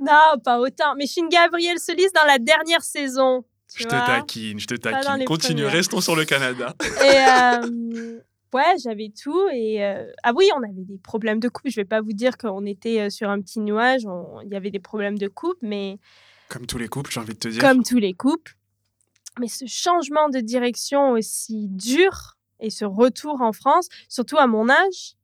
non, 0.00 0.38
pas 0.42 0.58
autant. 0.58 0.96
Mais 0.96 1.06
je 1.06 1.12
suis 1.12 1.20
une 1.20 1.28
Gabrielle 1.28 1.78
Solis 1.78 2.10
dans 2.14 2.24
la 2.26 2.38
dernière 2.38 2.82
saison. 2.82 3.44
Je 3.76 3.84
te 3.84 3.90
taquine, 3.90 4.58
je 4.58 4.66
te 4.66 4.74
taquine. 4.74 5.24
Continue, 5.24 5.66
restons 5.66 6.00
sur 6.00 6.16
le 6.16 6.24
Canada. 6.24 6.74
Et, 6.80 7.64
euh, 7.64 8.18
Ouais, 8.54 8.74
j'avais 8.82 9.10
tout. 9.10 9.48
Et 9.52 9.84
euh, 9.84 10.10
ah 10.22 10.32
oui, 10.34 10.48
on 10.56 10.62
avait 10.62 10.84
des 10.84 10.98
problèmes 10.98 11.40
de 11.40 11.48
couple. 11.48 11.70
Je 11.70 11.76
vais 11.76 11.84
pas 11.84 12.00
vous 12.00 12.12
dire 12.12 12.38
qu'on 12.38 12.64
était 12.64 13.10
sur 13.10 13.28
un 13.28 13.40
petit 13.40 13.60
nuage. 13.60 14.02
Il 14.44 14.52
y 14.52 14.56
avait 14.56 14.70
des 14.70 14.80
problèmes 14.80 15.18
de 15.18 15.28
couple, 15.28 15.58
mais 15.62 15.98
comme 16.48 16.66
tous 16.66 16.78
les 16.78 16.88
couples, 16.88 17.10
j'ai 17.10 17.20
envie 17.20 17.34
de 17.34 17.38
te 17.38 17.48
dire. 17.48 17.60
Comme 17.60 17.82
tous 17.82 17.98
les 17.98 18.14
couples. 18.14 18.56
Mais 19.38 19.48
ce 19.48 19.66
changement 19.66 20.28
de 20.30 20.40
direction 20.40 21.12
aussi 21.12 21.68
dur 21.68 22.36
et 22.58 22.70
ce 22.70 22.84
retour 22.84 23.40
en 23.40 23.52
France, 23.52 23.88
surtout 24.08 24.38
à 24.38 24.46
mon 24.46 24.68
âge, 24.68 25.14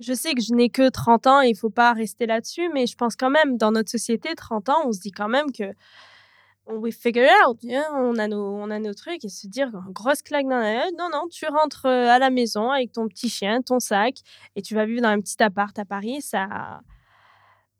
je 0.00 0.12
sais 0.12 0.34
que 0.34 0.40
je 0.40 0.52
n'ai 0.54 0.70
que 0.70 0.88
30 0.88 1.26
ans 1.28 1.42
et 1.42 1.50
il 1.50 1.56
faut 1.56 1.70
pas 1.70 1.92
rester 1.92 2.26
là-dessus, 2.26 2.68
mais 2.72 2.86
je 2.86 2.96
pense 2.96 3.14
quand 3.14 3.30
même, 3.30 3.56
dans 3.58 3.70
notre 3.70 3.90
société, 3.90 4.34
30 4.34 4.70
ans, 4.70 4.82
on 4.86 4.92
se 4.92 5.00
dit 5.00 5.12
quand 5.12 5.28
même 5.28 5.52
que 5.52 5.64
we 6.66 6.92
figure 6.92 7.28
out, 7.44 7.58
on, 7.92 8.18
a 8.18 8.28
nos, 8.28 8.56
on 8.56 8.70
a 8.70 8.78
nos 8.78 8.94
trucs 8.94 9.24
et 9.24 9.28
se 9.28 9.46
dire 9.46 9.70
grosse 9.90 10.22
claque 10.22 10.46
dans 10.46 10.58
la 10.58 10.90
Non, 10.92 11.08
non, 11.12 11.28
tu 11.30 11.46
rentres 11.46 11.86
euh, 11.86 12.08
à 12.08 12.18
la 12.18 12.30
maison 12.30 12.70
avec 12.70 12.92
ton 12.92 13.08
petit 13.08 13.28
chien, 13.28 13.62
ton 13.62 13.80
sac 13.80 14.20
et 14.56 14.62
tu 14.62 14.74
vas 14.74 14.86
vivre 14.86 15.02
dans 15.02 15.08
un 15.08 15.20
petit 15.20 15.42
appart 15.42 15.78
à 15.78 15.84
Paris. 15.84 16.22
Ça, 16.22 16.80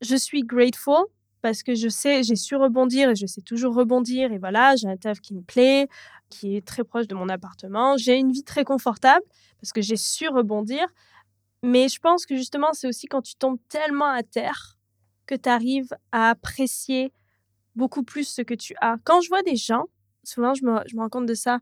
je 0.00 0.16
suis 0.16 0.42
grateful 0.42 1.06
parce 1.40 1.62
que 1.62 1.74
je 1.74 1.88
sais, 1.88 2.22
j'ai 2.22 2.36
su 2.36 2.56
rebondir 2.56 3.10
et 3.10 3.14
je 3.14 3.26
sais 3.26 3.42
toujours 3.42 3.74
rebondir. 3.74 4.32
Et 4.32 4.38
voilà, 4.38 4.76
j'ai 4.76 4.88
un 4.88 4.96
taf 4.96 5.20
qui 5.20 5.34
me 5.34 5.42
plaît, 5.42 5.88
qui 6.30 6.56
est 6.56 6.66
très 6.66 6.84
proche 6.84 7.06
de 7.06 7.14
mon 7.14 7.28
appartement. 7.28 7.96
J'ai 7.96 8.16
une 8.16 8.32
vie 8.32 8.44
très 8.44 8.64
confortable 8.64 9.24
parce 9.60 9.72
que 9.72 9.82
j'ai 9.82 9.96
su 9.96 10.28
rebondir. 10.28 10.86
Mais 11.62 11.88
je 11.88 11.98
pense 11.98 12.26
que 12.26 12.36
justement, 12.36 12.72
c'est 12.72 12.86
aussi 12.86 13.06
quand 13.06 13.22
tu 13.22 13.36
tombes 13.36 13.58
tellement 13.68 14.10
à 14.10 14.22
terre 14.22 14.78
que 15.26 15.34
tu 15.34 15.48
arrives 15.48 15.94
à 16.12 16.30
apprécier 16.30 17.12
beaucoup 17.76 18.02
plus 18.02 18.26
ce 18.26 18.42
que 18.42 18.54
tu 18.54 18.74
as. 18.80 18.96
Quand 19.04 19.20
je 19.20 19.28
vois 19.28 19.42
des 19.42 19.56
gens, 19.56 19.84
souvent 20.22 20.54
je 20.54 20.64
me, 20.64 20.80
je 20.86 20.96
me 20.96 21.02
rends 21.02 21.08
compte 21.08 21.26
de 21.26 21.34
ça, 21.34 21.58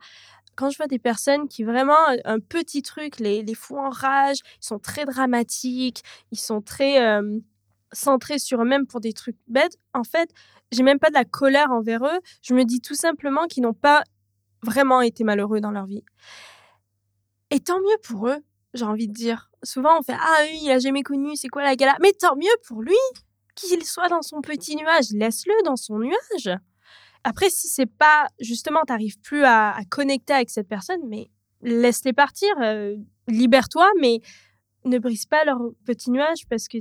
quand 0.55 0.70
je 0.70 0.77
vois 0.77 0.87
des 0.87 0.98
personnes 0.98 1.48
qui 1.48 1.64
vraiment, 1.64 1.96
un 2.25 2.38
petit 2.38 2.83
truc, 2.83 3.18
les, 3.18 3.42
les 3.42 3.55
fous 3.55 3.79
en 3.79 3.88
rage, 3.88 4.38
ils 4.61 4.66
sont 4.66 4.79
très 4.79 5.07
dramatiques, 5.07 6.03
ils 6.31 6.38
sont 6.38 6.61
très 6.61 7.20
centrés 7.92 8.38
sur 8.38 8.61
eux-mêmes 8.62 8.87
pour 8.87 9.01
des 9.01 9.12
trucs 9.12 9.37
bêtes, 9.48 9.79
en 9.94 10.05
fait, 10.05 10.31
j'ai 10.70 10.83
même 10.83 10.98
pas 10.98 11.11
de 11.11 11.14
la 11.14 11.25
colère 11.25 11.70
envers 11.70 12.05
eux. 12.05 12.20
Je 12.42 12.55
me 12.55 12.64
dis 12.64 12.81
tout 12.81 12.94
simplement 12.94 13.46
qu'ils 13.46 13.62
n'ont 13.62 13.75
pas 13.75 14.03
vraiment 14.62 15.01
été 15.01 15.25
malheureux 15.25 15.61
dans 15.61 15.70
leur 15.70 15.87
vie. 15.87 16.05
Et 17.51 17.61
tant 17.61 17.79
mieux 17.79 17.98
pour 18.03 18.29
eux, 18.29 18.38
j'ai 18.75 18.85
envie 18.85 19.09
de 19.09 19.12
dire. 19.12 19.51
Souvent, 19.62 19.98
on 19.98 20.03
fait 20.03 20.16
Ah 20.18 20.38
oui, 20.44 20.61
il 20.62 20.70
a 20.70 20.79
jamais 20.79 21.03
connu, 21.03 21.37
c'est 21.37 21.48
quoi 21.48 21.62
la 21.62 21.77
galère 21.77 21.98
Mais 22.01 22.12
tant 22.12 22.37
mieux 22.37 22.57
pour 22.66 22.83
lui 22.83 22.96
qu'il 23.54 23.84
soit 23.84 24.08
dans 24.08 24.22
son 24.22 24.40
petit 24.40 24.76
nuage, 24.76 25.10
laisse-le 25.12 25.54
dans 25.64 25.76
son 25.76 25.98
nuage. 25.98 26.58
Après, 27.24 27.50
si 27.50 27.68
c'est 27.68 27.86
pas 27.86 28.26
justement, 28.40 28.82
t'arrives 28.86 29.18
plus 29.20 29.44
à, 29.44 29.76
connecter 29.90 30.32
avec 30.32 30.50
cette 30.50 30.68
personne, 30.68 31.00
mais 31.08 31.30
laisse-les 31.62 32.12
partir, 32.12 32.48
euh, 32.60 32.96
libère-toi, 33.28 33.88
mais 34.00 34.20
ne 34.84 34.98
brise 34.98 35.26
pas 35.26 35.44
leur 35.44 35.58
petit 35.84 36.10
nuage 36.10 36.46
parce 36.50 36.66
que 36.66 36.78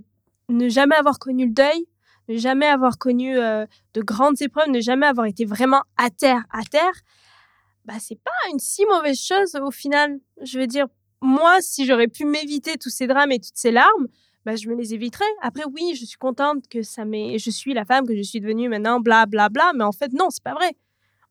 ne 0.50 0.68
jamais 0.70 0.96
avoir 0.96 1.20
connu 1.20 1.46
le 1.46 1.54
deuil, 1.54 1.86
ne 2.28 2.38
jamais 2.38 2.66
avoir 2.66 2.98
connu 2.98 3.38
euh, 3.38 3.66
de 3.94 4.02
grandes 4.02 4.42
épreuves, 4.42 4.70
ne 4.70 4.80
jamais 4.80 5.06
avoir 5.06 5.28
été 5.28 5.46
vraiment 5.46 5.84
à 5.98 6.10
terre, 6.10 6.44
à 6.52 6.64
terre, 6.64 6.94
bah 7.86 7.96
c'est 8.00 8.20
pas 8.22 8.32
une 8.52 8.60
si 8.60 8.86
mauvaise 8.86 9.20
chose 9.20 9.56
au 9.56 9.72
final. 9.72 10.20
Je 10.42 10.60
veux 10.60 10.68
dire, 10.68 10.88
moi, 11.22 11.58
si 11.62 11.86
j'aurais 11.86 12.08
pu 12.08 12.26
m'éviter 12.26 12.78
tous 12.78 12.90
ces 12.90 13.08
drames 13.08 13.32
et 13.32 13.40
toutes 13.40 13.58
ces 13.58 13.72
larmes, 13.72 14.08
bah, 14.46 14.56
je 14.56 14.68
me 14.70 14.76
les 14.76 14.94
éviterai. 14.94 15.26
Après, 15.42 15.64
oui, 15.72 15.96
je 16.00 16.06
suis 16.06 16.18
contente 16.18 16.68
que 16.70 16.82
ça 16.84 17.06
m'est. 17.06 17.38
Je 17.40 17.50
suis 17.52 17.74
la 17.74 17.86
femme 17.86 18.06
que 18.08 18.16
je 18.16 18.22
suis 18.22 18.40
devenue 18.42 18.70
maintenant, 18.70 19.00
bla, 19.00 19.26
bla, 19.26 19.50
bla. 19.50 19.72
Mais 19.76 19.84
en 19.84 19.92
fait, 19.92 20.12
non, 20.14 20.30
c'est 20.30 20.44
pas 20.44 20.54
vrai. 20.54 20.72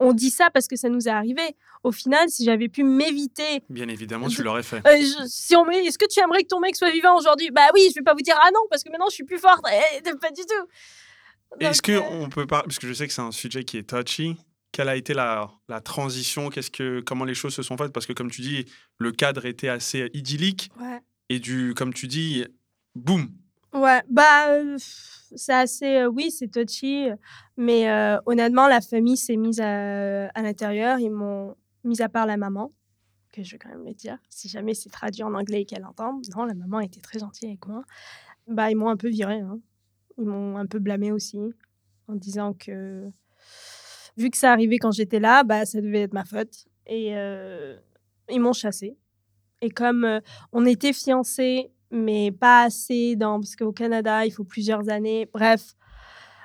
On 0.02 0.14
dit 0.14 0.30
ça 0.30 0.48
parce 0.48 0.66
que 0.66 0.76
ça 0.76 0.88
nous 0.88 1.08
est 1.08 1.10
arrivé. 1.10 1.42
Au 1.84 1.92
final, 1.92 2.28
si 2.30 2.44
j'avais 2.44 2.68
pu 2.68 2.84
m'éviter. 2.84 3.62
Bien 3.68 3.86
évidemment, 3.88 4.28
tu 4.28 4.42
l'aurais 4.42 4.62
fait. 4.62 4.78
Euh, 4.86 4.96
je- 4.96 5.26
si 5.26 5.54
on 5.56 5.68
est-ce 5.70 5.98
que 5.98 6.06
tu 6.08 6.20
aimerais 6.20 6.42
que 6.42 6.48
ton 6.48 6.60
mec 6.60 6.74
soit 6.74 6.90
vivant 6.90 7.16
aujourd'hui? 7.18 7.50
Bah 7.50 7.68
oui, 7.74 7.82
je 7.90 8.00
vais 8.00 8.04
pas 8.04 8.14
vous 8.14 8.22
dire 8.22 8.36
ah 8.42 8.48
non, 8.54 8.60
parce 8.70 8.82
que 8.82 8.90
maintenant 8.90 9.08
je 9.10 9.14
suis 9.14 9.24
plus 9.24 9.38
forte. 9.38 9.62
Eh, 9.70 10.02
pas 10.18 10.30
du 10.30 10.40
tout. 10.42 10.66
Est-ce 11.60 11.82
que 11.82 11.92
euh, 11.92 12.00
on 12.00 12.28
peut 12.28 12.46
pas, 12.46 12.62
parce 12.62 12.78
que 12.78 12.86
je 12.86 12.92
sais 12.94 13.06
que 13.06 13.12
c'est 13.12 13.20
un 13.20 13.32
sujet 13.32 13.64
qui 13.64 13.76
est 13.76 13.82
touchy, 13.90 14.36
quelle 14.72 14.88
a 14.88 14.96
été 14.96 15.12
la, 15.14 15.50
la 15.68 15.80
transition? 15.80 16.48
Qu'est-ce 16.48 16.70
que, 16.70 17.00
comment 17.00 17.24
les 17.24 17.34
choses 17.34 17.54
se 17.54 17.62
sont 17.62 17.76
faites? 17.76 17.92
Parce 17.92 18.06
que 18.06 18.12
comme 18.12 18.30
tu 18.30 18.40
dis, 18.40 18.64
le 18.98 19.12
cadre 19.12 19.44
était 19.46 19.68
assez 19.68 20.08
idyllique 20.14 20.70
Ouais. 20.80 21.00
et 21.28 21.40
du, 21.40 21.74
comme 21.74 21.92
tu 21.92 22.06
dis, 22.06 22.46
boum. 22.94 23.28
Ouais, 23.72 24.02
bah, 24.08 24.50
euh, 24.50 24.76
c'est 24.78 25.52
assez. 25.52 25.96
euh, 25.98 26.08
oui, 26.08 26.30
c'est 26.32 26.48
touchy, 26.48 27.08
mais 27.56 27.88
euh, 27.88 28.18
honnêtement, 28.26 28.66
la 28.66 28.80
famille 28.80 29.16
s'est 29.16 29.36
mise 29.36 29.60
à, 29.60 30.30
l'intérieur. 30.42 30.98
Ils 30.98 31.10
m'ont, 31.10 31.54
mis 31.84 32.02
à 32.02 32.08
part 32.08 32.26
la 32.26 32.36
maman, 32.36 32.72
que 33.32 33.44
je 33.44 33.52
vais 33.52 33.58
quand 33.58 33.68
même 33.68 33.84
le 33.84 33.94
dire, 33.94 34.18
si 34.28 34.48
jamais 34.48 34.74
c'est 34.74 34.90
traduit 34.90 35.22
en 35.22 35.34
anglais 35.34 35.62
et 35.62 35.64
qu'elle 35.66 35.84
entend. 35.84 36.20
Non, 36.36 36.44
la 36.46 36.54
maman 36.54 36.80
était 36.80 37.00
très 37.00 37.20
gentille 37.20 37.48
avec 37.48 37.66
moi. 37.66 37.84
Bah, 38.48 38.70
ils 38.70 38.76
m'ont 38.76 38.88
un 38.88 38.96
peu 38.96 39.08
viré. 39.08 39.38
hein. 39.38 39.60
Ils 40.18 40.24
m'ont 40.24 40.56
un 40.56 40.66
peu 40.66 40.80
blâmé 40.80 41.12
aussi, 41.12 41.38
en 42.08 42.16
disant 42.16 42.54
que, 42.54 43.08
vu 44.16 44.30
que 44.30 44.36
ça 44.36 44.52
arrivait 44.52 44.78
quand 44.78 44.90
j'étais 44.90 45.20
là, 45.20 45.44
bah, 45.44 45.64
ça 45.64 45.80
devait 45.80 46.02
être 46.02 46.12
ma 46.14 46.24
faute. 46.24 46.66
Et 46.86 47.12
ils 48.28 48.40
m'ont 48.40 48.52
chassée. 48.52 48.98
Et 49.60 49.70
comme 49.70 50.20
on 50.52 50.66
était 50.66 50.92
fiancés, 50.92 51.70
mais 51.90 52.30
pas 52.30 52.62
assez 52.64 53.16
dans 53.16 53.40
parce 53.40 53.56
qu'au 53.56 53.72
Canada, 53.72 54.24
il 54.26 54.30
faut 54.30 54.44
plusieurs 54.44 54.88
années. 54.88 55.28
Bref, 55.32 55.74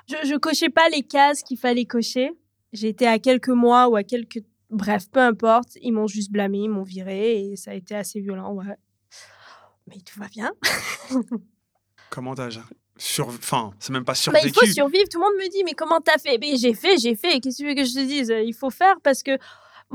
je, 0.08 0.16
je 0.28 0.36
cochais 0.36 0.68
pas 0.68 0.88
les 0.88 1.02
cases 1.02 1.42
qu'il 1.42 1.58
fallait 1.58 1.84
cocher. 1.84 2.30
J'étais 2.72 3.06
à 3.06 3.18
quelques 3.18 3.48
mois 3.48 3.88
ou 3.88 3.96
à 3.96 4.02
quelques 4.02 4.42
bref, 4.70 5.08
peu 5.10 5.20
importe, 5.20 5.76
ils 5.80 5.92
m'ont 5.92 6.06
juste 6.08 6.30
blâmé, 6.32 6.58
ils 6.58 6.68
m'ont 6.68 6.82
viré 6.82 7.52
et 7.52 7.56
ça 7.56 7.70
a 7.70 7.74
été 7.74 7.94
assez 7.94 8.20
violent, 8.20 8.52
ouais. 8.54 8.76
Mais 9.86 10.00
tout 10.00 10.18
va 10.18 10.26
bien. 10.28 10.50
Comment 12.10 12.34
t'as 12.34 12.48
sur, 12.98 13.28
enfin, 13.28 13.72
c'est 13.78 13.92
même 13.92 14.04
pas 14.04 14.12
Bah, 14.12 14.40
il 14.42 14.50
survécu. 14.50 14.58
faut 14.58 14.66
survivre. 14.66 15.08
Tout 15.10 15.18
le 15.20 15.24
monde 15.24 15.34
me 15.44 15.50
dit, 15.50 15.62
mais 15.64 15.74
comment 15.74 16.00
t'as 16.00 16.16
fait? 16.18 16.38
Mais 16.40 16.56
j'ai 16.56 16.72
fait, 16.72 16.96
j'ai 16.96 17.14
fait. 17.14 17.40
Qu'est-ce 17.40 17.58
que 17.58 17.62
tu 17.62 17.68
veux 17.68 17.74
que 17.74 17.84
je 17.84 17.92
te 17.92 18.00
dise? 18.06 18.32
Il 18.44 18.54
faut 18.54 18.70
faire 18.70 18.96
parce 19.02 19.22
que 19.22 19.32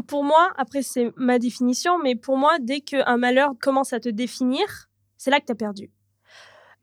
pour 0.08 0.24
moi, 0.24 0.52
après 0.56 0.84
c'est 0.84 1.12
ma 1.18 1.40
définition, 1.40 1.98
mais 1.98 2.16
pour 2.16 2.38
moi, 2.38 2.58
dès 2.60 2.80
qu'un 2.82 3.18
malheur 3.18 3.54
commence 3.60 3.92
à 3.94 4.00
te 4.00 4.08
définir, 4.10 4.90
c'est 5.22 5.30
là 5.30 5.40
que 5.40 5.46
t'as 5.46 5.56
perdu. 5.56 5.92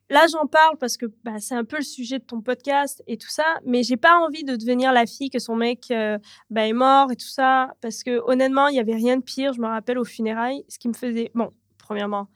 Là, 0.09 0.27
j'en 0.31 0.47
parle 0.47 0.77
parce 0.77 0.95
que 0.95 1.05
bah, 1.25 1.39
c'est 1.39 1.55
un 1.55 1.65
peu 1.65 1.75
le 1.75 1.83
sujet 1.83 2.19
de 2.19 2.23
ton 2.23 2.41
podcast 2.41 3.03
et 3.05 3.17
tout 3.17 3.27
ça, 3.27 3.59
mais 3.65 3.83
j'ai 3.83 3.97
pas 3.97 4.17
envie 4.17 4.45
de 4.45 4.55
devenir 4.55 4.93
la 4.93 5.05
fille 5.05 5.29
que 5.29 5.39
son 5.39 5.57
mec 5.57 5.91
euh, 5.91 6.17
bah, 6.49 6.65
est 6.65 6.73
mort 6.73 7.11
et 7.11 7.17
tout 7.17 7.27
ça, 7.27 7.73
parce 7.81 8.01
que 8.01 8.21
honnêtement, 8.23 8.69
il 8.69 8.77
y 8.77 8.79
avait 8.79 8.95
rien 8.95 9.17
de 9.17 9.21
pire. 9.21 9.51
Je 9.51 9.59
me 9.59 9.67
rappelle 9.67 9.97
aux 9.97 10.05
funérailles, 10.05 10.63
ce 10.69 10.79
qui 10.79 10.87
me 10.87 10.93
faisait, 10.93 11.31
bon, 11.35 11.51
premièrement, 11.77 12.29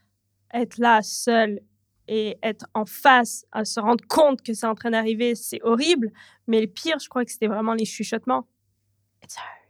être 0.53 0.77
là 0.77 1.01
seule 1.01 1.61
et 2.09 2.37
être 2.43 2.65
en 2.73 2.85
face, 2.85 3.45
à 3.53 3.63
se 3.63 3.79
rendre 3.79 4.05
compte 4.09 4.41
que 4.41 4.53
c'est 4.53 4.67
en 4.67 4.75
train 4.75 4.91
d'arriver, 4.91 5.35
c'est 5.35 5.61
horrible. 5.63 6.11
Mais 6.47 6.59
le 6.59 6.67
pire, 6.67 6.99
je 6.99 7.07
crois 7.07 7.23
que 7.23 7.31
c'était 7.31 7.47
vraiment 7.47 7.75
les 7.75 7.85
chuchotements. 7.85 8.45
It's 9.23 9.37
her. 9.37 9.63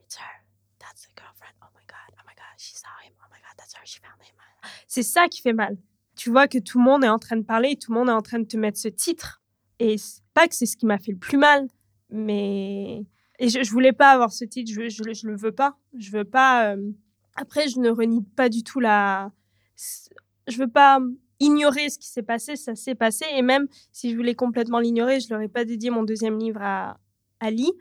Oh 1.61 1.69
my 1.75 1.85
god, 1.85 2.09
oh 2.17 2.23
my 2.27 2.33
god. 2.35 2.49
Oh 3.21 4.17
my 4.19 4.31
god. 4.31 4.71
C'est 4.87 5.03
ça 5.03 5.27
qui 5.27 5.41
fait 5.41 5.53
mal. 5.53 5.77
Tu 6.15 6.29
vois 6.29 6.47
que 6.47 6.57
tout 6.59 6.77
le 6.77 6.83
monde 6.83 7.03
est 7.03 7.09
en 7.09 7.19
train 7.19 7.37
de 7.37 7.43
parler, 7.43 7.75
tout 7.75 7.91
le 7.91 7.99
monde 7.99 8.09
est 8.09 8.13
en 8.13 8.21
train 8.21 8.39
de 8.39 8.45
te 8.45 8.57
mettre 8.57 8.77
ce 8.77 8.87
titre. 8.87 9.41
Et 9.79 9.95
pas 10.33 10.47
que 10.47 10.55
c'est 10.55 10.65
ce 10.65 10.77
qui 10.77 10.85
m'a 10.85 10.97
fait 10.97 11.11
le 11.11 11.17
plus 11.17 11.37
mal, 11.37 11.67
mais 12.09 13.05
et 13.39 13.49
je, 13.49 13.63
je 13.63 13.71
voulais 13.71 13.93
pas 13.93 14.11
avoir 14.11 14.31
ce 14.31 14.45
titre, 14.45 14.71
je, 14.71 14.89
je, 14.89 15.13
je 15.13 15.27
le 15.27 15.35
veux 15.35 15.51
pas. 15.51 15.77
Je 15.97 16.11
veux 16.11 16.23
pas. 16.23 16.73
euh, 16.75 16.91
Après, 17.35 17.67
je 17.67 17.79
ne 17.79 17.89
renie 17.89 18.23
pas 18.23 18.49
du 18.49 18.63
tout 18.63 18.79
la. 18.79 19.31
Je 20.47 20.57
veux 20.57 20.67
pas 20.69 20.99
ignorer 21.39 21.89
ce 21.89 21.97
qui 21.97 22.07
s'est 22.07 22.23
passé, 22.23 22.55
ça 22.55 22.75
s'est 22.75 22.95
passé. 22.95 23.25
Et 23.35 23.41
même 23.41 23.67
si 23.91 24.11
je 24.11 24.15
voulais 24.15 24.35
complètement 24.35 24.79
l'ignorer, 24.79 25.19
je 25.19 25.33
n'aurais 25.33 25.47
pas 25.47 25.65
dédié 25.65 25.89
mon 25.89 26.03
deuxième 26.03 26.37
livre 26.37 26.61
à, 26.61 26.97
Lee. 27.49 27.73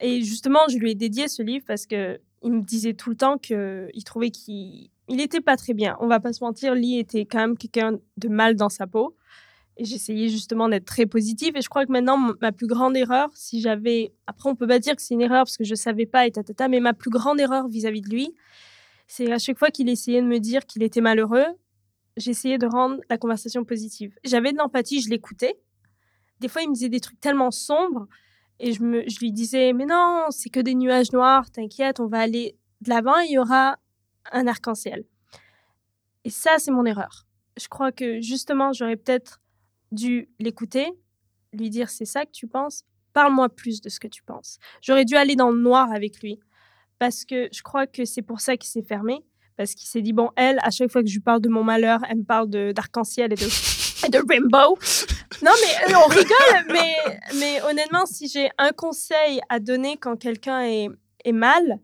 Et 0.00 0.22
justement, 0.22 0.60
je 0.68 0.76
lui 0.76 0.90
ai 0.90 0.94
dédié 0.94 1.28
ce 1.28 1.42
livre 1.42 1.64
parce 1.66 1.86
que 1.86 2.20
il 2.42 2.52
me 2.52 2.62
disait 2.62 2.94
tout 2.94 3.08
le 3.10 3.16
temps 3.16 3.38
qu'il 3.38 4.04
trouvait 4.04 4.30
qu'il 4.30 4.90
il 5.10 5.20
était 5.20 5.40
pas 5.40 5.56
très 5.56 5.74
bien. 5.74 5.96
On 6.00 6.06
va 6.06 6.20
pas 6.20 6.32
se 6.32 6.42
mentir, 6.42 6.74
Lee 6.74 6.98
était 6.98 7.26
quand 7.26 7.38
même 7.38 7.58
quelqu'un 7.58 7.98
de 8.16 8.28
mal 8.28 8.54
dans 8.54 8.68
sa 8.68 8.86
peau. 8.86 9.16
Et 9.76 9.84
j'essayais 9.84 10.28
justement 10.28 10.68
d'être 10.68 10.84
très 10.84 11.04
positive. 11.04 11.56
Et 11.56 11.62
je 11.62 11.68
crois 11.68 11.84
que 11.84 11.90
maintenant, 11.90 12.16
ma 12.40 12.52
plus 12.52 12.68
grande 12.68 12.96
erreur, 12.96 13.28
si 13.34 13.60
j'avais... 13.60 14.12
Après, 14.28 14.48
on 14.48 14.54
peut 14.54 14.68
pas 14.68 14.78
dire 14.78 14.94
que 14.94 15.02
c'est 15.02 15.14
une 15.14 15.20
erreur 15.20 15.44
parce 15.44 15.56
que 15.56 15.64
je 15.64 15.74
savais 15.74 16.06
pas 16.06 16.26
et 16.26 16.30
tatata, 16.30 16.68
mais 16.68 16.78
ma 16.78 16.94
plus 16.94 17.10
grande 17.10 17.40
erreur 17.40 17.66
vis-à-vis 17.66 18.02
de 18.02 18.10
lui, 18.10 18.34
c'est 19.08 19.32
à 19.32 19.38
chaque 19.38 19.58
fois 19.58 19.70
qu'il 19.70 19.88
essayait 19.88 20.22
de 20.22 20.26
me 20.26 20.38
dire 20.38 20.64
qu'il 20.64 20.84
était 20.84 21.00
malheureux, 21.00 21.46
j'essayais 22.16 22.58
de 22.58 22.66
rendre 22.66 23.00
la 23.10 23.18
conversation 23.18 23.64
positive. 23.64 24.14
J'avais 24.22 24.52
de 24.52 24.58
l'empathie, 24.58 25.00
je 25.00 25.10
l'écoutais. 25.10 25.58
Des 26.38 26.46
fois, 26.46 26.62
il 26.62 26.68
me 26.68 26.74
disait 26.74 26.88
des 26.88 27.00
trucs 27.00 27.20
tellement 27.20 27.50
sombres 27.50 28.06
et 28.60 28.72
je, 28.72 28.82
me, 28.82 29.02
je 29.08 29.18
lui 29.18 29.32
disais, 29.32 29.72
mais 29.72 29.86
non, 29.86 30.26
c'est 30.30 30.50
que 30.50 30.60
des 30.60 30.74
nuages 30.74 31.10
noirs, 31.12 31.50
t'inquiète, 31.50 31.98
on 31.98 32.06
va 32.06 32.20
aller 32.20 32.56
de 32.82 32.90
l'avant, 32.90 33.18
il 33.18 33.32
y 33.32 33.38
aura 33.38 33.78
un 34.32 34.46
arc-en-ciel. 34.46 35.04
Et 36.24 36.30
ça, 36.30 36.58
c'est 36.58 36.70
mon 36.70 36.84
erreur. 36.84 37.26
Je 37.56 37.68
crois 37.68 37.92
que 37.92 38.20
justement, 38.20 38.72
j'aurais 38.72 38.96
peut-être 38.96 39.40
dû 39.92 40.28
l'écouter, 40.38 40.90
lui 41.52 41.70
dire, 41.70 41.90
c'est 41.90 42.04
ça 42.04 42.24
que 42.24 42.30
tu 42.30 42.46
penses, 42.46 42.84
parle-moi 43.12 43.48
plus 43.48 43.80
de 43.80 43.88
ce 43.88 44.00
que 44.00 44.08
tu 44.08 44.22
penses. 44.22 44.58
J'aurais 44.82 45.04
dû 45.04 45.16
aller 45.16 45.36
dans 45.36 45.50
le 45.50 45.60
noir 45.60 45.90
avec 45.92 46.20
lui 46.20 46.38
parce 46.98 47.24
que 47.24 47.48
je 47.52 47.62
crois 47.62 47.86
que 47.86 48.04
c'est 48.04 48.22
pour 48.22 48.40
ça 48.40 48.56
qu'il 48.56 48.70
s'est 48.70 48.82
fermé 48.82 49.24
parce 49.56 49.74
qu'il 49.74 49.88
s'est 49.88 50.02
dit 50.02 50.12
bon 50.12 50.30
elle 50.36 50.58
à 50.62 50.70
chaque 50.70 50.90
fois 50.90 51.02
que 51.02 51.08
je 51.08 51.14
lui 51.14 51.20
parle 51.20 51.40
de 51.40 51.48
mon 51.48 51.64
malheur 51.64 52.00
elle 52.08 52.18
me 52.18 52.24
parle 52.24 52.48
d'arc-en-ciel 52.48 53.32
et 53.32 53.36
de 53.36 53.46
et 54.06 54.10
de 54.10 54.18
rainbow 54.28 54.78
non 55.42 55.50
mais 55.62 55.94
euh, 55.94 55.98
on 56.04 56.08
rigole 56.08 56.72
mais 56.72 56.94
mais 57.38 57.62
honnêtement 57.62 58.06
si 58.06 58.28
j'ai 58.28 58.50
un 58.58 58.72
conseil 58.72 59.40
à 59.48 59.58
donner 59.60 59.96
quand 59.96 60.16
quelqu'un 60.16 60.62
est 60.62 60.88
est 61.24 61.32
mal 61.32 61.80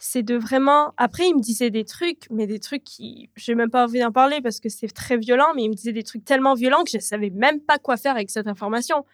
c'est 0.00 0.22
de 0.22 0.34
vraiment 0.34 0.92
après 0.96 1.28
il 1.28 1.36
me 1.36 1.40
disait 1.40 1.70
des 1.70 1.84
trucs 1.84 2.26
mais 2.30 2.46
des 2.46 2.58
trucs 2.58 2.82
qui 2.82 3.30
j'ai 3.36 3.54
même 3.54 3.70
pas 3.70 3.84
envie 3.84 4.00
d'en 4.00 4.10
parler 4.10 4.40
parce 4.40 4.58
que 4.58 4.68
c'est 4.68 4.88
très 4.88 5.18
violent 5.18 5.52
mais 5.54 5.62
il 5.64 5.68
me 5.68 5.74
disait 5.74 5.92
des 5.92 6.02
trucs 6.02 6.24
tellement 6.24 6.54
violents 6.54 6.82
que 6.82 6.90
je 6.90 6.98
savais 6.98 7.30
même 7.30 7.60
pas 7.60 7.78
quoi 7.78 7.96
faire 7.96 8.16
avec 8.16 8.30
cette 8.30 8.48
information 8.48 9.04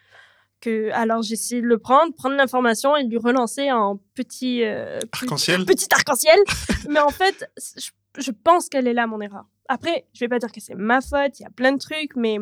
que 0.61 0.90
alors 0.92 1.22
j'ai 1.22 1.35
essayé 1.35 1.61
de 1.61 1.66
le 1.66 1.79
prendre 1.79 2.14
prendre 2.14 2.37
l'information 2.37 2.96
et 2.96 3.05
de 3.05 3.11
lui 3.11 3.18
relancer 3.18 3.70
en 3.72 4.01
petit 4.14 4.62
euh, 4.62 4.99
Arc-en-ciel 5.12 5.66
petit 5.66 5.88
arc-en-ciel. 5.92 6.38
Mais 6.88 7.01
en 7.01 7.11
fait, 7.11 7.51
je, 7.59 7.90
je 8.18 8.31
pense 8.31 8.68
qu'elle 8.68 8.87
est 8.87 8.94
là, 8.94 9.07
mon 9.07 9.20
erreur. 9.20 9.44
Après, 9.68 10.07
je 10.14 10.20
vais 10.20 10.29
pas 10.29 10.38
dire 10.38 10.53
que 10.53 10.61
c'est 10.61 10.75
ma 10.75 11.01
faute, 11.01 11.38
il 11.40 11.42
y 11.42 11.46
a 11.46 11.51
plein 11.51 11.72
de 11.72 11.79
trucs, 11.79 12.14
mais 12.14 12.38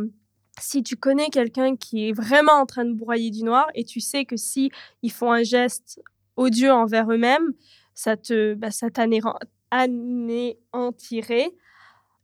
si 0.61 0.83
tu 0.83 0.97
connais 0.97 1.31
quelqu'un 1.31 1.75
qui 1.75 2.09
est 2.09 2.13
vraiment 2.13 2.53
en 2.53 2.67
train 2.67 2.85
de 2.85 2.93
broyer 2.93 3.31
du 3.31 3.43
noir 3.43 3.67
et 3.75 3.85
tu 3.85 4.01
sais 4.01 4.25
que 4.25 4.37
si 4.37 4.71
ils 5.03 5.11
font 5.11 5.33
un 5.33 5.43
geste 5.43 6.01
odieux 6.37 6.73
envers 6.73 7.11
eux-mêmes, 7.11 7.53
ça 7.95 8.17
te, 8.17 8.55
bah, 8.55 8.71
ça 8.71 8.91
t'anéran- 8.91 9.39
anéantirait, 9.71 11.51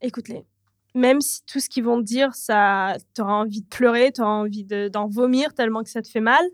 écoute-les. 0.02 0.44
Même 0.94 1.20
si 1.20 1.44
tout 1.46 1.60
ce 1.60 1.68
qu'ils 1.68 1.84
vont 1.84 1.98
te 2.00 2.04
dire, 2.06 2.34
ça 2.34 2.96
t'aura 3.14 3.34
envie 3.36 3.62
de 3.62 3.68
pleurer, 3.68 4.12
t'auras 4.12 4.30
envie 4.30 4.64
de- 4.64 4.88
d'en 4.88 5.08
vomir 5.08 5.54
tellement 5.54 5.82
que 5.84 5.90
ça 5.90 6.02
te 6.02 6.08
fait 6.08 6.20
mal. 6.20 6.44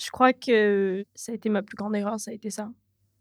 Je 0.00 0.10
crois 0.10 0.32
que 0.32 1.04
ça 1.14 1.32
a 1.32 1.34
été 1.34 1.48
ma 1.48 1.62
plus 1.62 1.76
grande 1.76 1.96
erreur, 1.96 2.20
ça 2.20 2.30
a 2.30 2.34
été 2.34 2.50
ça 2.50 2.70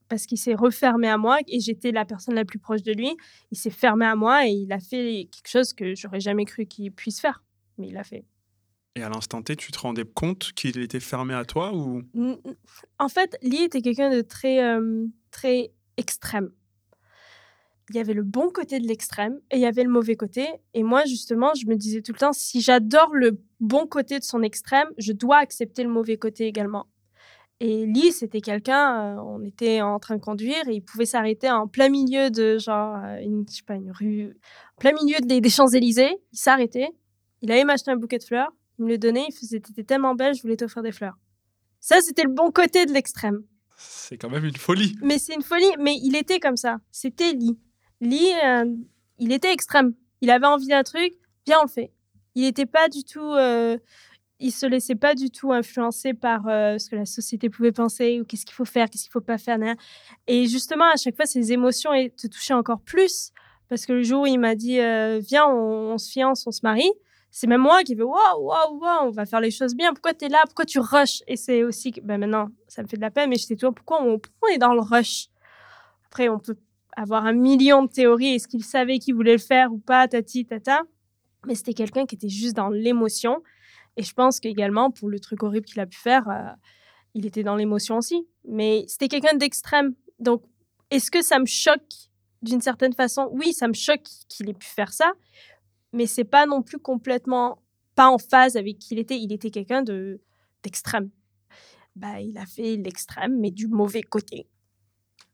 parce 0.09 0.25
qu'il 0.27 0.37
s'est 0.37 0.55
refermé 0.55 1.07
à 1.09 1.17
moi 1.17 1.39
et 1.47 1.59
j'étais 1.59 1.91
la 1.91 2.05
personne 2.05 2.35
la 2.35 2.45
plus 2.45 2.59
proche 2.59 2.83
de 2.83 2.93
lui. 2.93 3.15
Il 3.51 3.57
s'est 3.57 3.71
fermé 3.71 4.05
à 4.05 4.15
moi 4.15 4.47
et 4.47 4.51
il 4.51 4.71
a 4.71 4.79
fait 4.79 5.27
quelque 5.31 5.49
chose 5.49 5.73
que 5.73 5.95
j'aurais 5.95 6.19
jamais 6.19 6.45
cru 6.45 6.65
qu'il 6.67 6.91
puisse 6.91 7.19
faire. 7.21 7.43
Mais 7.77 7.87
il 7.87 7.93
l'a 7.93 8.03
fait. 8.03 8.25
Et 8.97 9.03
à 9.03 9.09
l'instant 9.09 9.41
T, 9.41 9.57
tu 9.57 9.73
te 9.73 9.79
rendais 9.79 10.05
compte 10.05 10.53
qu'il 10.53 10.79
était 10.79 11.01
fermé 11.01 11.33
à 11.33 11.43
toi 11.43 11.73
ou? 11.73 12.01
En 12.97 13.09
fait, 13.09 13.37
Lee 13.41 13.63
était 13.63 13.81
quelqu'un 13.81 14.09
de 14.09 14.21
très, 14.21 14.63
euh, 14.63 15.05
très 15.31 15.73
extrême. 15.97 16.49
Il 17.89 17.97
y 17.97 17.99
avait 17.99 18.13
le 18.13 18.23
bon 18.23 18.49
côté 18.49 18.79
de 18.79 18.87
l'extrême 18.87 19.39
et 19.51 19.57
il 19.57 19.61
y 19.61 19.65
avait 19.65 19.83
le 19.83 19.89
mauvais 19.89 20.15
côté. 20.15 20.47
Et 20.73 20.81
moi, 20.81 21.03
justement, 21.05 21.53
je 21.53 21.67
me 21.67 21.75
disais 21.75 22.01
tout 22.01 22.13
le 22.13 22.17
temps, 22.17 22.33
si 22.33 22.61
j'adore 22.61 23.13
le 23.13 23.37
bon 23.59 23.85
côté 23.85 24.17
de 24.17 24.23
son 24.23 24.41
extrême, 24.41 24.87
je 24.97 25.11
dois 25.11 25.37
accepter 25.37 25.83
le 25.83 25.89
mauvais 25.89 26.17
côté 26.17 26.45
également. 26.47 26.87
Et 27.59 27.85
Lee, 27.85 28.11
c'était 28.11 28.41
quelqu'un, 28.41 29.17
euh, 29.17 29.21
on 29.21 29.43
était 29.43 29.81
en 29.81 29.99
train 29.99 30.15
de 30.15 30.21
conduire 30.21 30.67
et 30.67 30.75
il 30.75 30.81
pouvait 30.81 31.05
s'arrêter 31.05 31.49
en 31.49 31.67
plein 31.67 31.89
milieu 31.89 32.29
de, 32.29 32.57
genre, 32.57 32.95
euh, 33.03 33.17
une, 33.21 33.45
je 33.49 33.57
sais 33.57 33.63
pas, 33.63 33.75
une 33.75 33.91
rue, 33.91 34.37
en 34.77 34.79
plein 34.79 34.93
milieu 34.93 35.19
des, 35.21 35.39
des 35.41 35.49
Champs-Élysées. 35.49 36.17
Il 36.33 36.37
s'arrêtait, 36.37 36.89
il 37.41 37.51
allait 37.51 37.63
m'acheter 37.65 37.91
un 37.91 37.97
bouquet 37.97 38.17
de 38.17 38.23
fleurs, 38.23 38.51
il 38.79 38.85
me 38.85 38.89
le 38.89 38.97
donnait, 38.97 39.25
il 39.29 39.33
faisait, 39.33 39.59
t'étais 39.59 39.83
tellement 39.83 40.15
belle, 40.15 40.33
je 40.35 40.41
voulais 40.41 40.57
t'offrir 40.57 40.83
des 40.83 40.91
fleurs. 40.91 41.17
Ça, 41.79 42.01
c'était 42.01 42.23
le 42.23 42.33
bon 42.33 42.51
côté 42.51 42.85
de 42.85 42.91
l'extrême. 42.93 43.43
c'est 43.77 44.17
quand 44.17 44.29
même 44.29 44.45
une 44.45 44.55
folie 44.55 44.95
Mais 45.01 45.19
c'est 45.19 45.33
une 45.35 45.43
folie, 45.43 45.71
mais 45.79 45.95
il 46.01 46.15
était 46.15 46.39
comme 46.39 46.57
ça. 46.57 46.77
C'était 46.91 47.33
Lee. 47.33 47.57
Lee, 48.01 48.31
euh, 48.43 48.65
il 49.19 49.31
était 49.31 49.51
extrême. 49.53 49.93
Il 50.21 50.29
avait 50.31 50.47
envie 50.47 50.67
d'un 50.67 50.83
truc, 50.83 51.13
bien 51.45 51.57
on 51.59 51.63
le 51.65 51.69
fait. 51.69 51.91
il 52.33 52.43
n'était 52.43 52.65
pas 52.65 52.89
du 52.89 53.03
tout. 53.03 53.21
euh, 53.33 53.77
il 54.39 54.51
se 54.51 54.65
laissait 54.65 54.95
pas 54.95 55.15
du 55.15 55.29
tout 55.29 55.53
influencer 55.53 56.13
par 56.13 56.47
euh, 56.49 56.77
ce 56.77 56.89
que 56.89 56.97
la 56.97 57.05
société 57.05 57.49
pouvait 57.49 57.71
penser 57.71 58.19
ou 58.19 58.25
qu'est-ce 58.25 58.45
qu'il 58.45 58.53
faut 58.55 58.65
faire, 58.65 58.89
qu'est-ce 58.89 59.03
qu'il 59.03 59.11
faut 59.11 59.21
pas 59.21 59.37
faire. 59.37 59.57
nan. 59.57 59.77
Et 60.27 60.47
justement, 60.47 60.85
à 60.91 60.97
chaque 60.97 61.15
fois, 61.15 61.25
ses 61.25 61.53
émotions 61.53 61.91
te 62.17 62.27
touchaient 62.27 62.53
encore 62.53 62.81
plus. 62.81 63.31
Parce 63.69 63.85
que 63.85 63.93
le 63.93 64.03
jour 64.03 64.23
où 64.23 64.25
il 64.27 64.37
m'a 64.37 64.55
dit 64.55 64.77
Viens, 65.21 65.47
on, 65.47 65.93
on 65.93 65.97
se 65.97 66.11
fiance, 66.11 66.45
on 66.47 66.51
se 66.51 66.59
marie, 66.63 66.91
c'est 67.37 67.47
même 67.47 67.59
moi 67.59 67.83
qui 67.83 67.95
vais 67.95 68.03
Waouh, 68.03 68.45
waouh, 68.45 68.79
waouh, 68.79 69.07
on 69.07 69.09
va 69.09 69.25
faire 69.25 69.41
les 69.41 69.51
choses 69.51 69.75
bien. 69.75 69.91
Pourquoi 69.91 70.13
tu 70.13 70.23
es 70.23 70.29
là? 70.29 70.43
Pourquoi 70.45 70.63
tu 70.63 70.79
rushes? 70.79 71.21
Et 71.27 71.35
c'est 71.35 71.63
aussi 71.65 71.91
que 71.91 71.99
ben 71.99 72.17
maintenant, 72.17 72.47
ça 72.69 72.81
me 72.81 72.87
fait 72.87 72.95
de 72.95 73.01
la 73.01 73.11
peine, 73.11 73.29
mais 73.29 73.35
j'étais 73.35 73.57
toujours 73.57 73.75
Pourquoi 73.75 74.01
on, 74.01 74.21
on 74.41 74.47
est 74.47 74.57
dans 74.57 74.73
le 74.73 74.79
rush 74.79 75.27
Après, 76.05 76.29
on 76.29 76.39
peut 76.39 76.55
avoir 76.95 77.25
un 77.25 77.33
million 77.33 77.83
de 77.83 77.89
théories. 77.89 78.35
Est-ce 78.35 78.47
qu'il 78.47 78.63
savait 78.63 78.99
qu'il 78.99 79.15
voulait 79.15 79.33
le 79.33 79.37
faire 79.37 79.73
ou 79.73 79.79
pas 79.79 80.07
Tati, 80.07 80.45
tata. 80.45 80.83
Mais 81.45 81.55
c'était 81.55 81.73
quelqu'un 81.73 82.05
qui 82.05 82.15
était 82.15 82.29
juste 82.29 82.55
dans 82.55 82.69
l'émotion. 82.69 83.43
Et 83.97 84.03
je 84.03 84.13
pense 84.13 84.39
qu'également, 84.39 84.89
pour 84.89 85.09
le 85.09 85.19
truc 85.19 85.43
horrible 85.43 85.65
qu'il 85.65 85.81
a 85.81 85.85
pu 85.85 85.97
faire, 85.97 86.29
euh, 86.29 86.53
il 87.15 87.25
était 87.25 87.43
dans 87.43 87.57
l'émotion 87.57 87.97
aussi. 87.97 88.25
Mais 88.47 88.85
c'était 88.87 89.09
quelqu'un 89.09 89.35
d'extrême. 89.35 89.93
Donc, 90.19 90.41
est-ce 90.89 91.11
que 91.11 91.21
ça 91.21 91.37
me 91.39 91.47
choque 91.47 91.81
d'une 92.41 92.61
certaine 92.61 92.93
façon? 92.93 93.27
Oui, 93.33 93.51
ça 93.51 93.67
me 93.67 93.73
choque 93.73 94.03
qu'il 94.29 94.49
ait 94.49 94.53
pu 94.53 94.67
faire 94.67 94.93
ça. 94.93 95.11
Mais 95.95 96.05
c'est 96.05 96.23
pas 96.25 96.45
non 96.45 96.61
plus 96.61 96.77
complètement 96.77 97.57
pas 97.95 98.09
en 98.09 98.17
phase 98.17 98.57
avec 98.57 98.77
qui 98.79 98.93
il 98.95 98.99
était. 98.99 99.17
Il 99.17 99.31
était 99.33 99.49
quelqu'un 99.49 99.81
de 99.81 100.19
d'extrême. 100.61 101.09
Bah, 101.95 102.19
il 102.19 102.37
a 102.37 102.45
fait 102.45 102.75
l'extrême, 102.75 103.39
mais 103.39 103.51
du 103.51 103.67
mauvais 103.67 104.01
côté. 104.03 104.47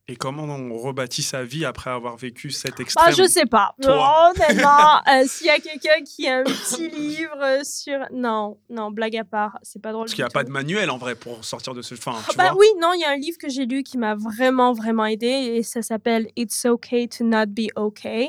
Et 0.07 0.15
comment 0.15 0.43
on 0.43 0.77
rebâtit 0.77 1.21
sa 1.23 1.43
vie 1.43 1.63
après 1.63 1.89
avoir 1.89 2.17
vécu 2.17 2.51
cet 2.51 2.73
Ah, 2.77 2.81
extrême 2.81 3.13
je 3.15 3.27
sais 3.27 3.45
pas. 3.45 3.73
Toi. 3.81 4.31
Honnêtement, 4.35 4.99
euh, 5.07 5.23
s'il 5.25 5.47
y 5.47 5.49
a 5.51 5.59
quelqu'un 5.59 6.03
qui 6.03 6.27
a 6.27 6.39
un 6.39 6.43
petit 6.43 6.89
livre 6.89 7.63
sur. 7.63 7.97
Non, 8.11 8.59
non, 8.69 8.91
blague 8.91 9.15
à 9.15 9.23
part, 9.23 9.57
c'est 9.63 9.81
pas 9.81 9.91
drôle. 9.91 10.05
Parce 10.05 10.13
qu'il 10.15 10.23
n'y 10.23 10.27
a 10.27 10.31
pas 10.31 10.43
de 10.43 10.49
manuel 10.49 10.89
en 10.89 10.97
vrai 10.97 11.15
pour 11.15 11.43
sortir 11.45 11.73
de 11.73 11.81
ce. 11.81 11.93
Enfin, 11.95 12.17
tu 12.29 12.35
Bah 12.35 12.49
vois. 12.51 12.57
oui, 12.59 12.67
non, 12.79 12.91
il 12.93 12.99
y 13.01 13.05
a 13.05 13.11
un 13.11 13.17
livre 13.17 13.37
que 13.39 13.47
j'ai 13.49 13.65
lu 13.65 13.83
qui 13.83 13.97
m'a 13.97 14.15
vraiment, 14.15 14.73
vraiment 14.73 15.05
aidé 15.05 15.27
et 15.27 15.63
ça 15.63 15.81
s'appelle 15.81 16.27
It's 16.35 16.65
okay 16.65 17.07
to 17.07 17.23
not 17.23 17.47
be 17.47 17.69
okay. 17.75 18.27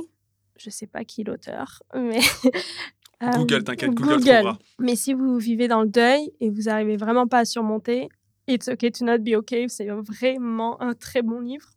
Je 0.63 0.71
sais 0.71 0.87
pas 0.87 1.05
qui 1.05 1.23
est 1.23 1.25
l'auteur, 1.25 1.83
mais. 1.95 2.21
euh, 3.23 3.31
Google, 3.37 3.65
t'inquiète, 3.65 3.91
Google 3.91 4.21
trouvera. 4.21 4.59
Mais 4.79 4.97
si 4.97 5.13
vous 5.13 5.39
vivez 5.39 5.69
dans 5.69 5.83
le 5.83 5.89
deuil 5.89 6.33
et 6.41 6.51
vous 6.51 6.69
arrivez 6.69 6.97
vraiment 6.97 7.27
pas 7.27 7.41
à 7.41 7.45
surmonter, 7.45 8.09
It's 8.49 8.69
okay 8.69 8.91
to 8.91 9.05
not 9.05 9.19
be 9.19 9.35
okay, 9.37 9.69
c'est 9.69 9.87
vraiment 9.87 10.81
un 10.83 10.95
très 10.95 11.23
bon 11.23 11.41
livre 11.41 11.71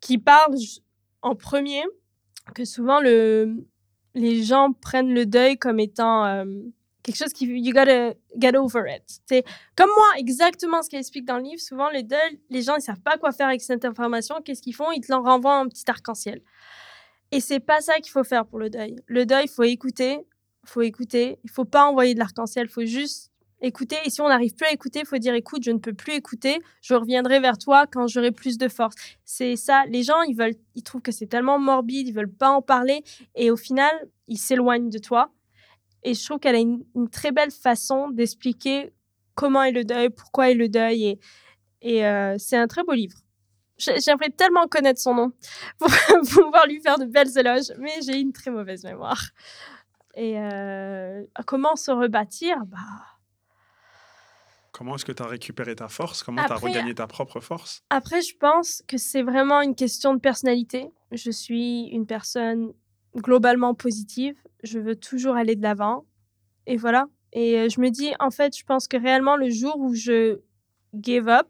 qui 0.00 0.18
parle 0.18 0.54
en 1.20 1.34
premier 1.34 1.82
que 2.54 2.64
souvent 2.64 3.00
le, 3.00 3.66
les 4.14 4.42
gens 4.42 4.72
prennent 4.72 5.12
le 5.12 5.26
deuil 5.26 5.58
comme 5.58 5.78
étant 5.80 6.24
euh, 6.24 6.44
quelque 7.02 7.16
chose 7.16 7.32
qui 7.34 7.46
you 7.46 7.72
gotta 7.72 8.14
get 8.36 8.56
over 8.56 8.82
it. 8.88 9.02
C'est 9.26 9.44
comme 9.76 9.90
moi, 9.94 10.06
exactement 10.16 10.82
ce 10.82 10.88
qu'elle 10.88 11.00
explique 11.00 11.26
dans 11.26 11.36
le 11.36 11.42
livre. 11.42 11.60
Souvent, 11.60 11.90
le 11.90 12.02
deuil, 12.02 12.40
les 12.48 12.62
gens 12.62 12.76
ils 12.76 12.82
savent 12.82 13.00
pas 13.00 13.18
quoi 13.18 13.32
faire 13.32 13.48
avec 13.48 13.60
cette 13.60 13.84
information. 13.84 14.36
Qu'est-ce 14.42 14.62
qu'ils 14.62 14.74
font? 14.74 14.90
Ils 14.90 15.02
te 15.02 15.12
l'en 15.12 15.22
renvoient 15.22 15.60
en 15.60 15.68
petit 15.68 15.84
arc-en-ciel. 15.86 16.40
Et 17.34 17.40
c'est 17.40 17.58
pas 17.58 17.80
ça 17.80 17.96
qu'il 17.96 18.12
faut 18.12 18.22
faire 18.22 18.46
pour 18.46 18.60
le 18.60 18.70
deuil. 18.70 18.94
Le 19.06 19.26
deuil, 19.26 19.46
il 19.46 19.50
faut 19.50 19.64
écouter, 19.64 20.20
faut 20.64 20.82
écouter. 20.82 21.40
Il 21.42 21.50
faut 21.50 21.64
pas 21.64 21.84
envoyer 21.84 22.14
de 22.14 22.20
l'arc-en-ciel. 22.20 22.66
Il 22.68 22.72
faut 22.72 22.84
juste 22.84 23.32
écouter. 23.60 23.96
Et 24.04 24.10
si 24.10 24.20
on 24.20 24.28
n'arrive 24.28 24.54
plus 24.54 24.68
à 24.68 24.72
écouter, 24.72 25.00
il 25.00 25.06
faut 25.06 25.18
dire 25.18 25.34
écoute, 25.34 25.64
je 25.64 25.72
ne 25.72 25.78
peux 25.78 25.94
plus 25.94 26.12
écouter. 26.12 26.60
Je 26.80 26.94
reviendrai 26.94 27.40
vers 27.40 27.58
toi 27.58 27.88
quand 27.88 28.06
j'aurai 28.06 28.30
plus 28.30 28.56
de 28.56 28.68
force. 28.68 28.94
C'est 29.24 29.56
ça. 29.56 29.84
Les 29.88 30.04
gens, 30.04 30.22
ils 30.22 30.36
veulent, 30.36 30.54
trouvent 30.84 31.02
que 31.02 31.10
c'est 31.10 31.26
tellement 31.26 31.58
morbide, 31.58 32.06
ils 32.06 32.14
veulent 32.14 32.32
pas 32.32 32.50
en 32.50 32.62
parler. 32.62 33.02
Et 33.34 33.50
au 33.50 33.56
final, 33.56 33.92
ils 34.28 34.38
s'éloignent 34.38 34.88
de 34.88 34.98
toi. 34.98 35.32
Et 36.04 36.14
je 36.14 36.24
trouve 36.24 36.38
qu'elle 36.38 36.54
a 36.54 36.60
une, 36.60 36.84
très 37.10 37.32
belle 37.32 37.50
façon 37.50 38.10
d'expliquer 38.10 38.92
comment 39.34 39.64
est 39.64 39.72
le 39.72 39.82
deuil, 39.82 40.10
pourquoi 40.10 40.52
est 40.52 40.54
le 40.54 40.68
deuil. 40.68 41.04
Et, 41.04 41.18
et 41.80 42.06
euh, 42.06 42.36
c'est 42.38 42.56
un 42.56 42.68
très 42.68 42.84
beau 42.84 42.92
livre. 42.92 43.23
J'ai- 43.78 43.98
J'aimerais 44.00 44.30
tellement 44.30 44.66
connaître 44.68 45.00
son 45.00 45.14
nom 45.14 45.32
pour 45.78 45.88
pouvoir 46.32 46.66
lui 46.66 46.80
faire 46.80 46.98
de 46.98 47.04
belles 47.06 47.36
éloges, 47.36 47.72
mais 47.78 48.00
j'ai 48.04 48.18
une 48.20 48.32
très 48.32 48.50
mauvaise 48.50 48.84
mémoire. 48.84 49.20
Et 50.14 50.38
euh, 50.38 51.24
comment 51.46 51.74
se 51.76 51.90
rebâtir? 51.90 52.56
Bah, 52.66 52.78
Comment 54.72 54.96
est-ce 54.96 55.04
que 55.04 55.12
tu 55.12 55.22
as 55.22 55.26
récupéré 55.26 55.76
ta 55.76 55.88
force? 55.88 56.22
Comment 56.24 56.42
tu 56.44 56.52
as 56.52 56.56
regagné 56.56 56.94
ta 56.94 57.06
propre 57.06 57.40
force? 57.40 57.82
Après, 57.90 58.22
je 58.22 58.36
pense 58.36 58.82
que 58.88 58.96
c'est 58.98 59.22
vraiment 59.22 59.60
une 59.60 59.76
question 59.76 60.14
de 60.14 60.18
personnalité. 60.18 60.90
Je 61.12 61.30
suis 61.30 61.84
une 61.92 62.06
personne 62.06 62.72
globalement 63.16 63.74
positive. 63.74 64.34
Je 64.64 64.80
veux 64.80 64.96
toujours 64.96 65.36
aller 65.36 65.54
de 65.54 65.62
l'avant. 65.62 66.06
Et 66.66 66.76
voilà. 66.76 67.06
Et 67.32 67.58
euh, 67.60 67.68
je 67.68 67.80
me 67.80 67.88
dis, 67.90 68.12
en 68.18 68.30
fait, 68.32 68.56
je 68.58 68.64
pense 68.64 68.88
que 68.88 68.96
réellement, 68.96 69.36
le 69.36 69.48
jour 69.50 69.76
où 69.78 69.94
je 69.94 70.40
give 71.00 71.28
up, 71.28 71.46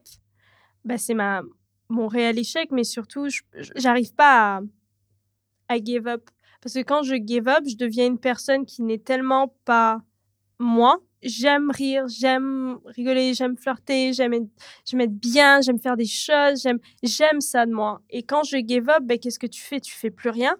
bah, 0.84 0.98
c'est 0.98 1.14
ma, 1.14 1.40
mon 1.88 2.06
réel 2.08 2.38
échec, 2.38 2.70
mais 2.70 2.84
surtout, 2.84 3.28
j'arrive 3.76 4.14
pas 4.14 4.56
à, 4.56 4.60
à 5.68 5.78
give 5.78 6.06
up. 6.06 6.30
Parce 6.60 6.74
que 6.74 6.80
quand 6.80 7.02
je 7.02 7.16
give 7.16 7.48
up, 7.48 7.64
je 7.68 7.76
deviens 7.76 8.06
une 8.06 8.18
personne 8.18 8.64
qui 8.64 8.82
n'est 8.82 8.98
tellement 8.98 9.54
pas 9.64 10.00
moi. 10.58 10.98
J'aime 11.22 11.70
rire, 11.70 12.06
j'aime 12.08 12.78
rigoler, 12.84 13.34
j'aime 13.34 13.56
flirter, 13.56 14.12
j'aime 14.12 14.34
être 14.34 15.14
bien, 15.14 15.60
j'aime 15.60 15.78
faire 15.78 15.96
des 15.96 16.06
choses, 16.06 16.66
j'aime 17.02 17.40
ça 17.40 17.66
de 17.66 17.72
moi. 17.72 18.02
Et 18.10 18.22
quand 18.22 18.42
je 18.44 18.58
give 18.58 18.88
up, 18.90 19.02
ben, 19.02 19.18
qu'est-ce 19.18 19.38
que 19.38 19.46
tu 19.46 19.62
fais? 19.62 19.80
Tu 19.80 19.94
fais 19.94 20.10
plus 20.10 20.30
rien. 20.30 20.56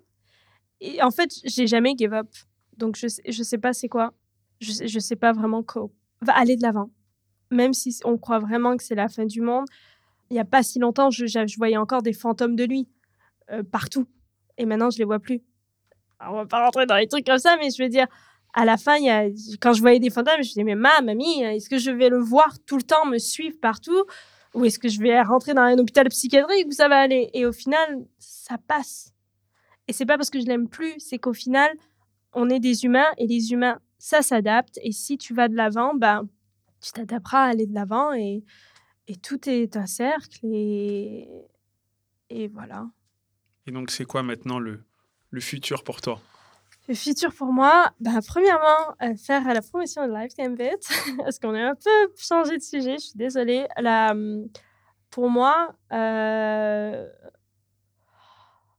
Et 0.80 1.02
en 1.02 1.10
fait, 1.10 1.30
j'ai 1.44 1.66
jamais 1.66 1.94
give 1.96 2.14
up. 2.14 2.28
Donc 2.76 2.96
je 2.96 3.06
je 3.26 3.42
sais 3.42 3.58
pas 3.58 3.72
c'est 3.72 3.88
quoi. 3.88 4.12
Je 4.60 4.86
je 4.86 4.98
sais 4.98 5.16
pas 5.16 5.32
vraiment 5.32 5.62
quoi. 5.62 5.88
Va 6.20 6.36
aller 6.36 6.56
de 6.56 6.62
l'avant. 6.62 6.90
Même 7.50 7.72
si 7.72 7.98
on 8.04 8.18
croit 8.18 8.38
vraiment 8.40 8.76
que 8.76 8.82
c'est 8.82 8.94
la 8.94 9.08
fin 9.08 9.26
du 9.26 9.40
monde. 9.40 9.66
Il 10.30 10.36
y 10.36 10.40
a 10.40 10.44
pas 10.44 10.62
si 10.62 10.78
longtemps, 10.78 11.10
je, 11.10 11.56
voyais 11.56 11.76
encore 11.76 12.02
des 12.02 12.12
fantômes 12.12 12.56
de 12.56 12.64
lui 12.64 12.88
euh, 13.50 13.62
partout. 13.62 14.06
Et 14.58 14.66
maintenant, 14.66 14.90
je 14.90 14.98
les 14.98 15.04
vois 15.04 15.18
plus. 15.18 15.42
Alors, 16.18 16.34
on 16.34 16.36
va 16.38 16.46
pas 16.46 16.64
rentrer 16.64 16.86
dans 16.86 16.96
les 16.96 17.06
trucs 17.06 17.26
comme 17.26 17.38
ça, 17.38 17.56
mais 17.58 17.70
je 17.70 17.82
veux 17.82 17.88
dire, 17.88 18.06
à 18.54 18.64
la 18.64 18.76
fin, 18.76 18.96
quand 19.60 19.72
je 19.72 19.80
voyais 19.80 19.98
des 19.98 20.10
fantômes, 20.10 20.34
je 20.34 20.38
me 20.38 20.44
disais, 20.44 20.64
mais 20.64 20.76
ma, 20.76 21.00
mamie, 21.00 21.42
est-ce 21.42 21.68
que 21.68 21.78
je 21.78 21.90
vais 21.90 22.08
le 22.08 22.18
voir 22.18 22.56
tout 22.66 22.76
le 22.76 22.82
temps, 22.82 23.04
me 23.04 23.18
suivre 23.18 23.56
partout 23.60 24.04
Ou 24.54 24.64
est-ce 24.64 24.78
que 24.78 24.88
je 24.88 25.00
vais 25.00 25.20
rentrer 25.22 25.54
dans 25.54 25.62
un 25.62 25.76
hôpital 25.78 26.08
psychiatrique 26.08 26.66
où 26.68 26.72
ça 26.72 26.88
va 26.88 27.00
aller? 27.00 27.30
Et 27.34 27.46
au 27.46 27.52
final, 27.52 28.06
ça 28.18 28.56
passe. 28.56 29.12
Et 29.88 29.92
c'est 29.92 30.06
pas 30.06 30.16
parce 30.16 30.30
que 30.30 30.40
je 30.40 30.46
l'aime 30.46 30.68
plus, 30.68 30.94
c'est 30.98 31.18
qu'au 31.18 31.34
final, 31.34 31.70
on 32.32 32.48
est 32.48 32.60
des 32.60 32.84
humains 32.84 33.10
et 33.18 33.26
les 33.26 33.52
humains, 33.52 33.80
ça 33.98 34.22
s'adapte. 34.22 34.78
Et 34.82 34.92
si 34.92 35.18
tu 35.18 35.34
vas 35.34 35.48
de 35.48 35.56
l'avant, 35.56 35.94
ben, 35.94 36.28
tu 36.80 36.92
t'adapteras 36.92 37.44
à 37.44 37.48
aller 37.48 37.66
de 37.66 37.74
l'avant 37.74 38.12
et, 38.12 38.44
et 39.08 39.16
tout 39.16 39.48
est 39.48 39.76
un 39.76 39.86
cercle. 39.86 40.40
Et, 40.44 41.28
et 42.30 42.48
voilà. 42.48 42.86
Et 43.66 43.72
donc, 43.72 43.90
c'est 43.90 44.04
quoi 44.04 44.22
maintenant 44.22 44.58
le, 44.58 44.82
le 45.30 45.40
futur 45.40 45.84
pour 45.84 46.00
toi? 46.00 46.20
Le 46.86 46.94
futur 46.94 47.32
pour 47.34 47.50
moi, 47.52 47.90
bah, 48.00 48.18
premièrement, 48.26 48.94
euh, 49.02 49.16
faire 49.16 49.42
la 49.42 49.62
promotion 49.62 50.06
de 50.06 50.12
Lifetime 50.12 50.54
Bit, 50.54 50.86
parce 51.18 51.38
qu'on 51.38 51.54
a 51.54 51.70
un 51.70 51.74
peu 51.74 52.12
changé 52.16 52.58
de 52.58 52.62
sujet, 52.62 52.94
je 52.98 53.06
suis 53.06 53.16
désolée. 53.18 53.66
La, 53.78 54.14
pour 55.10 55.30
moi, 55.30 55.74
euh, 55.92 57.08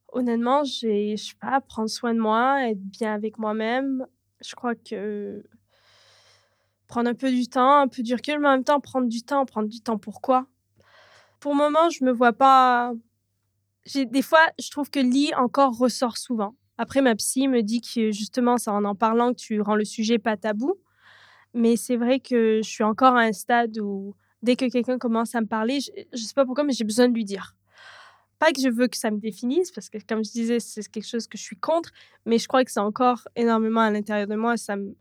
honnêtement, 0.10 0.64
j'ai, 0.64 1.18
je 1.18 1.30
sais 1.30 1.36
pas, 1.42 1.62
prendre 1.62 1.90
soin 1.90 2.14
de 2.14 2.20
moi, 2.20 2.70
être 2.70 2.80
bien 2.80 3.14
avec 3.14 3.40
moi-même. 3.40 4.06
Je 4.40 4.54
crois 4.54 4.76
que 4.76 5.44
prendre 6.88 7.10
un 7.10 7.14
peu 7.14 7.32
du 7.32 7.48
temps, 7.48 7.82
un 7.82 7.88
peu 7.88 8.04
du 8.04 8.14
recul, 8.14 8.40
mais 8.40 8.48
en 8.48 8.52
même 8.52 8.64
temps, 8.64 8.80
prendre 8.80 9.08
du 9.08 9.24
temps, 9.24 9.46
prendre 9.46 9.68
du 9.68 9.82
temps 9.82 9.98
pourquoi 9.98 10.48
Pour 11.40 11.54
le 11.54 11.58
moment, 11.58 11.90
je 11.90 12.04
me 12.04 12.12
vois 12.12 12.34
pas. 12.34 12.94
J'ai, 13.86 14.06
des 14.06 14.22
fois, 14.22 14.42
je 14.60 14.70
trouve 14.72 14.90
que 14.90 15.00
lit 15.00 15.34
encore 15.36 15.78
ressort 15.78 16.18
souvent. 16.18 16.56
Après, 16.78 17.02
ma 17.02 17.16
psy 17.16 17.48
me 17.48 17.62
dit 17.62 17.82
que 17.82 18.12
justement, 18.12 18.58
c'est 18.58 18.70
en 18.70 18.84
en 18.84 18.96
parlant 18.96 19.34
que 19.34 19.40
tu 19.40 19.62
rends 19.62 19.76
le 19.76 19.86
sujet 19.86 20.20
pas 20.20 20.38
tabou. 20.38 20.76
Mais 21.54 21.78
c'est 21.78 21.96
vrai 21.96 22.20
que 22.20 22.62
je 22.64 22.70
suis 22.70 22.84
encore 22.84 23.16
à 23.16 23.22
un 23.22 23.32
stade 23.32 23.78
où 23.80 24.14
dès 24.42 24.56
que 24.56 24.70
quelqu'un 24.70 24.98
commence 24.98 25.36
à 25.36 25.42
me 25.42 25.48
parler, 25.48 25.80
je, 25.80 25.92
je 26.14 26.24
sais 26.24 26.34
pas 26.34 26.46
pourquoi, 26.46 26.64
mais 26.66 26.74
j'ai 26.74 26.84
besoin 26.84 27.08
de 27.08 27.14
lui 27.14 27.24
dire. 27.26 27.56
Pas 28.40 28.52
que 28.52 28.60
je 28.60 28.68
veux 28.68 28.88
que 28.88 28.98
ça 28.98 29.10
me 29.10 29.18
définisse, 29.18 29.72
parce 29.72 29.90
que 29.90 29.98
comme 30.06 30.24
je 30.24 30.32
disais, 30.32 30.60
c'est 30.60 30.86
quelque 30.92 31.08
chose 31.08 31.28
que 31.28 31.38
je 31.38 31.44
suis 31.44 31.56
contre, 31.56 31.92
mais 32.26 32.38
je 32.38 32.48
crois 32.48 32.66
que 32.66 32.72
c'est 32.72 32.82
encore 32.82 33.28
énormément 33.36 33.80
à 33.80 33.90
l'intérieur 33.90 34.28
de 34.28 34.36
moi. 34.36 34.58
Ça 34.58 34.76
me... 34.76 34.96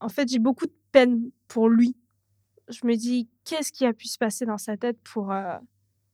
En 0.00 0.08
fait, 0.08 0.28
j'ai 0.28 0.38
beaucoup 0.38 0.66
de 0.66 0.72
peine 0.92 1.30
pour 1.48 1.68
lui. 1.68 1.96
Je 2.68 2.86
me 2.86 2.96
dis, 2.96 3.28
qu'est-ce 3.44 3.72
qui 3.72 3.86
a 3.86 3.92
pu 3.92 4.08
se 4.08 4.18
passer 4.18 4.44
dans 4.44 4.58
sa 4.58 4.76
tête 4.76 4.98
pour... 5.02 5.32
euh, 5.32 5.56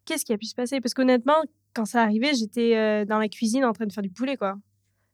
Qu'est-ce 0.05 0.25
qui 0.25 0.33
a 0.33 0.39
pu 0.39 0.47
se 0.47 0.55
passer? 0.55 0.81
Parce 0.81 0.93
qu'honnêtement, 0.95 1.43
quand 1.73 1.87
ça 1.87 2.03
arrivait, 2.03 2.35
j'étais 2.35 2.77
euh, 2.77 3.05
dans 3.05 3.19
la 3.19 3.29
cuisine 3.29 3.65
en 3.65 3.73
train 3.73 3.87
de 3.87 3.93
faire 3.93 4.03
du 4.03 4.11
poulet, 4.11 4.37
quoi. 4.37 4.57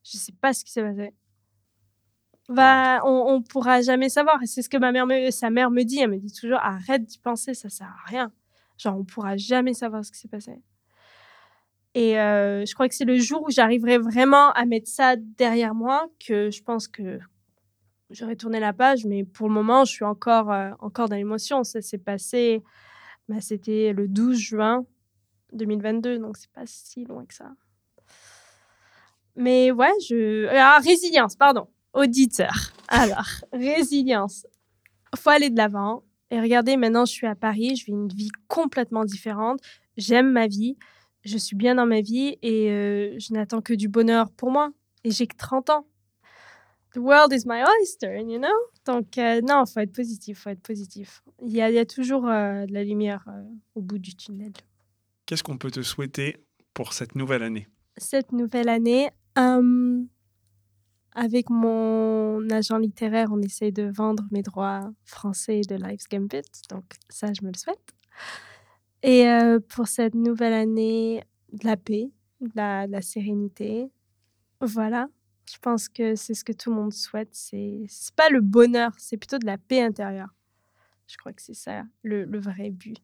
Je 0.04 0.18
sais 0.18 0.32
pas 0.32 0.52
ce 0.52 0.64
qui 0.64 0.72
s'est 0.72 0.82
passé. 0.82 1.14
Bah, 2.48 3.00
on, 3.04 3.34
on 3.34 3.42
pourra 3.42 3.80
jamais 3.80 4.08
savoir. 4.08 4.38
C'est 4.44 4.62
ce 4.62 4.68
que 4.68 4.76
ma 4.76 4.90
mère 4.90 5.06
me, 5.06 5.30
sa 5.30 5.50
mère 5.50 5.70
me 5.70 5.84
dit. 5.84 6.00
Elle 6.00 6.10
me 6.10 6.18
dit 6.18 6.32
toujours 6.32 6.58
arrête 6.58 7.04
d'y 7.04 7.18
penser, 7.18 7.54
ça 7.54 7.68
sert 7.68 7.86
à 7.86 8.08
rien. 8.08 8.32
Genre, 8.76 8.96
on 8.98 9.04
pourra 9.04 9.36
jamais 9.36 9.74
savoir 9.74 10.04
ce 10.04 10.10
qui 10.10 10.18
s'est 10.18 10.28
passé. 10.28 10.60
Et 11.94 12.18
euh, 12.18 12.64
je 12.66 12.74
crois 12.74 12.88
que 12.88 12.94
c'est 12.94 13.04
le 13.04 13.18
jour 13.18 13.42
où 13.42 13.50
j'arriverai 13.50 13.98
vraiment 13.98 14.50
à 14.52 14.64
mettre 14.64 14.88
ça 14.88 15.16
derrière 15.16 15.74
moi 15.74 16.08
que 16.24 16.50
je 16.50 16.62
pense 16.62 16.88
que 16.88 17.20
j'aurais 18.10 18.36
tourné 18.36 18.60
la 18.60 18.72
page, 18.72 19.04
mais 19.04 19.24
pour 19.24 19.48
le 19.48 19.54
moment, 19.54 19.84
je 19.84 19.92
suis 19.92 20.04
encore, 20.04 20.50
euh, 20.52 20.70
encore 20.80 21.08
dans 21.08 21.16
l'émotion. 21.16 21.64
Ça 21.64 21.80
s'est 21.80 21.98
passé, 21.98 22.62
bah, 23.28 23.40
c'était 23.40 23.92
le 23.92 24.08
12 24.08 24.36
juin 24.36 24.84
2022, 25.52 26.18
donc 26.18 26.36
c'est 26.36 26.50
pas 26.50 26.66
si 26.66 27.04
loin 27.04 27.24
que 27.24 27.34
ça. 27.34 27.50
Mais 29.36 29.70
ouais, 29.70 29.92
je. 30.08 30.46
Ah, 30.48 30.78
résilience, 30.82 31.36
pardon. 31.36 31.68
Auditeur. 31.92 32.72
Alors, 32.88 33.26
résilience. 33.52 34.46
Faut 35.16 35.30
aller 35.30 35.50
de 35.50 35.56
l'avant. 35.56 36.04
Et 36.30 36.40
regardez, 36.40 36.76
maintenant, 36.76 37.04
je 37.04 37.12
suis 37.12 37.26
à 37.26 37.34
Paris, 37.34 37.74
je 37.76 37.86
vis 37.86 37.92
une 37.92 38.08
vie 38.08 38.30
complètement 38.46 39.04
différente. 39.04 39.60
J'aime 39.96 40.30
ma 40.30 40.46
vie, 40.46 40.76
je 41.24 41.36
suis 41.36 41.56
bien 41.56 41.74
dans 41.74 41.86
ma 41.86 42.00
vie 42.00 42.38
et 42.42 42.70
euh, 42.70 43.18
je 43.18 43.32
n'attends 43.34 43.60
que 43.60 43.74
du 43.74 43.88
bonheur 43.88 44.30
pour 44.30 44.50
moi. 44.50 44.70
Et 45.02 45.10
j'ai 45.10 45.26
que 45.26 45.36
30 45.36 45.70
ans. 45.70 45.86
The 46.92 46.98
world 46.98 47.32
is 47.32 47.46
my 47.46 47.62
oyster, 47.62 48.16
you 48.16 48.38
know? 48.38 48.48
Donc, 48.84 49.16
euh, 49.18 49.40
non, 49.42 49.64
faut 49.66 49.80
être 49.80 49.92
positif, 49.92 50.40
faut 50.40 50.50
être 50.50 50.62
positif. 50.62 51.22
Il 51.42 51.52
y 51.52 51.60
a, 51.60 51.70
il 51.70 51.74
y 51.74 51.78
a 51.78 51.86
toujours 51.86 52.26
euh, 52.26 52.66
de 52.66 52.72
la 52.72 52.82
lumière 52.82 53.24
euh, 53.28 53.42
au 53.74 53.80
bout 53.80 53.98
du 53.98 54.14
tunnel. 54.14 54.52
Qu'est-ce 55.26 55.42
qu'on 55.42 55.58
peut 55.58 55.70
te 55.70 55.82
souhaiter 55.82 56.36
pour 56.74 56.92
cette 56.92 57.14
nouvelle 57.14 57.42
année? 57.42 57.68
Cette 57.96 58.32
nouvelle 58.32 58.68
année, 58.68 59.10
euh, 59.38 60.02
avec 61.14 61.48
mon 61.50 62.48
agent 62.50 62.78
littéraire, 62.78 63.28
on 63.30 63.40
essaie 63.40 63.70
de 63.70 63.90
vendre 63.94 64.24
mes 64.32 64.42
droits 64.42 64.90
français 65.04 65.60
de 65.68 65.76
Life's 65.76 66.08
Gambit. 66.08 66.42
Donc, 66.70 66.84
ça, 67.08 67.28
je 67.32 67.44
me 67.44 67.52
le 67.52 67.58
souhaite. 67.58 67.94
Et 69.02 69.26
pour 69.68 69.88
cette 69.88 70.14
nouvelle 70.14 70.52
année, 70.52 71.22
de 71.52 71.66
la 71.66 71.76
paix, 71.76 72.10
de 72.40 72.50
la, 72.54 72.86
de 72.86 72.92
la 72.92 73.02
sérénité. 73.02 73.90
Voilà. 74.60 75.08
Je 75.52 75.58
pense 75.58 75.88
que 75.88 76.14
c'est 76.14 76.34
ce 76.34 76.44
que 76.44 76.52
tout 76.52 76.70
le 76.70 76.76
monde 76.76 76.92
souhaite. 76.92 77.30
C'est 77.32 77.86
pas 78.14 78.28
le 78.28 78.40
bonheur, 78.40 78.92
c'est 78.98 79.16
plutôt 79.16 79.38
de 79.38 79.46
la 79.46 79.58
paix 79.58 79.82
intérieure. 79.82 80.34
Je 81.06 81.16
crois 81.16 81.32
que 81.32 81.42
c'est 81.42 81.54
ça 81.54 81.82
le, 82.02 82.24
le 82.24 82.38
vrai 82.38 82.70
but. 82.70 82.96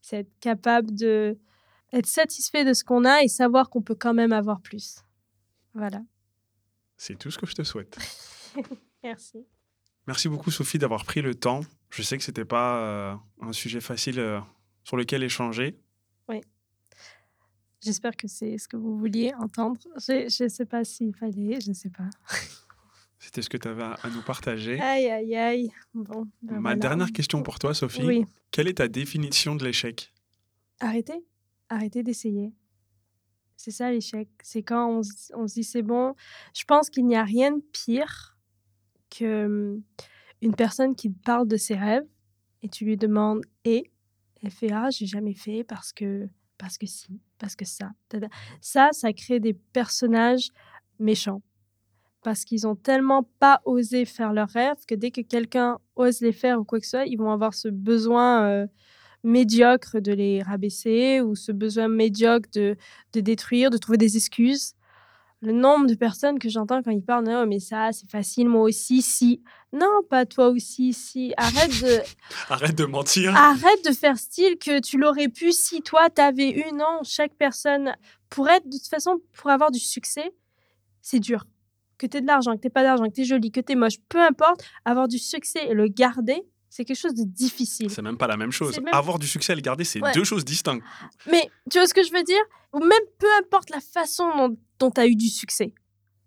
C'est 0.00 0.18
être 0.18 0.38
capable 0.40 0.92
de 0.94 1.38
être 1.92 2.06
satisfait 2.06 2.64
de 2.64 2.72
ce 2.72 2.82
qu'on 2.82 3.04
a 3.04 3.22
et 3.22 3.28
savoir 3.28 3.70
qu'on 3.70 3.82
peut 3.82 3.94
quand 3.94 4.14
même 4.14 4.32
avoir 4.32 4.60
plus. 4.60 5.04
Voilà. 5.74 6.02
C'est 6.96 7.18
tout 7.18 7.30
ce 7.30 7.38
que 7.38 7.46
je 7.46 7.54
te 7.54 7.62
souhaite. 7.62 7.98
Merci. 9.04 9.46
Merci 10.06 10.28
beaucoup 10.28 10.50
Sophie 10.50 10.78
d'avoir 10.78 11.04
pris 11.04 11.22
le 11.22 11.34
temps. 11.34 11.60
Je 11.90 12.02
sais 12.02 12.18
que 12.18 12.24
c'était 12.24 12.44
pas 12.44 12.78
euh, 12.78 13.14
un 13.40 13.52
sujet 13.52 13.80
facile 13.80 14.18
euh, 14.18 14.40
sur 14.82 14.96
lequel 14.96 15.22
échanger. 15.22 15.78
J'espère 17.82 18.16
que 18.16 18.28
c'est 18.28 18.58
ce 18.58 18.68
que 18.68 18.76
vous 18.76 18.96
vouliez 18.96 19.32
entendre. 19.34 19.78
Je 19.96 20.44
ne 20.44 20.48
sais 20.48 20.66
pas 20.66 20.84
s'il 20.84 21.14
fallait, 21.14 21.60
je 21.60 21.68
ne 21.70 21.74
sais 21.74 21.90
pas. 21.90 22.08
C'était 23.18 23.42
ce 23.42 23.48
que 23.48 23.56
tu 23.56 23.68
avais 23.68 23.82
à 23.84 24.10
nous 24.12 24.22
partager. 24.22 24.80
Aïe, 24.80 25.08
aïe, 25.08 25.36
aïe. 25.36 25.72
Bon, 25.94 26.26
ben 26.42 26.54
Ma 26.56 26.60
voilà. 26.60 26.76
dernière 26.76 27.12
question 27.12 27.42
pour 27.42 27.58
toi 27.60 27.72
Sophie. 27.72 28.02
Oui, 28.04 28.24
Quelle 28.50 28.66
est 28.68 28.78
ta 28.78 28.88
définition 28.88 29.54
de 29.54 29.64
l'échec? 29.64 30.12
Arrêtez. 30.80 31.24
Arrêtez 31.68 32.02
d'essayer. 32.02 32.52
C'est 33.56 33.70
ça 33.70 33.90
l'échec. 33.92 34.28
C'est 34.42 34.64
quand 34.64 34.88
on, 34.90 35.02
se- 35.04 35.32
on 35.34 35.46
se 35.46 35.54
dit 35.54 35.64
c'est 35.64 35.82
bon. 35.82 36.14
Je 36.54 36.64
pense 36.64 36.90
qu'il 36.90 37.06
n'y 37.06 37.14
a 37.16 37.22
rien 37.22 37.52
de 37.52 37.62
pire 37.72 38.36
que 39.10 39.46
hum, 39.46 39.82
une 40.40 40.54
personne 40.56 40.96
qui 40.96 41.12
te 41.12 41.18
parle 41.22 41.46
de 41.46 41.56
ses 41.56 41.74
rêves 41.76 42.06
et 42.62 42.68
tu 42.68 42.84
lui 42.84 42.96
demandes 42.96 43.42
et? 43.64 43.90
Elle 44.42 44.50
fait 44.50 44.72
ah 44.72 44.88
j'ai 44.90 45.06
jamais 45.06 45.34
fait 45.34 45.62
parce 45.62 45.92
que 45.92 46.28
parce 46.58 46.76
que 46.76 46.86
si 46.86 47.20
parce 47.42 47.56
que 47.56 47.64
ça 47.64 47.90
ça 48.60 48.90
ça 48.92 49.12
crée 49.12 49.40
des 49.40 49.52
personnages 49.52 50.50
méchants 51.00 51.42
parce 52.22 52.44
qu'ils 52.44 52.68
ont 52.68 52.76
tellement 52.76 53.24
pas 53.40 53.60
osé 53.64 54.04
faire 54.04 54.32
leurs 54.32 54.48
rêves 54.48 54.86
que 54.86 54.94
dès 54.94 55.10
que 55.10 55.22
quelqu'un 55.22 55.78
ose 55.96 56.20
les 56.20 56.30
faire 56.32 56.60
ou 56.60 56.64
quoi 56.64 56.78
que 56.78 56.86
ce 56.86 56.90
soit 56.92 57.06
ils 57.06 57.16
vont 57.16 57.32
avoir 57.32 57.52
ce 57.52 57.66
besoin 57.66 58.44
euh, 58.44 58.66
médiocre 59.24 60.00
de 60.00 60.12
les 60.12 60.40
rabaisser 60.40 61.20
ou 61.20 61.34
ce 61.34 61.50
besoin 61.50 61.88
médiocre 61.88 62.48
de, 62.54 62.76
de 63.12 63.20
détruire, 63.20 63.70
de 63.70 63.78
trouver 63.78 63.98
des 63.98 64.16
excuses. 64.16 64.74
Le 65.44 65.52
nombre 65.52 65.86
de 65.88 65.94
personnes 65.94 66.38
que 66.38 66.48
j'entends 66.48 66.82
quand 66.82 66.92
ils 66.92 67.02
parlent, 67.04 67.24
non, 67.26 67.46
mais 67.46 67.58
ça, 67.58 67.90
c'est 67.92 68.08
facile, 68.08 68.48
moi 68.48 68.62
aussi, 68.62 69.02
si. 69.02 69.42
Non, 69.72 70.02
pas 70.08 70.24
toi 70.24 70.48
aussi, 70.50 70.92
si. 70.92 71.34
Arrête 71.36 71.70
de, 71.82 71.98
Arrête 72.48 72.76
de 72.76 72.84
mentir. 72.84 73.34
arrête 73.36 73.84
de 73.84 73.90
faire 73.92 74.16
style 74.18 74.56
que 74.56 74.80
tu 74.80 74.98
l'aurais 74.98 75.28
pu 75.28 75.50
si 75.50 75.82
toi, 75.82 76.08
t'avais 76.10 76.50
eu. 76.50 76.72
Non, 76.72 77.00
chaque 77.02 77.32
personne, 77.34 77.92
pour 78.30 78.48
être, 78.48 78.66
de 78.68 78.76
toute 78.78 78.86
façon, 78.86 79.20
pour 79.32 79.50
avoir 79.50 79.72
du 79.72 79.80
succès, 79.80 80.32
c'est 81.00 81.18
dur. 81.18 81.44
Que 81.98 82.06
t'aies 82.06 82.20
de 82.20 82.26
l'argent, 82.26 82.54
que 82.54 82.60
t'aies 82.60 82.70
pas 82.70 82.84
d'argent, 82.84 83.04
que 83.06 83.12
t'es 83.12 83.24
jolie, 83.24 83.50
que 83.50 83.60
t'es 83.60 83.74
moche, 83.74 83.96
peu 84.08 84.20
importe, 84.20 84.62
avoir 84.84 85.08
du 85.08 85.18
succès 85.18 85.66
et 85.68 85.74
le 85.74 85.88
garder, 85.88 86.40
c'est 86.68 86.84
quelque 86.84 86.96
chose 86.98 87.14
de 87.14 87.24
difficile. 87.24 87.90
C'est 87.90 88.00
même 88.02 88.16
pas 88.16 88.26
la 88.28 88.36
même 88.36 88.52
chose. 88.52 88.78
Même- 88.80 88.94
Avoir 88.94 89.18
du 89.18 89.26
succès 89.26 89.52
et 89.52 89.56
le 89.56 89.60
garder, 89.62 89.82
c'est 89.84 90.00
Ouais. 90.00 90.12
deux 90.12 90.24
choses 90.24 90.44
distinctes. 90.44 90.82
Mais 91.30 91.50
tu 91.70 91.78
vois 91.78 91.86
ce 91.88 91.94
que 91.94 92.02
je 92.04 92.12
veux 92.12 92.22
dire? 92.22 92.40
Ou 92.72 92.78
même 92.78 92.90
peu 93.18 93.26
importe 93.40 93.70
la 93.70 93.80
façon 93.80 94.24
dont, 94.36 94.56
dont 94.82 94.90
tu 94.90 95.00
as 95.00 95.06
eu 95.06 95.14
du 95.16 95.28
succès. 95.28 95.74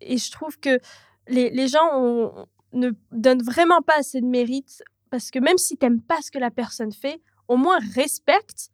Et 0.01 0.17
je 0.17 0.31
trouve 0.31 0.57
que 0.59 0.79
les, 1.27 1.49
les 1.49 1.67
gens 1.67 1.87
ont- 1.93 2.45
ne 2.73 2.91
donnent 3.11 3.43
vraiment 3.43 3.81
pas 3.81 3.97
assez 3.97 4.21
de 4.21 4.25
mérite 4.25 4.81
parce 5.09 5.31
que 5.31 5.39
même 5.39 5.57
si 5.57 5.77
tu 5.77 5.85
n'aimes 5.85 6.01
pas 6.01 6.21
ce 6.21 6.31
que 6.31 6.39
la 6.39 6.51
personne 6.51 6.91
fait, 6.91 7.21
au 7.47 7.57
moins 7.57 7.79
respecte 7.93 8.69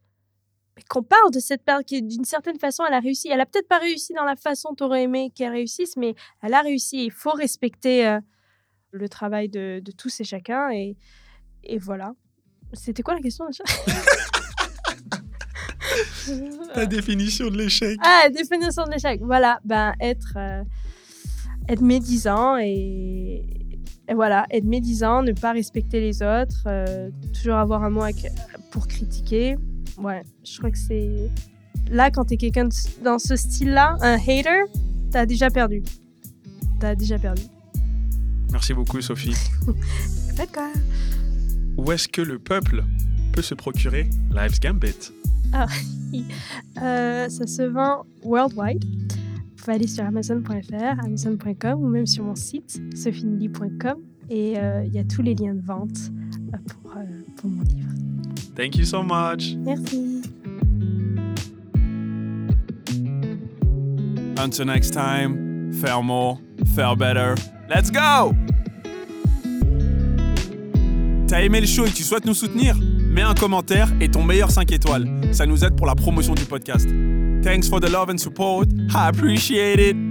qu'on 0.89 1.03
parle 1.03 1.31
de 1.31 1.39
cette 1.39 1.63
personne 1.63 1.83
qui, 1.83 2.01
d'une 2.01 2.23
certaine 2.25 2.57
façon, 2.57 2.83
elle 2.87 2.93
a 2.93 2.99
réussi. 2.99 3.27
Elle 3.29 3.41
a 3.41 3.45
peut-être 3.45 3.67
pas 3.67 3.77
réussi 3.77 4.13
dans 4.13 4.23
la 4.23 4.35
façon 4.35 4.73
tu 4.75 4.83
aurais 4.83 5.03
aimé 5.03 5.31
qu'elle 5.35 5.51
réussisse, 5.51 5.95
mais 5.97 6.15
elle 6.41 6.53
a 6.53 6.61
réussi. 6.61 7.05
Il 7.05 7.11
faut 7.11 7.31
respecter 7.31 8.07
euh, 8.07 8.19
le 8.91 9.07
travail 9.09 9.49
de, 9.49 9.81
tous 9.97 10.19
et 10.21 10.23
chacun. 10.23 10.69
Et, 10.71 10.97
et 11.63 11.77
voilà. 11.77 12.13
C'était 12.73 13.03
quoi 13.03 13.13
la 13.13 13.21
question 13.21 13.45
Ta 16.73 16.85
définition 16.85 17.49
de 17.49 17.57
l'échec. 17.57 17.97
Ah, 18.03 18.29
définition 18.29 18.85
de 18.85 18.91
l'échec. 18.91 19.21
Voilà, 19.23 19.59
ben 19.65 19.93
être, 19.99 20.33
euh, 20.37 20.63
être 21.67 21.81
médisant 21.81 22.57
et, 22.57 23.43
et 24.07 24.13
voilà, 24.13 24.45
être 24.51 24.65
médisant, 24.65 25.23
ne 25.23 25.31
pas 25.33 25.51
respecter 25.51 25.99
les 25.99 26.21
autres, 26.21 26.63
euh, 26.67 27.09
toujours 27.33 27.55
avoir 27.55 27.83
un 27.83 27.89
mot 27.89 28.03
pour 28.71 28.87
critiquer. 28.87 29.57
Ouais, 29.97 30.23
je 30.43 30.57
crois 30.57 30.71
que 30.71 30.77
c'est 30.77 31.29
là 31.89 32.11
quand 32.11 32.25
t'es 32.25 32.37
quelqu'un 32.37 32.67
dans 33.03 33.19
ce 33.19 33.35
style-là, 33.35 33.97
un 34.01 34.15
hater, 34.15 34.63
t'as 35.11 35.25
déjà 35.25 35.49
perdu. 35.49 35.83
T'as 36.79 36.95
déjà 36.95 37.19
perdu. 37.19 37.43
Merci 38.51 38.73
beaucoup 38.73 39.01
Sophie. 39.01 39.35
Quoi 40.53 40.71
Où 41.77 41.91
est-ce 41.91 42.07
que 42.07 42.21
le 42.21 42.39
peuple 42.39 42.83
peut 43.31 43.41
se 43.41 43.53
procurer 43.53 44.09
Life's 44.31 44.59
Gambit? 44.59 45.11
Euh, 46.81 47.29
ça 47.29 47.47
se 47.47 47.61
vend 47.61 48.05
worldwide. 48.23 48.83
Vous 48.83 49.55
pouvez 49.55 49.73
aller 49.73 49.87
sur 49.87 50.03
amazon.fr, 50.03 50.99
amazon.com 51.05 51.81
ou 51.81 51.87
même 51.87 52.05
sur 52.05 52.25
mon 52.25 52.35
site 52.35 52.81
sophienly.com 52.93 54.01
et 54.29 54.57
euh, 54.57 54.83
il 54.85 54.93
y 54.93 54.99
a 54.99 55.03
tous 55.03 55.21
les 55.21 55.35
liens 55.35 55.53
de 55.53 55.61
vente 55.61 56.09
euh, 56.53 56.57
pour, 56.67 56.91
euh, 56.95 57.03
pour 57.35 57.49
mon 57.49 57.61
livre. 57.63 57.89
Thank 58.55 58.77
you 58.77 58.85
so 58.85 59.03
much. 59.03 59.55
Merci. 59.57 60.21
Until 64.37 64.65
next 64.65 64.91
time, 64.91 65.71
faire 65.73 66.01
more, 66.01 66.39
faire 66.75 66.95
better. 66.95 67.35
Let's 67.69 67.91
go! 67.91 68.33
T'as 71.27 71.41
aimé 71.41 71.61
le 71.61 71.67
show 71.67 71.85
et 71.85 71.91
tu 71.91 72.03
souhaites 72.03 72.25
nous 72.25 72.33
soutenir? 72.33 72.75
Mets 73.11 73.23
un 73.23 73.33
commentaire 73.33 73.89
et 73.99 74.09
ton 74.09 74.23
meilleur 74.23 74.49
5 74.49 74.71
étoiles. 74.71 75.05
Ça 75.33 75.45
nous 75.45 75.65
aide 75.65 75.75
pour 75.75 75.85
la 75.85 75.95
promotion 75.95 76.33
du 76.33 76.45
podcast. 76.45 76.87
Thanks 77.43 77.67
for 77.67 77.81
the 77.81 77.89
love 77.89 78.09
and 78.09 78.17
support. 78.17 78.67
I 78.93 79.09
appreciate 79.09 79.79
it. 79.79 80.10